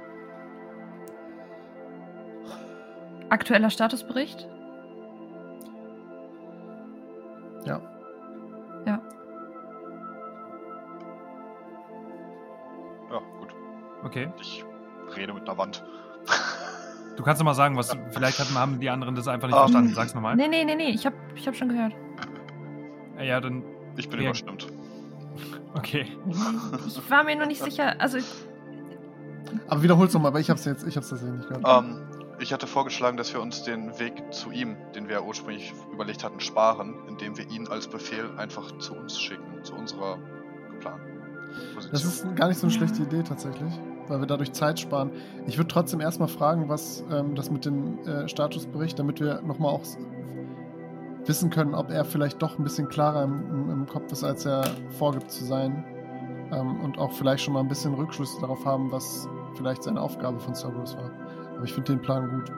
[3.29, 4.47] Aktueller Statusbericht?
[7.65, 7.79] Ja.
[8.85, 9.01] Ja.
[13.09, 13.49] Ja, gut.
[14.03, 14.29] Okay.
[14.41, 14.65] Ich
[15.15, 15.83] rede mit einer Wand.
[17.17, 19.63] Du kannst noch mal sagen, was vielleicht hatten, haben die anderen das einfach nicht Ähm,
[19.63, 19.93] verstanden.
[19.93, 20.37] Sag's nochmal.
[20.37, 21.93] Nee, nee, nee, nee, ich hab, ich hab schon gehört.
[23.21, 23.63] Ja, dann.
[23.97, 24.27] Ich bin Ja.
[24.27, 24.67] überstimmt.
[25.75, 26.07] Okay.
[26.87, 28.17] Ich war mir nur nicht sicher, also
[29.71, 31.85] Aber wiederhol's nochmal, weil ich hab's jetzt, ich hab's tatsächlich nicht gehört.
[31.85, 32.01] Ähm,
[32.39, 36.25] ich hatte vorgeschlagen, dass wir uns den Weg zu ihm, den wir ja ursprünglich überlegt
[36.25, 40.17] hatten, sparen, indem wir ihn als Befehl einfach zu uns schicken, zu unserer
[40.71, 41.21] geplanten
[41.73, 41.91] Position.
[41.93, 43.71] Das ist gar nicht so eine schlechte Idee tatsächlich,
[44.09, 45.11] weil wir dadurch Zeit sparen.
[45.47, 49.71] Ich würde trotzdem erstmal fragen, was ähm, das mit dem äh, Statusbericht, damit wir nochmal
[49.71, 49.83] auch
[51.25, 54.45] wissen können, ob er vielleicht doch ein bisschen klarer im, im, im Kopf ist, als
[54.45, 54.63] er
[54.97, 55.85] vorgibt zu sein.
[56.51, 60.39] Ähm, und auch vielleicht schon mal ein bisschen Rückschlüsse darauf haben, was vielleicht seine Aufgabe
[60.39, 61.11] von Cerberus war.
[61.55, 62.51] Aber ich finde den Plan gut.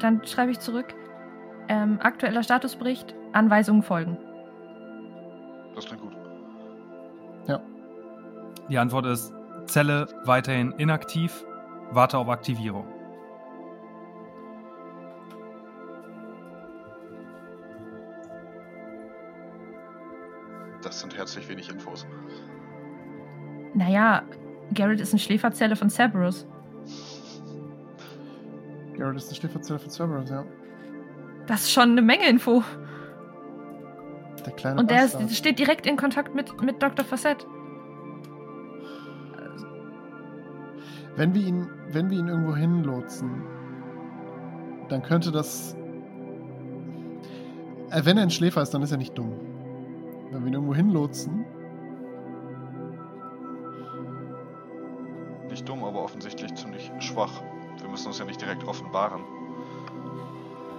[0.00, 0.94] dann schreibe ich zurück.
[1.68, 4.18] Ähm, aktueller Statusbericht, Anweisungen folgen.
[5.74, 6.12] das klingt gut.
[8.68, 9.34] Die Antwort ist:
[9.66, 11.44] Zelle weiterhin inaktiv.
[11.90, 12.86] Warte auf Aktivierung.
[20.82, 22.06] Das sind herzlich wenig Infos.
[23.74, 24.22] Naja,
[24.74, 26.46] Garrett ist eine Schläferzelle von Cerberus.
[28.96, 30.44] Garrett ist eine Schläferzelle für Cerberus, ja.
[31.46, 32.62] Das ist schon eine Menge Info.
[34.44, 37.04] Der kleine Und der ist, steht direkt in Kontakt mit, mit Dr.
[37.04, 37.46] Facette.
[41.16, 43.42] Wenn wir ihn, wenn wir ihn irgendwo hinlotsen,
[44.88, 45.76] dann könnte das.
[47.90, 49.32] Äh, wenn er ein Schläfer ist, dann ist er nicht dumm.
[50.30, 51.44] Wenn wir ihn irgendwo hinlotsen,
[55.52, 57.42] Nicht dumm, aber offensichtlich ziemlich schwach.
[57.78, 59.20] Wir müssen uns ja nicht direkt offenbaren.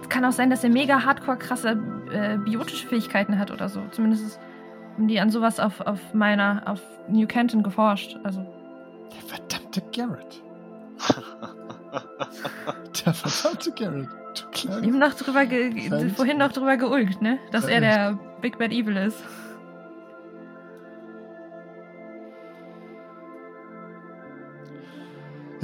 [0.02, 1.78] Es kann auch sein, dass er mega hardcore krasse
[2.12, 3.82] äh, biotische Fähigkeiten hat oder so.
[3.92, 4.40] Zumindest ist-
[4.96, 8.18] haben die an sowas auf, auf meiner, auf New Canton geforscht.
[8.24, 8.40] Also,
[9.12, 10.42] der verdammte Garrett.
[13.06, 14.08] Der verdammte Garrett.
[14.34, 14.82] Du kleiner.
[14.86, 15.42] eben noch drüber
[16.16, 17.38] vorhin noch drüber geulgt, ne?
[17.52, 19.22] Dass er der Big Bad Evil ist.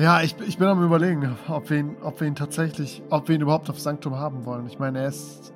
[0.01, 3.35] Ja, ich, ich bin am überlegen, ob wir, ihn, ob wir ihn tatsächlich, ob wir
[3.35, 4.67] ihn überhaupt auf Sanktum haben wollen.
[4.67, 5.53] Ich meine, er ist.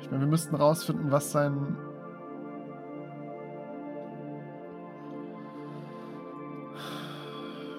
[0.00, 1.76] Ich meine, wir müssten rausfinden, was sein.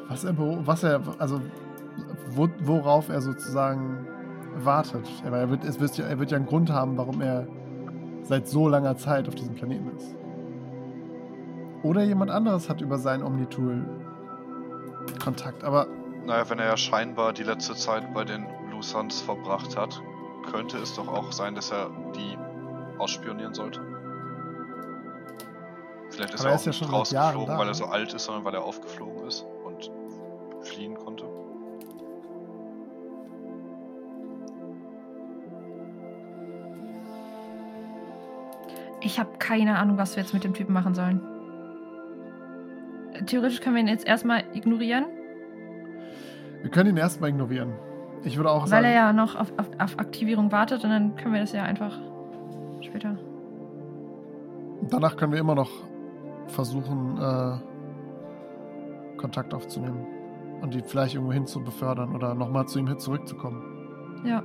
[0.10, 1.42] Was er, was er, also
[2.30, 4.06] wo, worauf er sozusagen
[4.58, 5.08] wartet.
[5.26, 7.48] Er wird, es wird, ja, er wird ja einen Grund haben, warum er
[8.22, 10.19] seit so langer Zeit auf diesem Planeten ist.
[11.84, 13.86] Oder jemand anderes hat über sein Omnitool
[15.24, 15.64] Kontakt.
[15.64, 15.88] Aber
[16.26, 20.02] Naja, wenn er ja scheinbar die letzte Zeit bei den Blue Suns verbracht hat,
[20.52, 22.38] könnte es doch auch sein, dass er die
[22.98, 23.82] ausspionieren sollte.
[26.10, 27.74] Vielleicht ist Aber er er auch ist ja nicht rausgeflogen, weil er ne?
[27.74, 29.92] so alt ist, sondern weil er aufgeflogen ist und
[30.66, 31.26] fliehen konnte.
[39.02, 41.39] Ich habe keine Ahnung, was wir jetzt mit dem Typen machen sollen.
[43.26, 45.06] Theoretisch können wir ihn jetzt erstmal ignorieren,
[46.62, 47.74] wir können ihn erstmal ignorieren.
[48.24, 51.16] Ich würde auch weil sagen, er ja noch auf, auf, auf Aktivierung wartet und dann
[51.16, 51.98] können wir das ja einfach
[52.82, 53.18] später.
[54.90, 55.72] danach können wir immer noch
[56.48, 57.58] versuchen, äh,
[59.18, 60.06] Kontakt aufzunehmen.
[60.62, 63.64] Und ihn vielleicht irgendwo hin zu befördern oder nochmal zu ihm zurückzukommen.
[64.26, 64.44] Ja.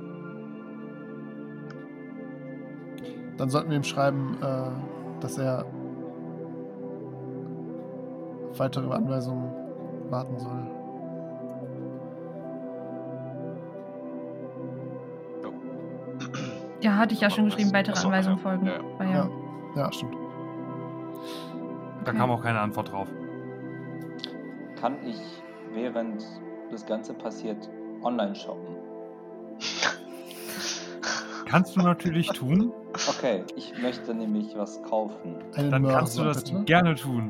[3.37, 4.71] Dann sollten wir ihm schreiben, äh,
[5.19, 5.65] dass er
[8.59, 9.51] weitere Anweisungen
[10.09, 10.67] warten soll.
[16.81, 18.43] Ja, hatte ich ja schon geschrieben, weitere achso, Anweisungen ja.
[18.43, 18.65] folgen.
[18.67, 19.03] Ja, ja.
[19.05, 19.11] Ja.
[19.13, 19.29] Ja.
[19.75, 20.15] Ja, stimmt.
[22.03, 22.17] Da Okay.
[22.19, 23.07] kam auch keine Antwort drauf.
[24.79, 25.19] Kann ich,
[25.73, 26.23] während
[26.71, 27.69] das Ganze passiert,
[28.03, 28.75] online shoppen?
[31.47, 32.71] Kannst du natürlich tun,
[33.09, 35.35] Okay, ich möchte nämlich was kaufen.
[35.55, 36.63] Einen dann Mörser, kannst du das bitte.
[36.63, 37.29] gerne tun.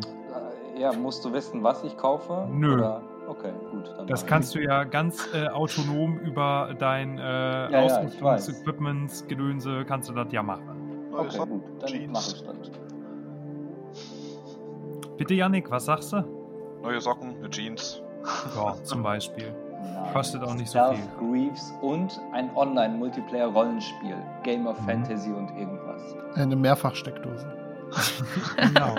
[0.77, 2.47] Ja, musst du wissen, was ich kaufe?
[2.51, 2.75] Nö.
[2.75, 3.01] Oder?
[3.27, 3.91] Okay, gut.
[3.97, 8.49] Dann Das kannst du ja ganz äh, autonom über dein äh, ja, ich Ausrüstungs-, weiß.
[8.61, 11.07] Equipments, Gedönse, kannst du das ja machen.
[11.11, 12.11] Okay, Socken, gut, dann Jeans.
[12.13, 12.71] mach ich das.
[15.17, 16.23] Bitte, Yannick, was sagst du?
[16.83, 18.01] Neue Socken, eine Jeans.
[18.55, 19.51] Ja, zum Beispiel.
[19.81, 21.07] namens Kostet auch nicht so Stealth viel.
[21.47, 24.15] Greaves und ein Online-Multiplayer-Rollenspiel.
[24.43, 24.85] Game of Mhm.
[24.85, 26.15] Fantasy und irgendwas.
[26.35, 27.47] Eine Mehrfachsteckdose.
[28.57, 28.95] Genau.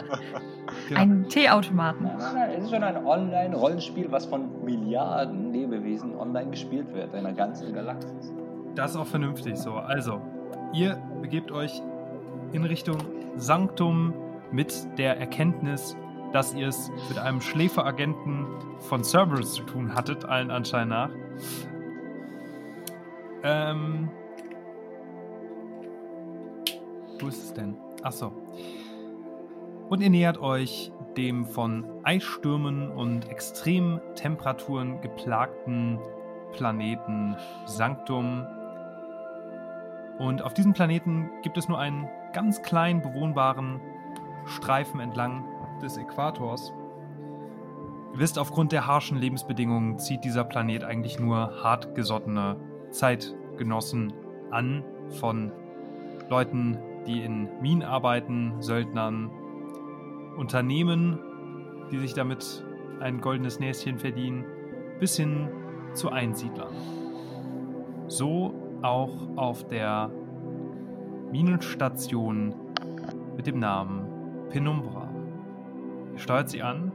[0.89, 1.01] genau.
[1.01, 2.09] Ein Teeautomaten.
[2.57, 7.73] Es ist schon ein Online-Rollenspiel, was von Milliarden Lebewesen online gespielt wird, in der ganzen
[7.73, 8.33] Galaxis.
[8.75, 9.75] Das ist auch vernünftig so.
[9.75, 10.21] Also,
[10.73, 11.83] ihr begebt euch
[12.53, 12.99] in Richtung
[13.37, 14.13] Sanctum
[14.53, 15.97] mit der Erkenntnis,
[16.33, 18.47] dass ihr es mit einem Schläferagenten
[18.81, 21.11] von Cerberus zu tun hattet, allen Anschein nach.
[23.43, 24.11] Ähm.
[27.19, 27.77] Wo ist es denn?
[28.03, 28.33] Achso.
[29.89, 35.99] Und ihr nähert euch dem von Eisstürmen und extremen Temperaturen geplagten
[36.53, 37.37] Planeten
[37.67, 38.47] Sanctum.
[40.19, 43.81] Und auf diesem Planeten gibt es nur einen ganz kleinen bewohnbaren
[44.47, 45.45] Streifen entlang
[45.83, 46.73] des Äquators.
[48.13, 52.57] Ihr wisst, aufgrund der harschen Lebensbedingungen zieht dieser Planet eigentlich nur hartgesottene
[52.91, 54.13] Zeitgenossen
[54.51, 54.85] an
[55.21, 55.53] von
[56.29, 59.31] Leuten, die in Minen arbeiten, Söldnern,
[60.37, 61.19] Unternehmen,
[61.91, 62.65] die sich damit
[63.01, 64.45] ein goldenes Näschen verdienen,
[64.99, 65.49] bis hin
[65.93, 66.75] zu Einsiedlern.
[68.09, 70.11] So auch auf der
[71.31, 72.55] Minenstation
[73.37, 74.07] mit dem Namen
[74.51, 75.11] Penumbra.
[76.13, 76.93] Ihr steuert sie an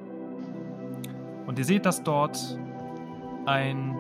[1.48, 2.60] und ihr seht, dass dort
[3.46, 3.98] ein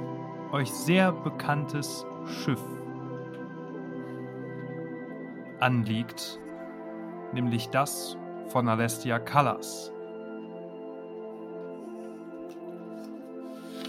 [0.52, 2.62] euch sehr bekanntes Schiff
[5.60, 6.40] anliegt,
[7.34, 8.18] nämlich das
[8.52, 9.92] von Alestia Callas.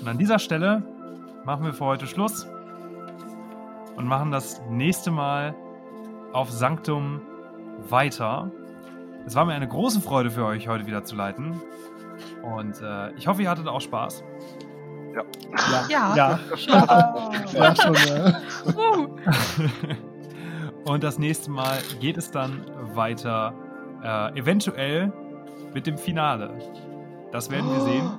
[0.01, 0.82] Und an dieser Stelle
[1.44, 2.47] machen wir für heute Schluss
[3.97, 5.55] und machen das nächste Mal
[6.32, 7.20] auf Sanctum
[7.89, 8.51] weiter.
[9.26, 11.60] Es war mir eine große Freude für euch heute wieder zu leiten.
[12.43, 14.24] Und äh, ich hoffe, ihr hattet auch Spaß.
[15.89, 16.14] Ja.
[16.16, 16.72] Ja, Schon.
[17.52, 17.94] ja schon.
[17.94, 18.40] Ja.
[20.90, 22.64] Und das nächste Mal geht es dann
[22.94, 23.55] weiter,
[24.03, 25.12] äh, eventuell
[25.74, 26.51] mit dem Finale.
[27.31, 28.11] Das werden wir sehen.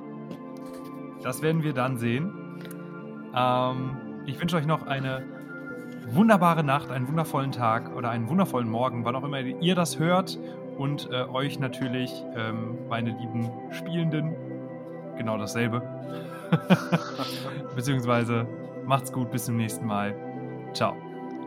[1.22, 2.32] Das werden wir dann sehen.
[3.34, 3.96] Ähm,
[4.26, 5.22] ich wünsche euch noch eine
[6.08, 10.38] wunderbare Nacht, einen wundervollen Tag oder einen wundervollen Morgen, wann auch immer ihr das hört.
[10.76, 14.34] Und äh, euch natürlich, ähm, meine lieben Spielenden,
[15.16, 15.82] genau dasselbe.
[17.76, 18.46] Beziehungsweise
[18.84, 20.14] macht's gut, bis zum nächsten Mal.
[20.72, 20.96] Ciao.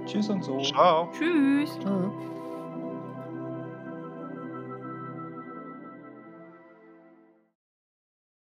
[0.06, 0.62] Tschüss und so.
[0.62, 1.10] Ciao.
[1.12, 1.78] Tschüss.
[1.82, 2.37] Ciao.